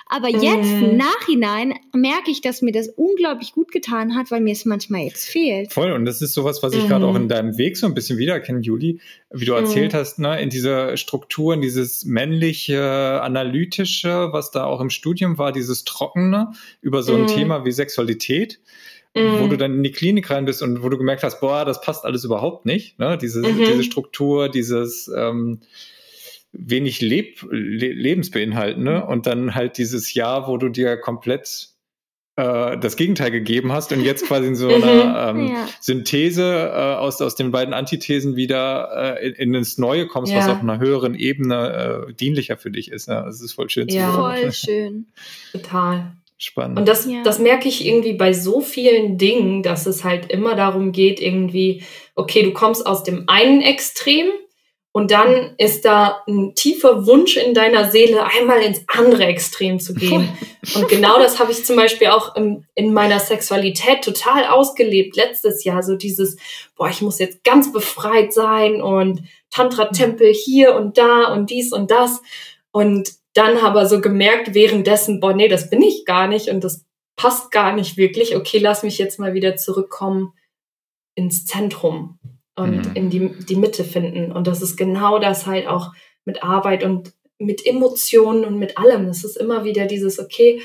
Aber 0.08 0.26
mhm. 0.26 0.42
jetzt, 0.42 0.68
im 0.68 0.96
Nachhinein, 0.96 1.74
merke 1.94 2.32
ich, 2.32 2.40
dass 2.40 2.62
mir 2.62 2.72
das 2.72 2.88
unglaublich 2.88 3.52
gut 3.52 3.70
getan 3.70 4.16
hat, 4.16 4.32
weil 4.32 4.40
mir 4.40 4.54
es 4.54 4.64
manchmal 4.64 5.02
jetzt 5.02 5.28
fehlt. 5.28 5.72
Voll, 5.72 5.92
und 5.92 6.04
das 6.04 6.20
ist 6.20 6.34
sowas, 6.34 6.64
was 6.64 6.72
ich 6.72 6.82
mhm. 6.82 6.88
gerade 6.88 7.06
auch 7.06 7.14
in 7.14 7.28
deinem 7.28 7.56
Weg 7.58 7.76
so 7.76 7.86
ein 7.86 7.94
bisschen 7.94 8.18
wiedererkenne, 8.18 8.58
Juli, 8.58 8.98
wie 9.30 9.44
du 9.44 9.52
erzählt 9.52 9.92
mhm. 9.92 9.98
hast, 9.98 10.18
ne, 10.18 10.42
in 10.42 10.50
dieser 10.50 10.96
Struktur, 10.96 11.54
in 11.54 11.60
dieses 11.60 12.04
männliche, 12.04 13.22
analytische, 13.22 14.30
was 14.32 14.50
da 14.50 14.64
auch 14.64 14.80
im 14.80 14.90
Studium 14.90 15.38
war, 15.38 15.52
dieses 15.52 15.84
Trockene 15.84 16.50
über 16.80 17.04
so 17.04 17.14
ein 17.14 17.22
mhm. 17.22 17.26
Thema 17.28 17.64
wie 17.64 17.70
Sexualität, 17.70 18.58
mhm. 19.14 19.40
wo 19.40 19.46
du 19.48 19.56
dann 19.56 19.74
in 19.74 19.82
die 19.82 19.92
Klinik 19.92 20.30
rein 20.30 20.44
bist 20.44 20.62
und 20.62 20.82
wo 20.82 20.88
du 20.88 20.98
gemerkt 20.98 21.22
hast, 21.22 21.40
boah, 21.40 21.64
das 21.64 21.80
passt 21.80 22.04
alles 22.04 22.24
überhaupt 22.24 22.66
nicht. 22.66 22.98
Ne? 22.98 23.18
Diese, 23.18 23.40
mhm. 23.40 23.58
diese 23.58 23.84
Struktur, 23.84 24.48
dieses 24.48 25.11
ähm, 25.14 25.61
wenig 26.52 27.00
Leb 27.00 27.46
Le 27.50 27.92
Lebensbeinhaltende 27.92 29.04
und 29.04 29.26
dann 29.26 29.54
halt 29.54 29.78
dieses 29.78 30.14
Jahr, 30.14 30.48
wo 30.48 30.56
du 30.56 30.68
dir 30.68 30.96
komplett 30.96 31.70
äh, 32.36 32.78
das 32.78 32.96
Gegenteil 32.96 33.30
gegeben 33.30 33.72
hast 33.72 33.92
und 33.92 34.02
jetzt 34.02 34.26
quasi 34.26 34.48
in 34.48 34.54
so 34.54 34.68
einer 34.74 35.32
mhm. 35.32 35.40
ähm, 35.40 35.48
ja. 35.48 35.68
Synthese 35.80 36.70
äh, 36.72 36.94
aus, 36.94 37.20
aus 37.20 37.34
den 37.34 37.50
beiden 37.50 37.74
Antithesen 37.74 38.36
wieder 38.36 39.16
äh, 39.20 39.28
in, 39.28 39.34
in 39.34 39.54
ins 39.54 39.78
Neue 39.78 40.06
kommst, 40.06 40.32
ja. 40.32 40.38
was 40.38 40.48
auf 40.48 40.61
einer 40.61 40.78
höheren 40.78 41.14
Ebene 41.14 42.06
äh, 42.08 42.14
dienlicher 42.14 42.56
für 42.56 42.70
dich 42.70 42.90
ist. 42.90 43.08
Ja, 43.08 43.24
das 43.24 43.40
ist 43.40 43.52
voll 43.52 43.70
schön 43.70 43.88
ja. 43.88 44.11
zu 44.11 44.12
sehen. 44.12 44.22
Voll 44.22 44.52
schön. 44.52 45.06
Total. 45.52 46.12
Spannend. 46.43 46.78
Und 46.78 46.88
das, 46.88 47.05
ja. 47.05 47.22
das 47.22 47.38
merke 47.38 47.68
ich 47.68 47.86
irgendwie 47.86 48.14
bei 48.14 48.32
so 48.32 48.62
vielen 48.62 49.18
Dingen, 49.18 49.62
dass 49.62 49.84
es 49.84 50.05
halt 50.05 50.32
immer 50.32 50.57
darum 50.57 50.91
geht, 50.91 51.20
irgendwie, 51.20 51.84
okay, 52.14 52.43
du 52.43 52.53
kommst 52.53 52.86
aus 52.86 53.03
dem 53.03 53.24
einen 53.26 53.61
Extrem 53.61 54.30
und 54.93 55.11
dann 55.11 55.55
ist 55.59 55.84
da 55.84 56.22
ein 56.26 56.55
tiefer 56.55 57.07
Wunsch 57.07 57.36
in 57.36 57.53
deiner 57.53 57.91
Seele, 57.91 58.24
einmal 58.24 58.62
ins 58.62 58.82
andere 58.86 59.24
Extrem 59.26 59.78
zu 59.78 59.95
gehen. 59.95 60.28
Und 60.74 60.88
genau 60.88 61.18
das 61.18 61.38
habe 61.38 61.53
ich 61.53 61.64
zum 61.64 61.76
Beispiel 61.76 62.09
auch 62.09 62.34
in, 62.34 62.66
in 62.74 62.93
meiner 62.93 63.20
Sexualität 63.20 64.03
total 64.03 64.47
ausgelebt 64.47 65.16
letztes 65.16 65.64
Jahr. 65.64 65.82
So 65.82 65.95
dieses, 65.95 66.36
boah, 66.76 66.91
ich 66.91 67.03
muss 67.03 67.18
jetzt 67.18 67.45
ganz 67.45 67.72
befreit 67.72 68.32
sein 68.32 68.82
und 68.82 69.22
Tantra-Tempel 69.51 70.32
hier 70.32 70.74
und 70.74 70.99
da 70.99 71.32
und 71.32 71.51
dies 71.51 71.72
und 71.72 71.91
das. 71.91 72.20
Und 72.72 73.19
dann 73.34 73.58
aber 73.58 73.86
so 73.86 74.00
gemerkt 74.00 74.54
währenddessen, 74.54 75.20
boah, 75.20 75.32
nee, 75.32 75.48
das 75.48 75.70
bin 75.70 75.82
ich 75.82 76.04
gar 76.04 76.26
nicht 76.26 76.48
und 76.48 76.64
das 76.64 76.86
passt 77.16 77.50
gar 77.50 77.74
nicht 77.74 77.96
wirklich. 77.96 78.36
Okay, 78.36 78.58
lass 78.58 78.82
mich 78.82 78.98
jetzt 78.98 79.18
mal 79.18 79.34
wieder 79.34 79.56
zurückkommen 79.56 80.32
ins 81.14 81.46
Zentrum 81.46 82.18
und 82.56 82.88
mhm. 82.88 82.92
in 82.94 83.10
die, 83.10 83.28
die 83.46 83.56
Mitte 83.56 83.84
finden. 83.84 84.32
Und 84.32 84.46
das 84.46 84.62
ist 84.62 84.76
genau 84.76 85.18
das 85.18 85.46
halt 85.46 85.66
auch 85.66 85.92
mit 86.24 86.42
Arbeit 86.42 86.82
und 86.82 87.12
mit 87.38 87.64
Emotionen 87.64 88.44
und 88.44 88.58
mit 88.58 88.78
allem. 88.78 89.06
Es 89.06 89.24
ist 89.24 89.36
immer 89.36 89.64
wieder 89.64 89.86
dieses, 89.86 90.18
okay, 90.18 90.62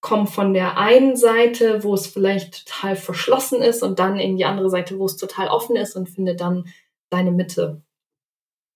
komm 0.00 0.26
von 0.26 0.52
der 0.52 0.76
einen 0.76 1.16
Seite, 1.16 1.84
wo 1.84 1.94
es 1.94 2.06
vielleicht 2.06 2.66
total 2.66 2.96
verschlossen 2.96 3.62
ist 3.62 3.82
und 3.82 3.98
dann 3.98 4.18
in 4.18 4.36
die 4.36 4.44
andere 4.44 4.68
Seite, 4.68 4.98
wo 4.98 5.06
es 5.06 5.16
total 5.16 5.48
offen 5.48 5.76
ist 5.76 5.96
und 5.96 6.08
finde 6.08 6.34
dann 6.34 6.66
deine 7.10 7.30
Mitte. 7.30 7.82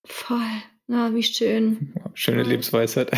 Voll. 0.06 0.62
Ah, 0.88 1.10
wie 1.12 1.22
schön. 1.22 1.94
Schöne 2.14 2.44
Lebensweisheit. 2.44 3.10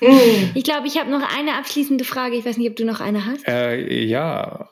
Mm. 0.00 0.52
ich 0.54 0.64
glaube, 0.64 0.86
ich 0.86 0.98
habe 0.98 1.10
noch 1.10 1.22
eine 1.36 1.54
abschließende 1.54 2.04
Frage. 2.04 2.36
Ich 2.36 2.44
weiß 2.44 2.58
nicht, 2.58 2.68
ob 2.68 2.76
du 2.76 2.84
noch 2.84 3.00
eine 3.00 3.24
hast. 3.24 3.48
Äh, 3.48 4.04
ja, 4.04 4.68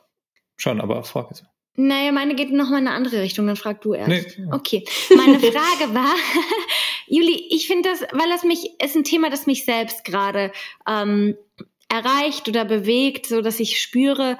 schon, 0.57 0.79
aber 0.79 1.03
frag 1.03 1.29
jetzt. 1.29 1.43
Naja, 1.79 2.11
meine 2.11 2.33
geht 2.33 2.51
noch 2.51 2.69
mal 2.69 2.79
in 2.79 2.87
eine 2.87 2.95
andere 2.95 3.21
Richtung, 3.21 3.45
dann 3.45 3.55
frag 3.55 3.81
du 3.81 3.93
erst. 3.93 4.09
Nee, 4.09 4.45
ja. 4.45 4.53
Okay. 4.53 4.83
Meine 5.15 5.39
Frage 5.39 5.93
war, 5.93 6.15
Juli, 7.07 7.47
ich 7.51 7.67
finde 7.67 7.89
das, 7.89 8.01
weil 8.13 8.29
das 8.29 8.43
mich, 8.43 8.81
ist 8.83 8.95
ein 8.95 9.03
Thema, 9.03 9.29
das 9.29 9.45
mich 9.45 9.63
selbst 9.63 10.03
gerade 10.03 10.51
ähm, 10.87 11.37
erreicht 11.87 12.47
oder 12.47 12.65
bewegt, 12.65 13.27
so 13.27 13.41
dass 13.41 13.59
ich 13.59 13.79
spüre, 13.79 14.39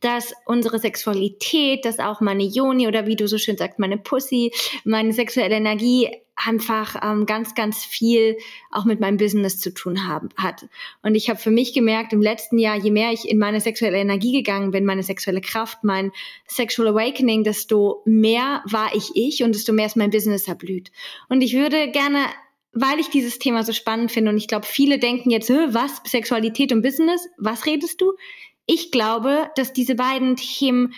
dass 0.00 0.34
unsere 0.44 0.78
Sexualität, 0.78 1.84
dass 1.84 1.98
auch 1.98 2.20
meine 2.20 2.44
Joni 2.44 2.88
oder 2.88 3.06
wie 3.06 3.16
du 3.16 3.26
so 3.28 3.38
schön 3.38 3.56
sagst, 3.56 3.78
meine 3.78 3.98
Pussy, 3.98 4.52
meine 4.84 5.12
sexuelle 5.12 5.56
Energie 5.56 6.10
einfach 6.36 6.96
ähm, 7.02 7.24
ganz, 7.24 7.54
ganz 7.54 7.82
viel 7.84 8.36
auch 8.70 8.84
mit 8.84 9.00
meinem 9.00 9.16
Business 9.16 9.58
zu 9.58 9.72
tun 9.72 10.06
haben, 10.06 10.28
hat. 10.36 10.66
Und 11.02 11.14
ich 11.14 11.30
habe 11.30 11.38
für 11.38 11.50
mich 11.50 11.72
gemerkt, 11.72 12.12
im 12.12 12.20
letzten 12.20 12.58
Jahr, 12.58 12.76
je 12.76 12.90
mehr 12.90 13.10
ich 13.10 13.28
in 13.28 13.38
meine 13.38 13.60
sexuelle 13.60 13.96
Energie 13.96 14.32
gegangen 14.32 14.70
bin, 14.70 14.84
meine 14.84 15.02
sexuelle 15.02 15.40
Kraft, 15.40 15.82
mein 15.82 16.12
Sexual 16.46 16.88
Awakening, 16.88 17.42
desto 17.42 18.02
mehr 18.04 18.62
war 18.66 18.94
ich 18.94 19.12
ich 19.14 19.42
und 19.42 19.54
desto 19.54 19.72
mehr 19.72 19.86
ist 19.86 19.96
mein 19.96 20.10
Business 20.10 20.46
erblüht. 20.46 20.92
Und 21.28 21.40
ich 21.40 21.54
würde 21.54 21.90
gerne 21.90 22.18
weil 22.78 23.00
ich 23.00 23.08
dieses 23.08 23.38
Thema 23.38 23.64
so 23.64 23.72
spannend 23.72 24.12
finde 24.12 24.30
und 24.30 24.36
ich 24.36 24.48
glaube, 24.48 24.66
viele 24.66 24.98
denken 24.98 25.30
jetzt, 25.30 25.48
was, 25.48 26.02
Sexualität 26.04 26.72
und 26.72 26.82
Business, 26.82 27.26
was 27.38 27.64
redest 27.64 28.02
du? 28.02 28.12
Ich 28.66 28.90
glaube, 28.90 29.50
dass 29.56 29.72
diese 29.72 29.94
beiden 29.94 30.36
Themen 30.36 30.92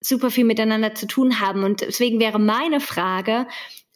super 0.00 0.30
viel 0.30 0.44
miteinander 0.44 0.94
zu 0.94 1.06
tun 1.06 1.40
haben 1.40 1.64
und 1.64 1.80
deswegen 1.80 2.20
wäre 2.20 2.38
meine 2.38 2.80
Frage, 2.80 3.46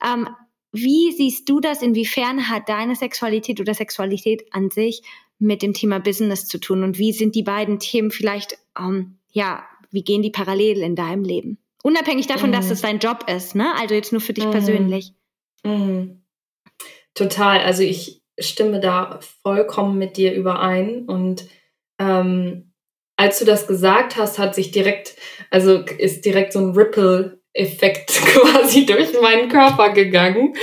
ähm, 0.05 0.29
wie 0.73 1.13
siehst 1.13 1.49
du 1.49 1.61
das? 1.61 1.83
Inwiefern 1.83 2.49
hat 2.49 2.69
deine 2.69 2.97
Sexualität 2.97 3.61
oder 3.61 3.75
Sexualität 3.75 4.53
an 4.53 4.71
sich 4.71 5.03
mit 5.39 5.63
dem 5.63 5.75
Thema 5.75 6.01
Business 6.01 6.47
zu 6.47 6.59
tun? 6.59 6.83
Und 6.83 6.99
wie 6.99 7.13
sind 7.13 7.35
die 7.35 7.43
beiden 7.43 7.79
Themen 7.79 8.11
vielleicht, 8.11 8.59
ähm, 8.79 9.19
ja, 9.31 9.65
wie 9.91 10.03
gehen 10.03 10.23
die 10.23 10.31
parallel 10.31 10.79
in 10.79 10.97
deinem 10.97 11.25
Leben? 11.25 11.59
Unabhängig 11.83 12.27
davon, 12.27 12.51
mhm. 12.51 12.55
dass 12.55 12.71
es 12.71 12.81
dein 12.81 13.01
Job 13.01 13.27
ist, 13.29 13.55
ne? 13.55 13.75
Also 13.77 13.95
jetzt 13.95 14.13
nur 14.13 14.21
für 14.21 14.33
dich 14.33 14.47
mhm. 14.47 14.51
persönlich. 14.51 15.13
Mhm. 15.63 16.23
Total. 17.15 17.61
Also 17.61 17.83
ich 17.83 18.23
stimme 18.39 18.81
da 18.81 19.21
vollkommen 19.43 19.99
mit 19.99 20.17
dir 20.17 20.33
überein. 20.33 21.05
Und 21.07 21.47
ähm, 21.99 22.72
als 23.17 23.39
du 23.39 23.45
das 23.45 23.67
gesagt 23.67 24.17
hast, 24.17 24.39
hat 24.39 24.55
sich 24.55 24.71
direkt, 24.71 25.17
also 25.51 25.85
ist 25.99 26.25
direkt 26.25 26.53
so 26.53 26.61
ein 26.61 26.71
Ripple 26.73 27.41
Effekt 27.55 28.11
quasi 28.27 28.87
durch 28.87 29.13
meinen 29.21 29.49
Körper 29.49 29.91
gegangen. 29.91 30.55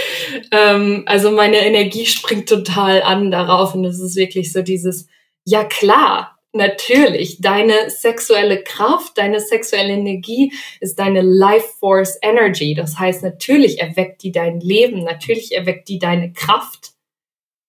Ähm, 0.52 1.04
also 1.06 1.32
meine 1.32 1.66
Energie 1.66 2.06
springt 2.06 2.50
total 2.50 3.04
an 3.04 3.32
darauf 3.32 3.76
und 3.76 3.86
es 3.86 4.00
ist 4.00 4.16
wirklich 4.16 4.52
so 4.52 4.62
dieses, 4.62 5.08
ja 5.46 5.64
klar, 5.64 6.40
natürlich, 6.52 7.42
deine 7.42 7.90
sexuelle 7.90 8.64
Kraft, 8.64 9.18
deine 9.18 9.40
sexuelle 9.40 9.94
Energie 9.94 10.52
ist 10.80 10.98
deine 10.98 11.22
Life 11.22 11.68
Force 11.80 12.18
Energy. 12.22 12.74
Das 12.74 12.98
heißt, 12.98 13.24
natürlich 13.24 13.80
erweckt 13.80 14.24
die 14.24 14.32
dein 14.32 14.60
Leben, 14.60 15.04
natürlich 15.04 15.56
erweckt 15.56 15.88
die 15.90 16.00
deine 16.00 16.34
Kraft. 16.34 16.94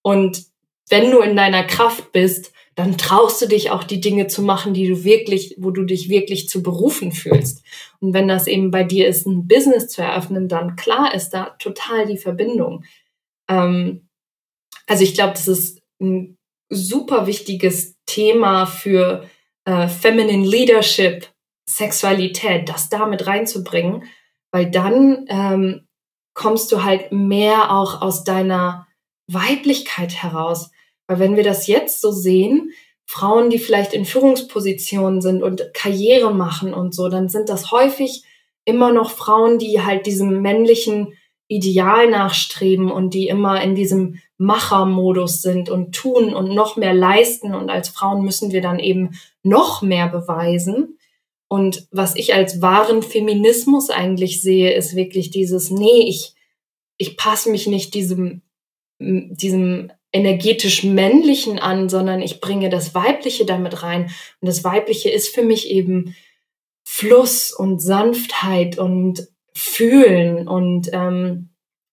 Und 0.02 0.44
wenn 0.88 1.10
du 1.10 1.20
in 1.20 1.36
deiner 1.36 1.64
Kraft 1.64 2.12
bist, 2.12 2.52
dann 2.80 2.96
traust 2.96 3.42
du 3.42 3.46
dich 3.46 3.70
auch 3.70 3.84
die 3.84 4.00
Dinge 4.00 4.26
zu 4.26 4.40
machen, 4.40 4.72
die 4.72 4.88
du 4.88 5.04
wirklich, 5.04 5.54
wo 5.58 5.70
du 5.70 5.84
dich 5.84 6.08
wirklich 6.08 6.48
zu 6.48 6.62
berufen 6.62 7.12
fühlst. 7.12 7.62
Und 8.00 8.14
wenn 8.14 8.26
das 8.26 8.46
eben 8.46 8.70
bei 8.70 8.84
dir 8.84 9.06
ist, 9.06 9.26
ein 9.26 9.46
Business 9.46 9.88
zu 9.88 10.00
eröffnen, 10.00 10.48
dann 10.48 10.76
klar 10.76 11.14
ist 11.14 11.30
da 11.30 11.50
total 11.58 12.06
die 12.06 12.16
Verbindung. 12.16 12.84
Ähm, 13.50 14.08
also 14.86 15.04
ich 15.04 15.12
glaube, 15.12 15.34
das 15.34 15.46
ist 15.46 15.82
ein 16.00 16.38
super 16.70 17.26
wichtiges 17.26 17.96
Thema 18.06 18.64
für 18.64 19.28
äh, 19.66 19.86
Feminine 19.86 20.46
Leadership, 20.46 21.28
Sexualität, 21.68 22.66
das 22.70 22.88
damit 22.88 23.26
reinzubringen, 23.26 24.04
weil 24.52 24.70
dann 24.70 25.26
ähm, 25.28 25.86
kommst 26.32 26.72
du 26.72 26.82
halt 26.82 27.12
mehr 27.12 27.72
auch 27.72 28.00
aus 28.00 28.24
deiner 28.24 28.86
Weiblichkeit 29.26 30.22
heraus. 30.22 30.70
Weil 31.10 31.18
wenn 31.18 31.34
wir 31.34 31.42
das 31.42 31.66
jetzt 31.66 32.00
so 32.00 32.12
sehen, 32.12 32.70
Frauen, 33.04 33.50
die 33.50 33.58
vielleicht 33.58 33.94
in 33.94 34.04
Führungspositionen 34.04 35.20
sind 35.20 35.42
und 35.42 35.74
Karriere 35.74 36.32
machen 36.32 36.72
und 36.72 36.94
so, 36.94 37.08
dann 37.08 37.28
sind 37.28 37.48
das 37.48 37.72
häufig 37.72 38.22
immer 38.64 38.92
noch 38.92 39.10
Frauen, 39.10 39.58
die 39.58 39.82
halt 39.82 40.06
diesem 40.06 40.40
männlichen 40.40 41.14
Ideal 41.48 42.08
nachstreben 42.08 42.92
und 42.92 43.12
die 43.12 43.26
immer 43.26 43.60
in 43.60 43.74
diesem 43.74 44.20
Machermodus 44.38 45.42
sind 45.42 45.68
und 45.68 45.96
tun 45.96 46.32
und 46.32 46.54
noch 46.54 46.76
mehr 46.76 46.94
leisten. 46.94 47.56
Und 47.56 47.70
als 47.70 47.88
Frauen 47.88 48.24
müssen 48.24 48.52
wir 48.52 48.62
dann 48.62 48.78
eben 48.78 49.18
noch 49.42 49.82
mehr 49.82 50.08
beweisen. 50.08 50.96
Und 51.48 51.88
was 51.90 52.14
ich 52.14 52.34
als 52.34 52.62
wahren 52.62 53.02
Feminismus 53.02 53.90
eigentlich 53.90 54.42
sehe, 54.42 54.72
ist 54.74 54.94
wirklich 54.94 55.32
dieses, 55.32 55.72
nee, 55.72 56.04
ich, 56.06 56.36
ich 56.98 57.16
passe 57.16 57.50
mich 57.50 57.66
nicht 57.66 57.94
diesem, 57.94 58.42
diesem 59.00 59.90
energetisch 60.12 60.82
männlichen 60.82 61.58
an, 61.58 61.88
sondern 61.88 62.20
ich 62.20 62.40
bringe 62.40 62.68
das 62.68 62.94
Weibliche 62.94 63.44
damit 63.44 63.82
rein. 63.82 64.04
Und 64.40 64.48
das 64.48 64.64
Weibliche 64.64 65.10
ist 65.10 65.34
für 65.34 65.42
mich 65.42 65.70
eben 65.70 66.14
Fluss 66.82 67.52
und 67.52 67.80
Sanftheit 67.80 68.78
und 68.78 69.28
Fühlen 69.54 70.48
und 70.48 70.90
ähm, 70.92 71.50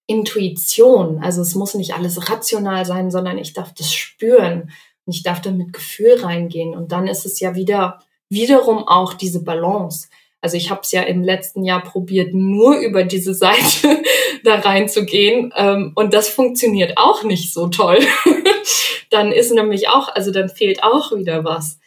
Intuition. 0.08 1.22
Also 1.22 1.42
es 1.42 1.54
muss 1.54 1.76
nicht 1.76 1.94
alles 1.94 2.30
rational 2.30 2.86
sein, 2.86 3.12
sondern 3.12 3.38
ich 3.38 3.54
darf 3.54 3.74
das 3.74 3.94
spüren 3.94 4.72
und 5.06 5.16
ich 5.16 5.22
darf 5.22 5.42
da 5.42 5.52
mit 5.52 5.74
Gefühl 5.74 6.16
reingehen. 6.22 6.76
Und 6.76 6.92
dann 6.92 7.08
ist 7.08 7.26
es 7.26 7.40
ja 7.40 7.56
wieder 7.56 8.00
wiederum 8.30 8.88
auch 8.88 9.14
diese 9.14 9.44
Balance. 9.44 10.08
Also 10.42 10.58
ich 10.58 10.70
habe 10.70 10.82
es 10.82 10.92
ja 10.92 11.02
im 11.02 11.24
letzten 11.24 11.64
Jahr 11.64 11.84
probiert, 11.84 12.34
nur 12.34 12.78
über 12.80 13.04
diese 13.04 13.34
Seite 13.34 14.02
da 14.44 14.56
reinzugehen. 14.56 15.54
Ähm, 15.56 15.92
und 15.96 16.14
das 16.14 16.30
funktioniert 16.30 16.98
auch 16.98 17.24
nicht 17.24 17.54
so 17.54 17.68
toll. 17.68 18.00
dann 19.10 19.32
ist 19.32 19.52
nämlich 19.52 19.90
auch, 19.90 20.10
also 20.10 20.32
dann 20.32 20.50
fehlt 20.50 20.84
auch 20.84 21.16
wieder 21.16 21.44
was. 21.44 21.80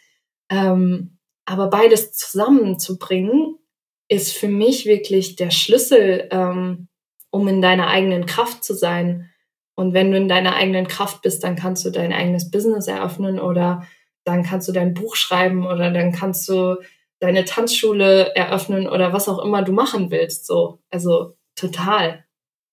Ähm, 0.49 1.17
aber 1.45 1.69
beides 1.69 2.13
zusammenzubringen, 2.13 3.57
ist 4.07 4.33
für 4.33 4.49
mich 4.49 4.85
wirklich 4.85 5.37
der 5.37 5.51
Schlüssel, 5.51 6.27
ähm, 6.31 6.89
um 7.29 7.47
in 7.47 7.61
deiner 7.61 7.87
eigenen 7.87 8.25
Kraft 8.25 8.63
zu 8.63 8.73
sein. 8.73 9.29
Und 9.75 9.93
wenn 9.93 10.11
du 10.11 10.17
in 10.17 10.27
deiner 10.27 10.55
eigenen 10.55 10.87
Kraft 10.87 11.21
bist, 11.21 11.43
dann 11.43 11.55
kannst 11.55 11.85
du 11.85 11.91
dein 11.91 12.11
eigenes 12.11 12.51
Business 12.51 12.87
eröffnen 12.87 13.39
oder 13.39 13.87
dann 14.25 14.43
kannst 14.43 14.67
du 14.67 14.73
dein 14.73 14.93
Buch 14.93 15.15
schreiben 15.15 15.65
oder 15.65 15.91
dann 15.91 16.11
kannst 16.11 16.47
du 16.49 16.75
deine 17.19 17.45
Tanzschule 17.45 18.35
eröffnen 18.35 18.87
oder 18.87 19.13
was 19.13 19.29
auch 19.29 19.39
immer 19.39 19.61
du 19.61 19.71
machen 19.71 20.11
willst. 20.11 20.45
So, 20.45 20.79
also 20.89 21.37
total. 21.55 22.25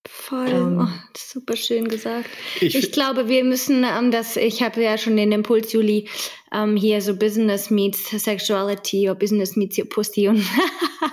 Voll, 0.07 0.49
ähm, 0.49 0.80
oh, 0.80 1.11
super 1.16 1.57
schön 1.57 1.88
gesagt. 1.88 2.28
Ich, 2.61 2.74
ich, 2.74 2.92
glaube, 2.92 3.28
wir 3.28 3.44
müssen 3.44 3.84
ähm, 3.84 4.11
das, 4.11 4.36
ich 4.36 4.62
habe 4.62 4.82
ja 4.82 4.96
schon 4.96 5.16
den 5.16 5.32
Impuls, 5.32 5.72
Juli, 5.72 6.09
ähm, 6.53 6.76
hier 6.76 7.03
so 7.03 7.16
Business 7.16 7.70
meets 7.70 8.09
Sexuality 8.11 9.11
oder 9.11 9.18
Business 9.18 9.57
meets 9.57 9.78
your 9.78 9.88
Pussy 9.88 10.28
und 10.28 10.38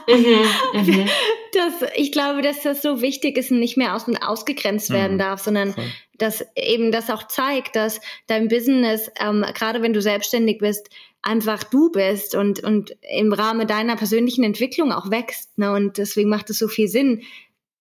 mhm, 0.08 0.46
mhm, 0.74 1.10
das, 1.52 1.90
ich 1.96 2.12
glaube, 2.12 2.42
dass 2.42 2.62
das 2.62 2.82
so 2.82 3.02
wichtig 3.02 3.38
ist 3.38 3.52
und 3.52 3.60
nicht 3.60 3.76
mehr 3.76 3.96
aus, 3.96 4.06
ausgegrenzt 4.22 4.92
werden 4.92 5.14
mhm, 5.14 5.20
darf, 5.20 5.42
sondern 5.42 5.74
voll. 5.74 5.84
dass 6.18 6.46
eben 6.56 6.92
das 6.92 7.10
auch 7.10 7.28
zeigt, 7.28 7.76
dass 7.76 8.00
dein 8.28 8.48
Business, 8.48 9.12
ähm, 9.20 9.46
gerade 9.54 9.82
wenn 9.82 9.94
du 9.94 10.02
selbstständig 10.02 10.60
bist, 10.60 10.90
einfach 11.22 11.64
du 11.64 11.92
bist 11.92 12.36
und, 12.36 12.64
und 12.64 12.96
im 13.02 13.34
Rahmen 13.34 13.68
deiner 13.68 13.96
persönlichen 13.96 14.44
Entwicklung 14.44 14.92
auch 14.92 15.10
wächst. 15.10 15.58
Ne? 15.58 15.72
Und 15.72 15.98
deswegen 15.98 16.30
macht 16.30 16.50
es 16.52 16.60
so 16.60 16.68
viel 16.68 16.88
Sinn, 16.88 17.24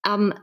ähm, 0.05 0.33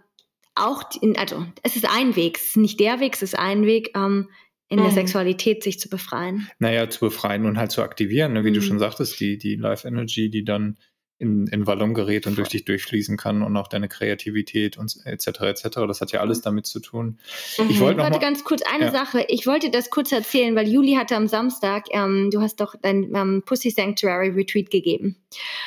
auch, 0.55 0.85
in, 1.01 1.17
also 1.17 1.45
es 1.63 1.77
ist 1.77 1.89
ein 1.89 2.17
Weg, 2.17 2.39
es 2.39 2.49
ist 2.49 2.57
nicht 2.57 2.81
der 2.81 3.01
Weg, 3.01 3.15
es 3.15 3.23
ist 3.23 3.39
ein 3.39 3.65
Weg, 3.67 3.91
ähm, 3.97 4.29
in 4.69 4.79
mhm. 4.79 4.85
der 4.85 4.93
Sexualität 4.93 5.63
sich 5.63 5.79
zu 5.79 5.89
befreien. 5.89 6.49
Naja, 6.59 6.89
zu 6.89 7.01
befreien 7.01 7.45
und 7.45 7.59
halt 7.59 7.71
zu 7.71 7.83
aktivieren, 7.83 8.33
ne? 8.33 8.45
wie 8.45 8.51
mhm. 8.51 8.55
du 8.55 8.63
schon 8.63 8.79
sagtest, 8.79 9.21
die, 9.21 9.39
die 9.39 9.57
Life 9.57 9.87
Energy, 9.87 10.31
die 10.31 10.45
dann 10.45 10.79
in, 11.23 11.47
in 11.47 11.66
Wallung 11.66 11.95
gerät 11.95 12.27
und 12.27 12.37
durch 12.37 12.49
dich 12.49 12.64
durchfließen 12.64 13.16
kann 13.16 13.43
und 13.43 13.57
auch 13.57 13.68
deine 13.68 13.89
Kreativität 13.89 14.77
und 14.77 14.99
etc. 15.05 15.41
etc. 15.43 15.68
Das 15.87 16.01
hat 16.01 16.11
ja 16.12 16.20
alles 16.20 16.39
mhm. 16.39 16.43
damit 16.43 16.66
zu 16.66 16.81
tun. 16.81 17.18
Mhm. 17.57 17.70
Ich 17.70 17.81
wollte 17.81 17.99
noch 17.99 18.05
Warte, 18.05 18.18
mal, 18.18 18.23
ganz 18.23 18.45
kurz 18.45 18.62
eine 18.62 18.87
ja. 18.87 18.91
Sache. 18.91 19.25
Ich 19.29 19.47
wollte 19.47 19.70
das 19.70 19.91
kurz 19.91 20.11
erzählen, 20.12 20.55
weil 20.57 20.68
Juli 20.68 20.95
hatte 20.95 21.14
am 21.16 21.29
Samstag, 21.29 21.85
ähm, 21.93 22.31
du 22.31 22.41
hast 22.41 22.57
doch 22.61 22.75
dein 22.81 23.14
ähm, 23.14 23.43
Pussy 23.47 23.70
Sanctuary 23.70 24.31
Retreat 24.31 24.70
gegeben. 24.70 25.16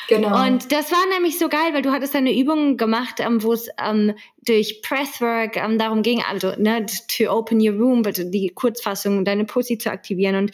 Genau. 0.10 0.46
Und 0.46 0.72
das 0.72 0.92
war 0.92 1.04
nämlich 1.14 1.40
so 1.40 1.48
geil, 1.48 1.74
weil 1.74 1.82
du 1.82 1.92
hattest 1.92 2.16
eine 2.16 2.38
Übung 2.38 2.78
gemacht, 2.78 3.16
ähm, 3.20 3.42
wo 3.42 3.54
es 3.54 3.70
ähm, 3.84 4.14
durch 4.46 4.82
Presswork 4.82 5.56
ähm, 5.56 5.80
darum 5.80 6.04
ging, 6.04 6.22
also 6.30 6.54
ne, 6.58 6.86
to 6.86 7.32
open 7.32 7.60
your 7.60 7.76
room, 7.76 8.04
also 8.06 8.30
die 8.30 8.50
Kurzfassung, 8.50 9.24
deine 9.24 9.46
Pussy 9.46 9.78
zu 9.78 9.90
aktivieren 9.90 10.36
und 10.36 10.52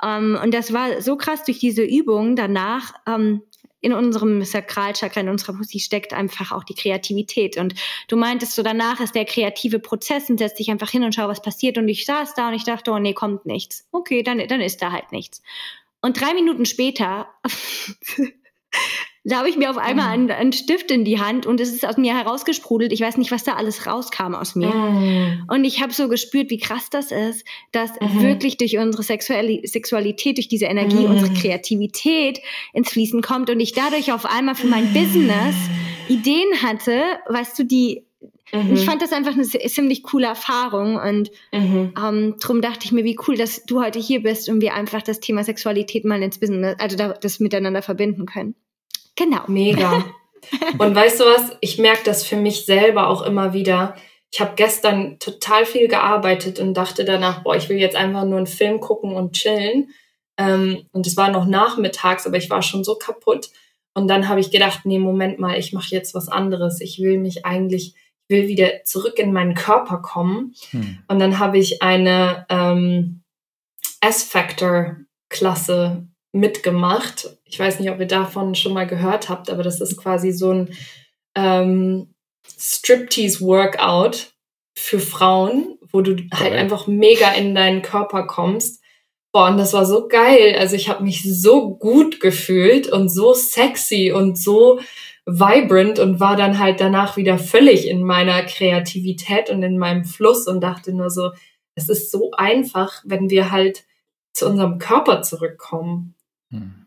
um, 0.00 0.08
ähm, 0.08 0.38
und 0.44 0.54
das 0.54 0.72
war 0.72 1.02
so 1.02 1.16
krass 1.16 1.42
durch 1.42 1.58
diese 1.58 1.82
Übung 1.82 2.36
danach. 2.36 2.94
Um, 3.04 3.42
in 3.80 3.92
unserem 3.92 4.42
Sakralchakra, 4.44 5.20
in 5.20 5.28
unserer 5.28 5.54
Pussy 5.54 5.78
steckt 5.78 6.12
einfach 6.12 6.52
auch 6.52 6.64
die 6.64 6.74
Kreativität. 6.74 7.56
Und 7.56 7.74
du 8.08 8.16
meintest 8.16 8.54
so, 8.54 8.62
danach 8.62 9.00
ist 9.00 9.14
der 9.14 9.24
kreative 9.24 9.78
Prozess 9.78 10.28
und 10.30 10.38
setz 10.38 10.54
dich 10.54 10.70
einfach 10.70 10.90
hin 10.90 11.04
und 11.04 11.14
schau, 11.14 11.28
was 11.28 11.42
passiert. 11.42 11.78
Und 11.78 11.88
ich 11.88 12.04
saß 12.04 12.34
da 12.34 12.48
und 12.48 12.54
ich 12.54 12.64
dachte, 12.64 12.90
oh 12.90 12.98
nee, 12.98 13.14
kommt 13.14 13.46
nichts. 13.46 13.86
Okay, 13.92 14.22
dann, 14.22 14.38
dann 14.48 14.60
ist 14.60 14.82
da 14.82 14.92
halt 14.92 15.12
nichts. 15.12 15.42
Und 16.00 16.20
drei 16.20 16.34
Minuten 16.34 16.66
später 16.66 17.28
da 19.28 19.38
habe 19.38 19.48
ich 19.50 19.56
mir 19.56 19.70
auf 19.70 19.76
einmal 19.76 20.06
mm. 20.06 20.12
einen, 20.12 20.30
einen, 20.30 20.52
Stift 20.52 20.90
in 20.90 21.04
die 21.04 21.20
Hand 21.20 21.44
und 21.44 21.60
es 21.60 21.72
ist 21.72 21.86
aus 21.86 21.98
mir 21.98 22.16
herausgesprudelt. 22.16 22.92
Ich 22.92 23.00
weiß 23.00 23.18
nicht, 23.18 23.30
was 23.30 23.44
da 23.44 23.54
alles 23.54 23.86
rauskam 23.86 24.34
aus 24.34 24.54
mir. 24.54 24.68
Mm. 24.68 25.44
Und 25.48 25.64
ich 25.64 25.82
habe 25.82 25.92
so 25.92 26.08
gespürt, 26.08 26.50
wie 26.50 26.58
krass 26.58 26.88
das 26.90 27.12
ist, 27.12 27.44
dass 27.72 27.92
mm. 28.00 28.22
wirklich 28.22 28.56
durch 28.56 28.78
unsere 28.78 29.02
Sexuali 29.02 29.66
Sexualität, 29.66 30.38
durch 30.38 30.48
diese 30.48 30.64
Energie, 30.64 31.06
mm. 31.06 31.10
unsere 31.10 31.32
Kreativität 31.34 32.40
ins 32.72 32.90
Fließen 32.90 33.20
kommt 33.20 33.50
und 33.50 33.60
ich 33.60 33.72
dadurch 33.72 34.12
auf 34.12 34.24
einmal 34.24 34.54
für 34.54 34.66
mein 34.66 34.92
Business 34.92 35.54
Ideen 36.08 36.62
hatte, 36.62 37.02
weißt 37.28 37.58
du, 37.58 37.64
die 37.64 38.04
Mhm. 38.50 38.72
Ich 38.72 38.86
fand 38.86 39.02
das 39.02 39.12
einfach 39.12 39.34
eine 39.34 39.42
ziemlich 39.42 40.02
coole 40.02 40.26
Erfahrung 40.26 40.96
und 40.96 41.30
mhm. 41.52 41.92
ähm, 42.02 42.34
darum 42.40 42.62
dachte 42.62 42.84
ich 42.84 42.92
mir, 42.92 43.04
wie 43.04 43.18
cool, 43.28 43.36
dass 43.36 43.66
du 43.66 43.82
heute 43.82 43.98
hier 43.98 44.22
bist 44.22 44.48
und 44.48 44.62
wir 44.62 44.72
einfach 44.72 45.02
das 45.02 45.20
Thema 45.20 45.44
Sexualität 45.44 46.06
mal 46.06 46.22
ins 46.22 46.38
Business, 46.38 46.76
also 46.78 46.96
das 46.96 47.40
miteinander 47.40 47.82
verbinden 47.82 48.24
können. 48.24 48.54
Genau. 49.18 49.42
Mega. 49.48 50.04
Und 50.78 50.94
weißt 50.94 51.20
du 51.20 51.24
was? 51.24 51.56
Ich 51.60 51.78
merke 51.78 52.04
das 52.04 52.24
für 52.24 52.36
mich 52.36 52.64
selber 52.64 53.08
auch 53.08 53.22
immer 53.22 53.52
wieder. 53.52 53.96
Ich 54.30 54.40
habe 54.40 54.52
gestern 54.54 55.18
total 55.18 55.66
viel 55.66 55.88
gearbeitet 55.88 56.60
und 56.60 56.74
dachte 56.74 57.06
danach, 57.06 57.42
boah, 57.42 57.56
ich 57.56 57.70
will 57.70 57.78
jetzt 57.78 57.96
einfach 57.96 58.24
nur 58.24 58.36
einen 58.36 58.46
Film 58.46 58.78
gucken 58.78 59.14
und 59.14 59.32
chillen. 59.32 59.90
Ähm, 60.36 60.86
und 60.92 61.06
es 61.06 61.16
war 61.16 61.30
noch 61.30 61.46
nachmittags, 61.46 62.26
aber 62.26 62.36
ich 62.36 62.50
war 62.50 62.60
schon 62.62 62.84
so 62.84 62.96
kaputt. 62.96 63.48
Und 63.94 64.06
dann 64.06 64.28
habe 64.28 64.40
ich 64.40 64.50
gedacht, 64.50 64.80
nee, 64.84 64.98
Moment 64.98 65.38
mal, 65.38 65.58
ich 65.58 65.72
mache 65.72 65.88
jetzt 65.90 66.14
was 66.14 66.28
anderes. 66.28 66.80
Ich 66.80 67.00
will 67.00 67.18
mich 67.18 67.46
eigentlich, 67.46 67.94
ich 68.28 68.36
will 68.36 68.48
wieder 68.48 68.84
zurück 68.84 69.18
in 69.18 69.32
meinen 69.32 69.54
Körper 69.54 69.98
kommen. 69.98 70.54
Hm. 70.70 70.98
Und 71.08 71.18
dann 71.18 71.38
habe 71.38 71.58
ich 71.58 71.82
eine 71.82 72.46
ähm, 72.50 73.22
S-Factor-Klasse 74.00 76.06
mitgemacht. 76.32 77.37
Ich 77.48 77.58
weiß 77.58 77.80
nicht, 77.80 77.90
ob 77.90 77.98
ihr 77.98 78.06
davon 78.06 78.54
schon 78.54 78.74
mal 78.74 78.86
gehört 78.86 79.28
habt, 79.28 79.50
aber 79.50 79.62
das 79.62 79.80
ist 79.80 79.96
quasi 79.96 80.32
so 80.32 80.52
ein 80.52 80.74
ähm, 81.34 82.14
Striptease-Workout 82.58 84.32
für 84.74 85.00
Frauen, 85.00 85.78
wo 85.90 86.00
du 86.02 86.16
halt 86.32 86.52
okay. 86.52 86.58
einfach 86.58 86.86
mega 86.86 87.32
in 87.32 87.54
deinen 87.54 87.82
Körper 87.82 88.26
kommst. 88.26 88.82
Boah, 89.32 89.48
und 89.48 89.58
das 89.58 89.72
war 89.72 89.84
so 89.84 90.08
geil. 90.08 90.56
Also 90.58 90.76
ich 90.76 90.88
habe 90.88 91.02
mich 91.02 91.22
so 91.22 91.76
gut 91.76 92.20
gefühlt 92.20 92.90
und 92.90 93.08
so 93.08 93.34
sexy 93.34 94.12
und 94.12 94.38
so 94.38 94.80
vibrant 95.26 95.98
und 95.98 96.20
war 96.20 96.36
dann 96.36 96.58
halt 96.58 96.80
danach 96.80 97.16
wieder 97.16 97.38
völlig 97.38 97.86
in 97.86 98.02
meiner 98.02 98.42
Kreativität 98.44 99.50
und 99.50 99.62
in 99.62 99.76
meinem 99.76 100.04
Fluss 100.04 100.46
und 100.46 100.62
dachte 100.62 100.94
nur 100.94 101.10
so, 101.10 101.32
es 101.74 101.88
ist 101.88 102.10
so 102.10 102.30
einfach, 102.32 103.02
wenn 103.04 103.28
wir 103.28 103.50
halt 103.50 103.84
zu 104.32 104.48
unserem 104.48 104.78
Körper 104.78 105.22
zurückkommen. 105.22 106.14
Hm. 106.50 106.77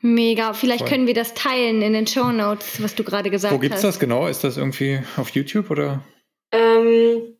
Mega. 0.00 0.54
Vielleicht 0.54 0.80
Voll. 0.80 0.88
können 0.88 1.06
wir 1.06 1.14
das 1.14 1.34
teilen 1.34 1.82
in 1.82 1.92
den 1.92 2.06
Show 2.06 2.32
Notes, 2.32 2.82
was 2.82 2.94
du 2.94 3.04
gerade 3.04 3.30
gesagt 3.30 3.52
hast. 3.52 3.56
Wo 3.56 3.60
gibt 3.60 3.74
es 3.74 3.82
das 3.82 3.98
genau? 3.98 4.26
Ist 4.26 4.44
das 4.44 4.56
irgendwie 4.56 5.00
auf 5.16 5.30
YouTube 5.30 5.70
oder? 5.70 6.02
Ähm, 6.52 7.36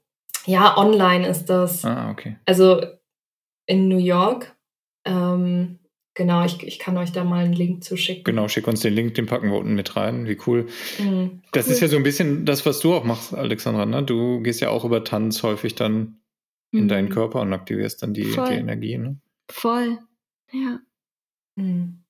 ja, 0.47 0.77
online 0.77 1.27
ist 1.27 1.47
das. 1.47 1.85
Ah, 1.85 2.11
okay. 2.11 2.37
Also 2.45 2.83
in 3.67 3.89
New 3.89 3.99
York. 3.99 4.55
Ähm, 5.05 5.79
genau, 6.15 6.45
ich, 6.45 6.63
ich 6.67 6.79
kann 6.79 6.99
euch 6.99 7.13
da 7.13 7.25
mal 7.25 7.45
einen 7.45 7.55
Link 7.55 7.83
zuschicken. 7.83 8.25
Genau, 8.25 8.49
schick 8.49 8.67
uns 8.67 8.81
den 8.81 8.93
Link, 8.93 9.15
den 9.15 9.27
packen 9.27 9.51
wir 9.51 9.59
unten 9.59 9.75
mit 9.75 9.97
rein. 9.97 10.27
Wie 10.27 10.39
cool. 10.47 10.67
Mhm, 10.99 11.43
das 11.53 11.67
cool. 11.67 11.73
ist 11.73 11.81
ja 11.81 11.89
so 11.89 11.97
ein 11.97 12.03
bisschen 12.03 12.45
das, 12.45 12.67
was 12.67 12.81
du 12.81 12.93
auch 12.95 13.05
machst, 13.05 13.35
Alexandra. 13.35 13.87
Ne? 13.87 14.03
Du 14.03 14.41
gehst 14.43 14.61
ja 14.61 14.69
auch 14.69 14.85
über 14.85 15.03
Tanz 15.03 15.43
häufig 15.43 15.77
dann 15.77 16.21
in 16.73 16.85
mhm. 16.85 16.89
deinen 16.89 17.09
Körper 17.09 17.41
und 17.41 17.53
aktivierst 17.53 18.03
dann 18.03 18.13
die, 18.13 18.25
die 18.25 18.55
Energie. 18.55 18.99
Ne? 18.99 19.19
Voll, 19.51 19.99
ja. 20.53 20.81
Hm. 21.57 22.05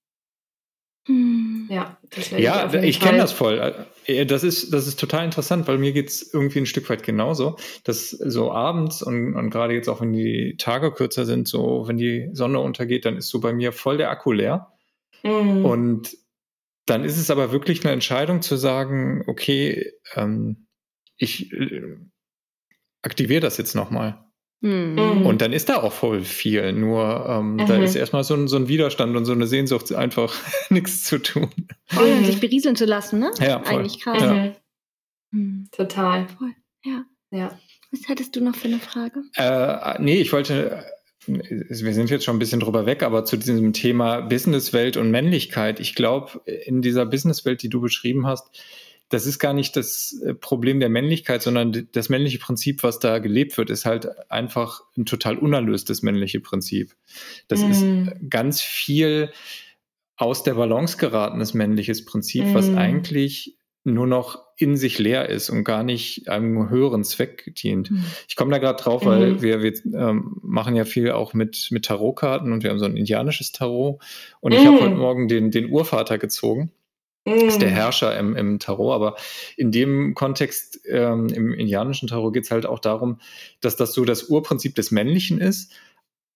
Hm. 1.07 1.67
Ja, 1.71 1.99
das 2.11 2.31
ja 2.31 2.73
ich, 2.75 2.83
ich 2.83 3.01
kenne 3.01 3.19
das 3.19 3.33
voll. 3.33 3.75
Äh, 4.07 4.27
das 4.27 4.45
ist, 4.45 4.73
das 4.73 4.87
ist 4.87 4.99
total 5.01 5.25
interessant, 5.25 5.67
weil 5.67 5.79
mir 5.79 5.93
geht 5.93 6.09
es 6.09 6.35
irgendwie 6.35 6.59
ein 6.59 6.67
Stück 6.67 6.91
weit 6.91 7.03
genauso, 7.03 7.57
dass 7.85 8.11
so 8.11 8.53
abends 8.53 9.03
und, 9.03 9.35
und 9.35 9.51
gerade 9.51 9.75
jetzt 9.75 9.89
auch, 9.89 10.01
wenn 10.01 10.13
die 10.13 10.57
Tage 10.59 10.93
kürzer 10.93 11.25
sind, 11.25 11.49
so 11.49 11.85
wenn 11.87 11.97
die 11.97 12.29
Sonne 12.33 12.61
untergeht, 12.61 13.05
dann 13.05 13.17
ist 13.17 13.29
so 13.29 13.41
bei 13.41 13.53
mir 13.53 13.73
voll 13.73 13.97
der 13.97 14.11
Akku 14.11 14.33
leer. 14.33 14.73
Mhm. 15.23 15.65
Und 15.65 16.17
dann 16.87 17.05
ist 17.05 17.19
es 17.19 17.31
aber 17.31 17.53
wirklich 17.53 17.85
eine 17.85 17.93
Entscheidung 17.93 18.43
zu 18.43 18.57
sagen, 18.57 19.25
okay, 19.27 19.93
ähm, 20.15 20.67
ich 21.17 21.53
äh, 21.53 21.97
aktiviere 23.03 23.41
das 23.41 23.57
jetzt 23.59 23.75
nochmal. 23.75 24.25
Mhm. 24.61 25.25
Und 25.25 25.41
dann 25.41 25.53
ist 25.53 25.69
da 25.69 25.83
auch 25.83 25.93
voll 25.93 26.23
viel. 26.23 26.73
Nur 26.73 27.27
ähm, 27.29 27.55
mhm. 27.55 27.67
da 27.67 27.83
ist 27.83 27.95
erstmal 27.95 28.25
so 28.25 28.35
ein, 28.35 28.47
so 28.47 28.57
ein, 28.57 28.69
Widerstand 28.69 29.17
und 29.17 29.25
so 29.25 29.33
eine 29.33 29.47
Sehnsucht, 29.47 29.93
einfach 29.95 30.35
nichts 30.69 31.05
zu 31.05 31.19
tun. 31.19 31.51
Voll, 31.87 32.15
mhm. 32.15 32.25
sich 32.25 32.41
berieseln 32.41 32.77
zu 32.77 32.85
lassen, 32.85 33.21
ne? 33.21 33.31
Ja, 33.41 33.61
voll. 33.61 33.79
Eigentlich 33.79 34.01
krass. 34.01 34.23
Ja. 34.23 34.53
Mhm. 35.31 35.69
Total. 35.73 36.29
Voll. 36.39 36.53
Ja. 36.85 37.05
ja. 37.31 37.59
Was 37.91 38.09
hattest 38.09 38.37
du 38.37 38.45
noch 38.45 38.55
für 38.55 38.69
eine 38.69 38.79
Frage? 38.79 39.23
Äh, 39.37 40.01
nee, 40.01 40.21
ich 40.21 40.33
wollte, 40.33 40.85
wir 41.27 41.95
sind 41.95 42.11
jetzt 42.11 42.25
schon 42.25 42.37
ein 42.37 42.39
bisschen 42.39 42.61
drüber 42.61 42.87
weg, 42.87 43.03
aber 43.03 43.25
zu 43.25 43.37
diesem 43.37 43.73
Thema 43.73 44.21
Businesswelt 44.21 44.97
und 44.97 45.11
Männlichkeit. 45.11 45.81
Ich 45.81 45.95
glaube, 45.95 46.41
in 46.45 46.83
dieser 46.83 47.07
Businesswelt, 47.07 47.63
die 47.63 47.69
du 47.69 47.81
beschrieben 47.81 48.27
hast, 48.27 48.47
das 49.11 49.27
ist 49.27 49.39
gar 49.39 49.53
nicht 49.53 49.77
das 49.77 50.19
äh, 50.25 50.35
Problem 50.35 50.81
der 50.81 50.89
Männlichkeit, 50.89 51.43
sondern 51.43 51.89
das 51.93 52.09
männliche 52.09 52.39
Prinzip, 52.39 52.83
was 52.83 52.99
da 52.99 53.19
gelebt 53.19 53.59
wird, 53.59 53.69
ist 53.69 53.85
halt 53.85 54.09
einfach 54.31 54.83
ein 54.97 55.05
total 55.05 55.37
unerlöstes 55.37 56.03
männliche 56.03 56.41
Prinzip. 56.41 56.95
Das 57.49 57.61
mm. 57.61 57.71
ist 57.71 57.85
ganz 58.31 58.63
viel 58.63 59.31
aus 60.17 60.45
der 60.45 60.55
Balance 60.55 60.97
geratenes 60.97 61.55
männliches 61.55 62.05
Prinzip, 62.05 62.47
mm. 62.47 62.55
was 62.55 62.69
eigentlich 62.71 63.57
nur 63.83 64.07
noch 64.07 64.45
in 64.57 64.77
sich 64.77 64.99
leer 64.99 65.29
ist 65.29 65.51
und 65.51 65.65
gar 65.65 65.83
nicht 65.83 66.29
einem 66.29 66.69
höheren 66.69 67.03
Zweck 67.03 67.55
dient. 67.57 67.91
Mhm. 67.91 68.05
Ich 68.29 68.37
komme 68.37 68.51
da 68.51 68.59
gerade 68.59 68.83
drauf, 68.83 69.07
weil 69.07 69.33
mhm. 69.33 69.43
wir, 69.43 69.63
wir 69.63 69.73
ähm, 69.95 70.37
machen 70.43 70.77
ja 70.77 70.85
viel 70.85 71.13
auch 71.13 71.33
mit, 71.33 71.69
mit 71.71 71.87
Tarotkarten 71.87 72.53
und 72.53 72.63
wir 72.63 72.71
haben 72.71 72.79
so 72.79 72.85
ein 72.85 72.97
indianisches 72.97 73.53
Tarot. 73.53 74.03
Und 74.41 74.53
ich 74.53 74.63
mhm. 74.63 74.67
habe 74.67 74.81
heute 74.83 74.95
Morgen 74.97 75.29
den, 75.29 75.51
den 75.51 75.71
Urvater 75.71 76.19
gezogen. 76.19 76.73
Das 77.25 77.43
ist 77.43 77.63
der 77.63 77.71
mhm. 77.71 77.75
Herrscher 77.75 78.19
im, 78.19 78.35
im 78.35 78.59
Tarot, 78.59 78.95
aber 78.95 79.17
in 79.57 79.71
dem 79.71 80.15
Kontext, 80.15 80.81
ähm, 80.89 81.29
im 81.29 81.53
indianischen 81.53 82.09
Tarot 82.09 82.33
geht 82.33 82.45
es 82.45 82.51
halt 82.51 82.67
auch 82.67 82.79
darum, 82.79 83.21
dass 83.61 83.77
das 83.77 83.93
so 83.93 84.05
das 84.05 84.25
Urprinzip 84.25 84.75
des 84.75 84.91
Männlichen 84.91 85.39
ist, 85.39 85.73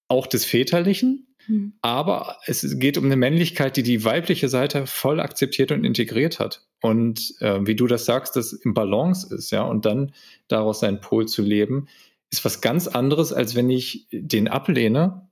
auch 0.08 0.26
des 0.26 0.44
Väterlichen, 0.44 1.34
mhm. 1.48 1.72
aber 1.80 2.36
es 2.46 2.78
geht 2.78 2.98
um 2.98 3.06
eine 3.06 3.16
Männlichkeit, 3.16 3.76
die 3.76 3.82
die 3.82 4.04
weibliche 4.04 4.50
Seite 4.50 4.86
voll 4.86 5.20
akzeptiert 5.20 5.72
und 5.72 5.84
integriert 5.84 6.38
hat 6.38 6.66
und 6.84 7.34
äh, 7.40 7.66
wie 7.66 7.76
du 7.76 7.86
das 7.86 8.04
sagst, 8.04 8.36
das 8.36 8.52
im 8.52 8.74
Balance 8.74 9.34
ist, 9.34 9.50
ja, 9.50 9.62
und 9.62 9.86
dann 9.86 10.12
daraus 10.48 10.80
seinen 10.80 11.00
Pol 11.00 11.26
zu 11.26 11.40
leben, 11.40 11.88
ist 12.30 12.44
was 12.44 12.60
ganz 12.60 12.88
anderes, 12.88 13.32
als 13.32 13.54
wenn 13.54 13.70
ich 13.70 14.06
den 14.12 14.48
ablehne 14.48 15.30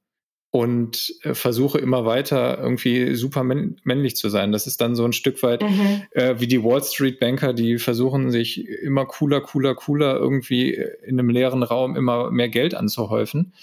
und 0.52 1.14
äh, 1.22 1.32
versuche 1.32 1.78
immer 1.78 2.04
weiter 2.04 2.58
irgendwie 2.60 3.14
super 3.14 3.42
männlich 3.42 4.16
zu 4.16 4.28
sein. 4.28 4.52
Das 4.52 4.66
ist 4.66 4.82
dann 4.82 4.94
so 4.94 5.02
ein 5.02 5.14
Stück 5.14 5.42
weit 5.42 5.62
mhm. 5.62 6.02
äh, 6.10 6.38
wie 6.40 6.46
die 6.46 6.62
Wall 6.62 6.84
Street 6.84 7.18
Banker, 7.18 7.54
die 7.54 7.78
versuchen 7.78 8.30
sich 8.30 8.68
immer 8.68 9.06
cooler, 9.06 9.40
cooler, 9.40 9.74
cooler 9.74 10.18
irgendwie 10.18 10.74
in 11.04 11.18
einem 11.18 11.30
leeren 11.30 11.62
Raum 11.62 11.96
immer 11.96 12.30
mehr 12.30 12.50
Geld 12.50 12.74
anzuhäufen. 12.74 13.54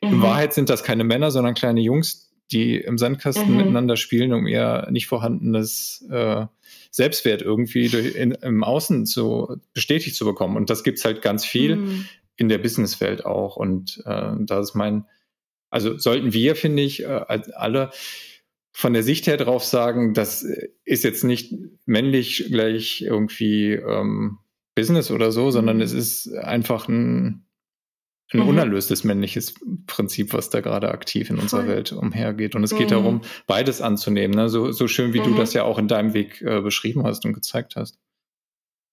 Mhm. 0.00 0.08
In 0.08 0.22
Wahrheit 0.22 0.54
sind 0.54 0.70
das 0.70 0.84
keine 0.84 1.02
Männer, 1.02 1.32
sondern 1.32 1.54
kleine 1.54 1.80
Jungs, 1.80 2.32
die 2.52 2.76
im 2.76 2.96
Sandkasten 2.96 3.50
mhm. 3.50 3.56
miteinander 3.56 3.96
spielen, 3.96 4.32
um 4.32 4.46
ihr 4.46 4.86
nicht 4.92 5.08
vorhandenes 5.08 6.06
äh, 6.12 6.46
Selbstwert 6.92 7.42
irgendwie 7.42 7.88
durch, 7.88 8.14
in, 8.14 8.30
im 8.30 8.62
Außen 8.62 9.04
zu 9.04 9.56
bestätigt 9.74 10.14
zu 10.14 10.24
bekommen. 10.24 10.56
Und 10.56 10.70
das 10.70 10.84
gibt 10.84 10.98
es 10.98 11.04
halt 11.04 11.22
ganz 11.22 11.44
viel 11.44 11.74
mhm. 11.74 12.06
in 12.36 12.48
der 12.48 12.58
Businesswelt 12.58 13.26
auch. 13.26 13.56
Und 13.56 14.00
äh, 14.06 14.30
da 14.38 14.60
ist 14.60 14.76
mein, 14.76 15.06
also 15.70 15.98
sollten 15.98 16.32
wir, 16.32 16.56
finde 16.56 16.82
ich, 16.82 17.04
äh, 17.04 17.24
alle 17.54 17.90
von 18.72 18.92
der 18.92 19.02
Sicht 19.02 19.26
her 19.26 19.36
drauf 19.36 19.64
sagen, 19.64 20.12
das 20.12 20.46
ist 20.84 21.04
jetzt 21.04 21.24
nicht 21.24 21.54
männlich 21.86 22.46
gleich 22.50 23.00
irgendwie 23.00 23.72
ähm, 23.72 24.38
Business 24.74 25.10
oder 25.10 25.32
so, 25.32 25.50
sondern 25.50 25.76
mhm. 25.76 25.82
es 25.82 25.92
ist 25.92 26.32
einfach 26.34 26.88
ein 26.88 27.46
ein 28.32 28.40
mhm. 28.40 28.48
unerlöstes 28.48 29.04
männliches 29.04 29.54
Prinzip, 29.86 30.32
was 30.32 30.50
da 30.50 30.60
gerade 30.60 30.90
aktiv 30.90 31.30
in 31.30 31.38
unserer 31.38 31.62
Voll. 31.62 31.70
Welt 31.70 31.92
umhergeht. 31.92 32.54
Und 32.54 32.64
es 32.64 32.72
mhm. 32.72 32.78
geht 32.78 32.90
darum, 32.90 33.20
beides 33.46 33.80
anzunehmen. 33.80 34.34
Ne? 34.34 34.48
So, 34.48 34.72
so 34.72 34.88
schön, 34.88 35.12
wie 35.12 35.20
mhm. 35.20 35.24
du 35.24 35.34
das 35.34 35.52
ja 35.52 35.62
auch 35.62 35.78
in 35.78 35.88
deinem 35.88 36.12
Weg 36.12 36.42
äh, 36.42 36.60
beschrieben 36.60 37.04
hast 37.04 37.24
und 37.24 37.34
gezeigt 37.34 37.76
hast. 37.76 37.98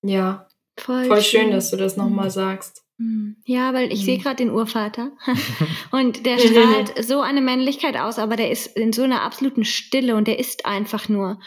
Ja, 0.04 0.48
voll, 0.78 1.06
voll 1.06 1.22
schön, 1.22 1.52
dass 1.52 1.72
du 1.72 1.78
das 1.78 1.98
nochmal 1.98 2.30
sagst. 2.30 2.84
Mhm. 3.04 3.36
Ja, 3.46 3.74
weil 3.74 3.92
ich 3.92 4.02
mhm. 4.02 4.06
sehe 4.06 4.18
gerade 4.18 4.38
den 4.38 4.52
Urvater 4.52 5.12
und 5.92 6.26
der 6.26 6.38
strahlt 6.38 7.04
so 7.04 7.22
eine 7.22 7.42
Männlichkeit 7.42 7.98
aus, 7.98 8.18
aber 8.18 8.36
der 8.36 8.50
ist 8.50 8.78
in 8.78 8.94
so 8.94 9.04
einer 9.04 9.22
absoluten 9.22 9.66
Stille 9.66 10.16
und 10.16 10.28
der 10.28 10.40
ist 10.40 10.66
einfach 10.66 11.10
nur 11.10 11.40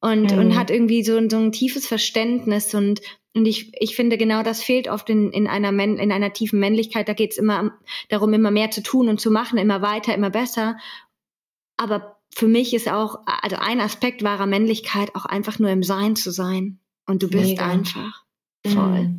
und, 0.00 0.32
und 0.32 0.56
hat 0.56 0.70
irgendwie 0.70 1.04
so, 1.04 1.20
so 1.28 1.36
ein 1.36 1.52
tiefes 1.52 1.86
Verständnis 1.86 2.74
und 2.74 3.00
und 3.34 3.46
ich, 3.46 3.72
ich 3.80 3.96
finde, 3.96 4.18
genau 4.18 4.42
das 4.42 4.62
fehlt 4.62 4.88
oft 4.88 5.08
in, 5.08 5.30
in, 5.32 5.46
einer, 5.46 5.70
in 5.70 6.12
einer 6.12 6.34
tiefen 6.34 6.60
Männlichkeit. 6.60 7.08
Da 7.08 7.14
geht 7.14 7.32
es 7.32 7.38
immer 7.38 7.72
darum, 8.10 8.34
immer 8.34 8.50
mehr 8.50 8.70
zu 8.70 8.82
tun 8.82 9.08
und 9.08 9.22
zu 9.22 9.30
machen, 9.30 9.56
immer 9.58 9.80
weiter, 9.80 10.14
immer 10.14 10.28
besser. 10.28 10.76
Aber 11.78 12.20
für 12.34 12.46
mich 12.46 12.74
ist 12.74 12.90
auch, 12.90 13.20
also 13.24 13.56
ein 13.56 13.80
Aspekt 13.80 14.22
wahrer 14.22 14.44
Männlichkeit 14.44 15.16
auch 15.16 15.24
einfach 15.24 15.58
nur 15.58 15.70
im 15.70 15.82
Sein 15.82 16.14
zu 16.14 16.30
sein. 16.30 16.78
Und 17.06 17.22
du 17.22 17.30
bist 17.30 17.52
Mega. 17.52 17.70
einfach 17.70 18.22
voll. 18.66 19.14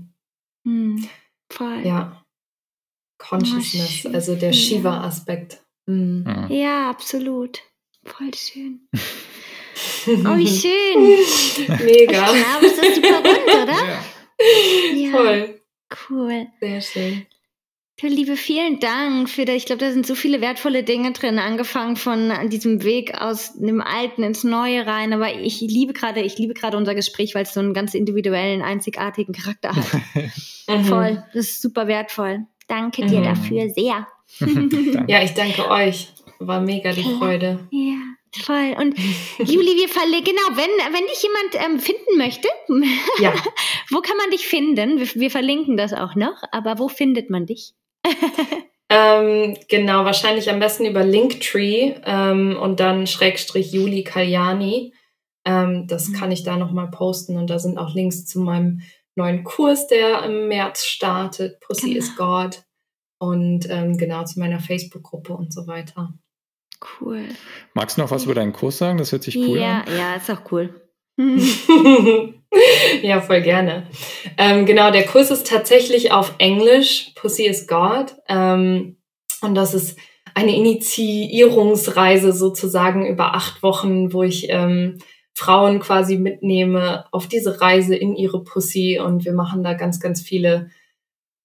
Mhm. 0.64 1.10
Voll. 1.54 1.86
Ja. 1.86 2.24
Consciousness, 3.20 4.06
oh, 4.06 4.10
also 4.14 4.36
der 4.36 4.54
Shiva-Aspekt. 4.54 5.62
Mhm. 5.86 6.48
Ja, 6.50 6.90
absolut. 6.90 7.62
Voll 8.06 8.34
schön. 8.34 8.88
Oh, 10.06 10.38
wie 10.38 10.48
schön. 10.48 11.80
Mega. 11.84 12.32
Ich 12.32 12.44
glaube, 12.44 12.66
es 12.68 12.78
ist 12.78 12.96
super 12.96 13.18
rund, 13.18 13.64
oder? 13.64 13.74
Ja. 14.94 14.94
ja. 14.94 15.12
Voll. 15.12 15.62
Cool. 16.10 16.48
Sehr 16.60 16.82
schön. 16.82 17.26
Liebe, 18.02 18.36
vielen 18.36 18.80
Dank 18.80 19.30
für 19.30 19.46
das. 19.46 19.56
Ich 19.56 19.66
glaube, 19.66 19.80
da 19.80 19.92
sind 19.92 20.06
so 20.06 20.16
viele 20.16 20.42
wertvolle 20.42 20.84
Dinge 20.84 21.14
drin, 21.14 21.40
angefangen 21.40 21.96
von 21.96 22.32
diesem 22.50 22.84
Weg 22.84 23.14
aus 23.22 23.54
dem 23.54 23.82
Alten 23.82 24.24
ins 24.24 24.44
Neue 24.44 24.86
rein. 24.86 25.14
Aber 25.14 25.34
ich 25.34 25.62
liebe 25.62 25.94
gerade, 25.94 26.22
ich 26.22 26.38
liebe 26.38 26.54
gerade 26.54 26.76
unser 26.76 26.96
Gespräch, 26.96 27.34
weil 27.34 27.44
es 27.44 27.54
so 27.54 27.60
einen 27.60 27.74
ganz 27.74 27.94
individuellen, 27.94 28.62
einzigartigen 28.62 29.34
Charakter 29.34 29.76
hat. 29.76 29.86
Mhm. 30.66 30.86
Voll. 30.86 31.24
Das 31.34 31.50
ist 31.50 31.62
super 31.62 31.88
wertvoll. 31.88 32.46
Danke 32.70 33.06
dir 33.06 33.20
mhm. 33.20 33.24
dafür 33.26 33.70
sehr. 33.72 34.08
ja, 35.08 35.22
ich 35.22 35.34
danke 35.34 35.70
euch. 35.70 36.08
War 36.40 36.62
mega 36.62 36.94
die 36.94 37.04
Freude. 37.04 37.68
Ja. 37.70 37.98
Voll. 38.42 38.76
Und 38.80 38.98
Juli, 39.40 39.76
wir 39.76 39.90
verlinken, 39.90 40.34
genau, 40.34 40.58
wenn, 40.58 40.94
wenn 40.94 41.06
dich 41.06 41.22
jemand 41.22 41.66
ähm, 41.66 41.80
finden 41.80 42.18
möchte, 42.18 42.48
ja. 43.20 43.34
wo 43.92 44.00
kann 44.00 44.18
man 44.18 44.32
dich 44.32 44.48
finden? 44.48 45.00
Wir, 45.00 45.08
wir, 45.16 45.30
verlinken 45.30 45.76
das 45.76 45.94
auch 45.94 46.16
noch, 46.16 46.42
aber 46.52 46.80
wo 46.80 46.88
findet 46.88 47.30
man 47.30 47.46
dich? 47.46 47.74
ähm, 48.90 49.58
genau, 49.70 50.06
wahrscheinlich 50.06 50.50
am 50.50 50.60
besten 50.60 50.86
über 50.86 51.04
Linktree 51.04 51.96
ähm, 52.06 52.58
und 52.60 52.80
dann 52.80 53.08
Schrägstrich 53.08 53.72
Juli 53.72 54.04
Kaljani. 54.04 54.94
Ähm, 55.46 55.88
das 55.88 56.10
mhm. 56.10 56.14
kann 56.14 56.32
ich 56.32 56.44
da 56.44 56.58
nochmal 56.58 56.90
posten 56.90 57.38
und 57.38 57.50
da 57.50 57.60
sind 57.60 57.78
auch 57.78 57.94
Links 57.94 58.26
zu 58.26 58.40
meinem 58.40 58.82
neuen 59.16 59.44
Kurs, 59.44 59.88
der 59.88 60.24
im 60.24 60.48
März 60.48 60.86
startet, 60.86 61.60
Pussy 61.60 61.94
genau. 61.94 62.00
is 62.00 62.16
God. 62.16 62.64
Und 63.20 63.70
ähm, 63.70 63.98
genau 63.98 64.26
zu 64.26 64.40
meiner 64.40 64.60
Facebook-Gruppe 64.60 65.34
und 65.34 65.54
so 65.54 65.66
weiter. 65.66 66.14
Cool. 67.00 67.24
Magst 67.74 67.98
du 67.98 68.02
noch 68.02 68.12
was 68.12 68.26
über 68.26 68.34
deinen 68.34 68.52
Kurs 68.52 68.78
sagen? 68.78 68.98
Das 68.98 69.14
hört 69.14 69.24
sich 69.24 69.38
cool 69.38 69.60
ja, 69.60 69.82
an. 69.82 69.98
Ja, 69.98 70.16
ist 70.16 70.30
auch 70.30 70.52
cool. 70.52 70.83
ja, 73.04 73.22
voll 73.22 73.42
gerne. 73.42 73.88
Ähm, 74.38 74.66
genau, 74.66 74.92
der 74.92 75.06
Kurs 75.06 75.32
ist 75.32 75.48
tatsächlich 75.48 76.12
auf 76.12 76.36
Englisch, 76.40 77.12
Pussy 77.16 77.46
is 77.46 77.68
God. 77.68 78.16
Ähm, 78.28 78.98
und 79.42 79.56
das 79.56 79.74
ist 79.74 79.98
eine 80.34 80.56
Initiierungsreise 80.56 82.34
sozusagen 82.34 83.06
über 83.06 83.36
acht 83.36 83.62
Wochen, 83.62 84.14
wo 84.14 84.24
ich 84.24 84.48
ähm, 84.50 84.98
Frauen 85.36 85.80
quasi 85.80 86.18
mitnehme 86.18 87.06
auf 87.12 87.28
diese 87.28 87.62
Reise 87.62 87.96
in 87.96 88.16
ihre 88.16 88.44
Pussy 88.44 89.00
und 89.04 89.26
wir 89.26 89.34
machen 89.34 89.64
da 89.64 89.74
ganz, 89.74 90.00
ganz 90.00 90.22
viele 90.22 90.70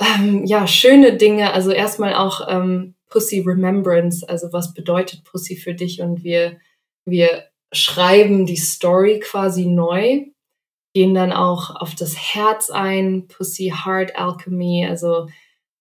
ähm, 0.00 0.44
ja 0.44 0.66
schöne 0.66 1.16
Dinge. 1.16 1.52
Also 1.52 1.70
erstmal 1.70 2.14
auch 2.14 2.46
ähm, 2.48 2.94
Pussy 3.08 3.40
Remembrance, 3.40 4.28
also 4.28 4.52
was 4.52 4.74
bedeutet 4.74 5.24
Pussy 5.24 5.56
für 5.56 5.74
dich 5.74 6.00
und 6.00 6.22
wir, 6.22 6.58
wir 7.04 7.44
schreiben 7.72 8.46
die 8.46 8.56
Story 8.56 9.20
quasi 9.20 9.66
neu, 9.66 10.26
gehen 10.94 11.14
dann 11.14 11.32
auch 11.32 11.76
auf 11.76 11.94
das 11.94 12.16
Herz 12.16 12.70
ein, 12.70 13.28
Pussy 13.28 13.72
Heart 13.84 14.16
Alchemy, 14.16 14.86
also 14.88 15.28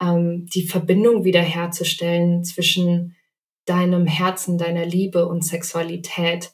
ähm, 0.02 0.46
die 0.54 0.68
Verbindung 0.68 1.24
wiederherzustellen 1.24 2.44
zwischen 2.44 3.16
deinem 3.66 4.06
Herzen, 4.06 4.58
deiner 4.58 4.86
Liebe 4.86 5.28
und 5.28 5.44
Sexualität. 5.44 6.52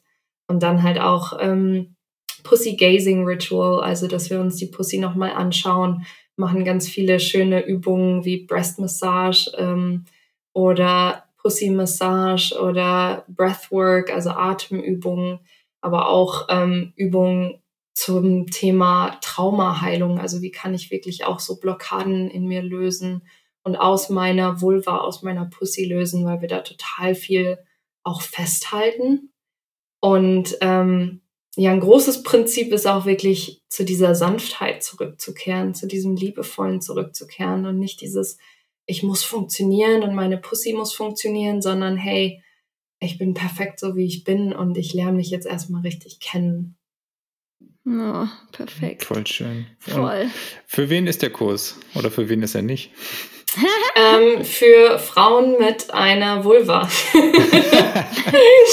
Und 0.48 0.62
dann 0.62 0.84
halt 0.84 1.00
auch 1.00 1.38
ähm, 1.40 1.96
Pussy 2.44 2.76
Gazing 2.76 3.26
Ritual, 3.26 3.82
also 3.82 4.08
dass 4.08 4.30
wir 4.30 4.40
uns 4.40 4.58
die 4.58 4.68
Pussy 4.68 4.98
nochmal 5.00 5.32
anschauen, 5.32 6.06
machen 6.36 6.66
ganz 6.66 6.90
viele 6.90 7.20
schöne 7.20 7.66
Übungen 7.66 8.26
wie 8.26 8.46
Breast 8.46 8.80
Massage, 8.80 9.52
ähm, 9.58 10.06
oder 10.54 11.23
Pussy 11.44 11.70
Massage 11.70 12.58
oder 12.60 13.26
Breathwork, 13.28 14.12
also 14.12 14.32
Atemübungen, 14.32 15.40
aber 15.82 16.08
auch 16.08 16.48
ähm, 16.50 16.94
Übungen 16.96 17.62
zum 17.94 18.48
Thema 18.48 19.18
Traumaheilung. 19.22 20.20
Also 20.20 20.42
wie 20.42 20.52
kann 20.52 20.74
ich 20.74 20.90
wirklich 20.90 21.26
auch 21.26 21.40
so 21.40 21.60
Blockaden 21.60 22.30
in 22.30 22.48
mir 22.48 22.64
lösen 22.64 23.28
und 23.64 23.76
aus 23.76 24.10
meiner 24.10 24.62
Vulva, 24.62 24.98
aus 24.98 25.22
meiner 25.22 25.46
Pussy 25.46 25.86
lösen, 25.86 26.26
weil 26.26 26.42
wir 26.42 26.48
da 26.48 26.62
total 26.62 27.14
viel 27.14 27.60
auch 28.04 28.22
festhalten. 28.22 29.32
Und 30.02 30.58
ähm, 30.62 31.22
ja, 31.56 31.72
ein 31.72 31.80
großes 31.80 32.24
Prinzip 32.24 32.74
ist 32.74 32.88
auch 32.88 33.06
wirklich 33.06 33.62
zu 33.70 33.86
dieser 33.86 34.16
Sanftheit 34.16 34.84
zurückzukehren, 34.84 35.76
zu 35.76 35.88
diesem 35.88 36.16
Liebevollen 36.16 36.82
zurückzukehren 36.82 37.66
und 37.66 37.78
nicht 37.78 38.02
dieses 38.02 38.38
ich 38.86 39.04
muss 39.04 39.24
funktionieren 39.24 40.04
und 40.04 40.16
meine 40.16 40.38
Pussy 40.38 40.74
muss 40.74 40.94
funktionieren, 40.94 41.62
sondern 41.62 41.98
hey, 41.98 42.44
ich 43.00 43.18
bin 43.18 43.34
perfekt 43.34 43.80
so 43.80 43.96
wie 43.96 44.06
ich 44.06 44.24
bin 44.24 44.54
und 44.54 44.78
ich 44.78 44.94
lerne 44.94 45.14
mich 45.14 45.30
jetzt 45.30 45.46
erstmal 45.46 45.82
richtig 45.82 46.20
kennen. 46.20 46.78
Oh, 47.86 48.28
perfekt. 48.52 49.04
Voll 49.04 49.28
schön. 49.28 49.66
Voll. 49.80 50.22
Und 50.22 50.32
für 50.66 50.90
wen 50.90 51.06
ist 51.06 51.22
der 51.22 51.32
Kurs? 51.32 51.78
Oder 51.96 52.12
für 52.12 52.30
wen 52.30 52.42
ist 52.42 52.56
er 52.56 52.62
nicht? 52.62 52.92
ähm, 53.96 54.44
für 54.46 54.98
Frauen 55.00 55.60
mit 55.60 55.94
einer 55.94 56.44
Vulva. 56.46 56.84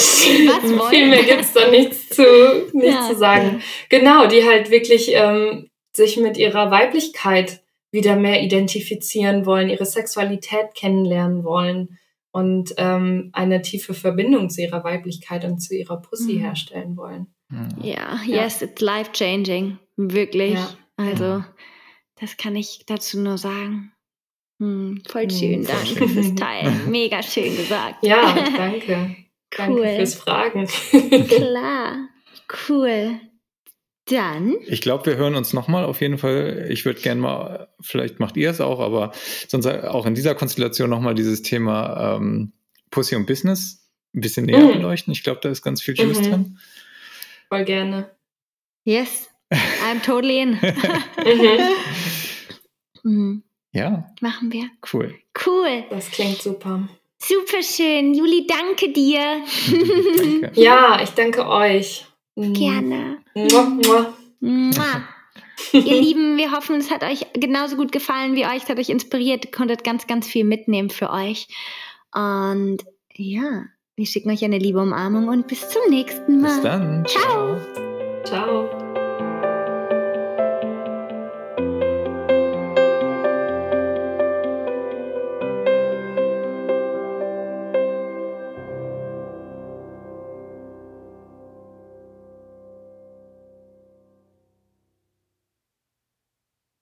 Was 0.01 0.89
Viel 0.89 1.07
mehr 1.07 1.23
gibt 1.23 1.41
es 1.41 1.53
da 1.53 1.69
nichts 1.69 2.09
zu, 2.09 2.23
nichts 2.73 2.95
ja, 2.95 3.09
zu 3.09 3.17
sagen. 3.17 3.59
Ja. 3.59 3.65
Genau, 3.89 4.27
die 4.27 4.45
halt 4.45 4.71
wirklich 4.71 5.11
ähm, 5.13 5.69
sich 5.93 6.17
mit 6.17 6.37
ihrer 6.37 6.71
Weiblichkeit 6.71 7.61
wieder 7.91 8.15
mehr 8.15 8.41
identifizieren 8.41 9.45
wollen, 9.45 9.69
ihre 9.69 9.85
Sexualität 9.85 10.73
kennenlernen 10.75 11.43
wollen 11.43 11.99
und 12.31 12.73
ähm, 12.77 13.29
eine 13.33 13.61
tiefe 13.61 13.93
Verbindung 13.93 14.49
zu 14.49 14.61
ihrer 14.61 14.83
Weiblichkeit 14.83 15.43
und 15.43 15.59
zu 15.59 15.75
ihrer 15.75 16.01
Pussy 16.01 16.33
mhm. 16.33 16.39
herstellen 16.39 16.97
wollen. 16.97 17.27
Ja, 17.81 18.21
ja, 18.25 18.43
yes, 18.43 18.61
it's 18.61 18.81
life 18.81 19.11
changing. 19.11 19.77
Wirklich. 19.97 20.53
Ja. 20.53 20.69
Also, 20.95 21.43
das 22.19 22.37
kann 22.37 22.55
ich 22.55 22.83
dazu 22.85 23.19
nur 23.19 23.37
sagen. 23.37 23.91
Hm, 24.59 25.01
voll 25.07 25.23
hm, 25.23 25.29
schön, 25.29 25.65
danke 25.65 26.07
fürs 26.07 26.35
Teilen. 26.35 26.89
Mega 26.89 27.21
schön 27.21 27.55
gesagt. 27.57 28.05
Ja, 28.05 28.33
danke. 28.55 29.15
Cool. 29.53 29.83
Danke 29.83 29.95
fürs 29.97 30.15
Fragen. 30.15 30.65
Klar, 31.27 32.07
cool. 32.69 33.19
Dann. 34.05 34.55
Ich 34.65 34.81
glaube, 34.81 35.05
wir 35.05 35.15
hören 35.15 35.35
uns 35.35 35.53
nochmal 35.53 35.85
auf 35.85 36.01
jeden 36.01 36.17
Fall. 36.17 36.67
Ich 36.69 36.85
würde 36.85 36.99
gerne 37.01 37.21
mal, 37.21 37.67
vielleicht 37.79 38.19
macht 38.19 38.35
ihr 38.35 38.49
es 38.49 38.59
auch, 38.59 38.79
aber 38.79 39.11
sonst 39.47 39.67
auch 39.67 40.05
in 40.05 40.15
dieser 40.15 40.35
Konstellation 40.35 40.89
nochmal 40.89 41.13
dieses 41.13 41.43
Thema 41.43 42.15
ähm, 42.17 42.51
Pussy 42.89 43.15
und 43.15 43.25
Business 43.27 43.87
ein 44.13 44.21
bisschen 44.21 44.45
näher 44.45 44.59
mhm. 44.59 44.73
beleuchten. 44.73 45.13
Ich 45.13 45.23
glaube, 45.23 45.39
da 45.41 45.49
ist 45.49 45.61
ganz 45.61 45.81
viel 45.81 45.95
Juice 45.97 46.19
mhm. 46.19 46.23
drin. 46.23 46.59
Voll 47.49 47.63
gerne. 47.63 48.11
Yes, 48.83 49.29
I'm 49.51 50.03
totally 50.03 50.41
in. 50.41 50.51
mhm. 50.51 51.59
mhm. 53.11 53.43
Ja. 53.71 54.05
Machen 54.19 54.51
wir. 54.51 54.69
Cool. 54.91 55.15
Cool. 55.45 55.85
Das 55.89 56.11
klingt 56.11 56.41
super. 56.41 56.89
Super 57.19 57.61
schön. 57.61 58.13
Juli, 58.13 58.47
danke 58.47 58.91
dir. 58.91 59.43
danke. 60.41 60.51
Ja, 60.59 60.99
ich 61.01 61.11
danke 61.11 61.47
euch. 61.47 62.05
Gerne. 62.35 63.17
Mua, 63.35 63.63
mua. 63.63 64.13
Mua. 64.39 65.07
Ihr 65.73 66.01
Lieben, 66.01 66.37
wir 66.37 66.51
hoffen, 66.51 66.77
es 66.77 66.89
hat 66.89 67.03
euch 67.03 67.25
genauso 67.33 67.75
gut 67.75 67.91
gefallen 67.91 68.35
wie 68.35 68.45
euch. 68.45 68.63
Es 68.63 68.69
hat 68.69 68.79
euch 68.79 68.89
inspiriert. 68.89 69.45
Ihr 69.45 69.51
konntet 69.51 69.83
ganz, 69.83 70.07
ganz 70.07 70.27
viel 70.27 70.43
mitnehmen 70.43 70.89
für 70.89 71.11
euch. 71.11 71.47
Und 72.13 72.79
ja, 73.13 73.65
wir 73.95 74.05
schicken 74.05 74.31
euch 74.31 74.43
eine 74.43 74.57
liebe 74.57 74.81
Umarmung 74.81 75.27
und 75.27 75.47
bis 75.47 75.69
zum 75.69 75.81
nächsten 75.89 76.41
Mal. 76.41 76.55
Bis 76.55 76.61
dann. 76.61 77.05
Ciao. 77.05 77.57
Ciao. 78.25 78.80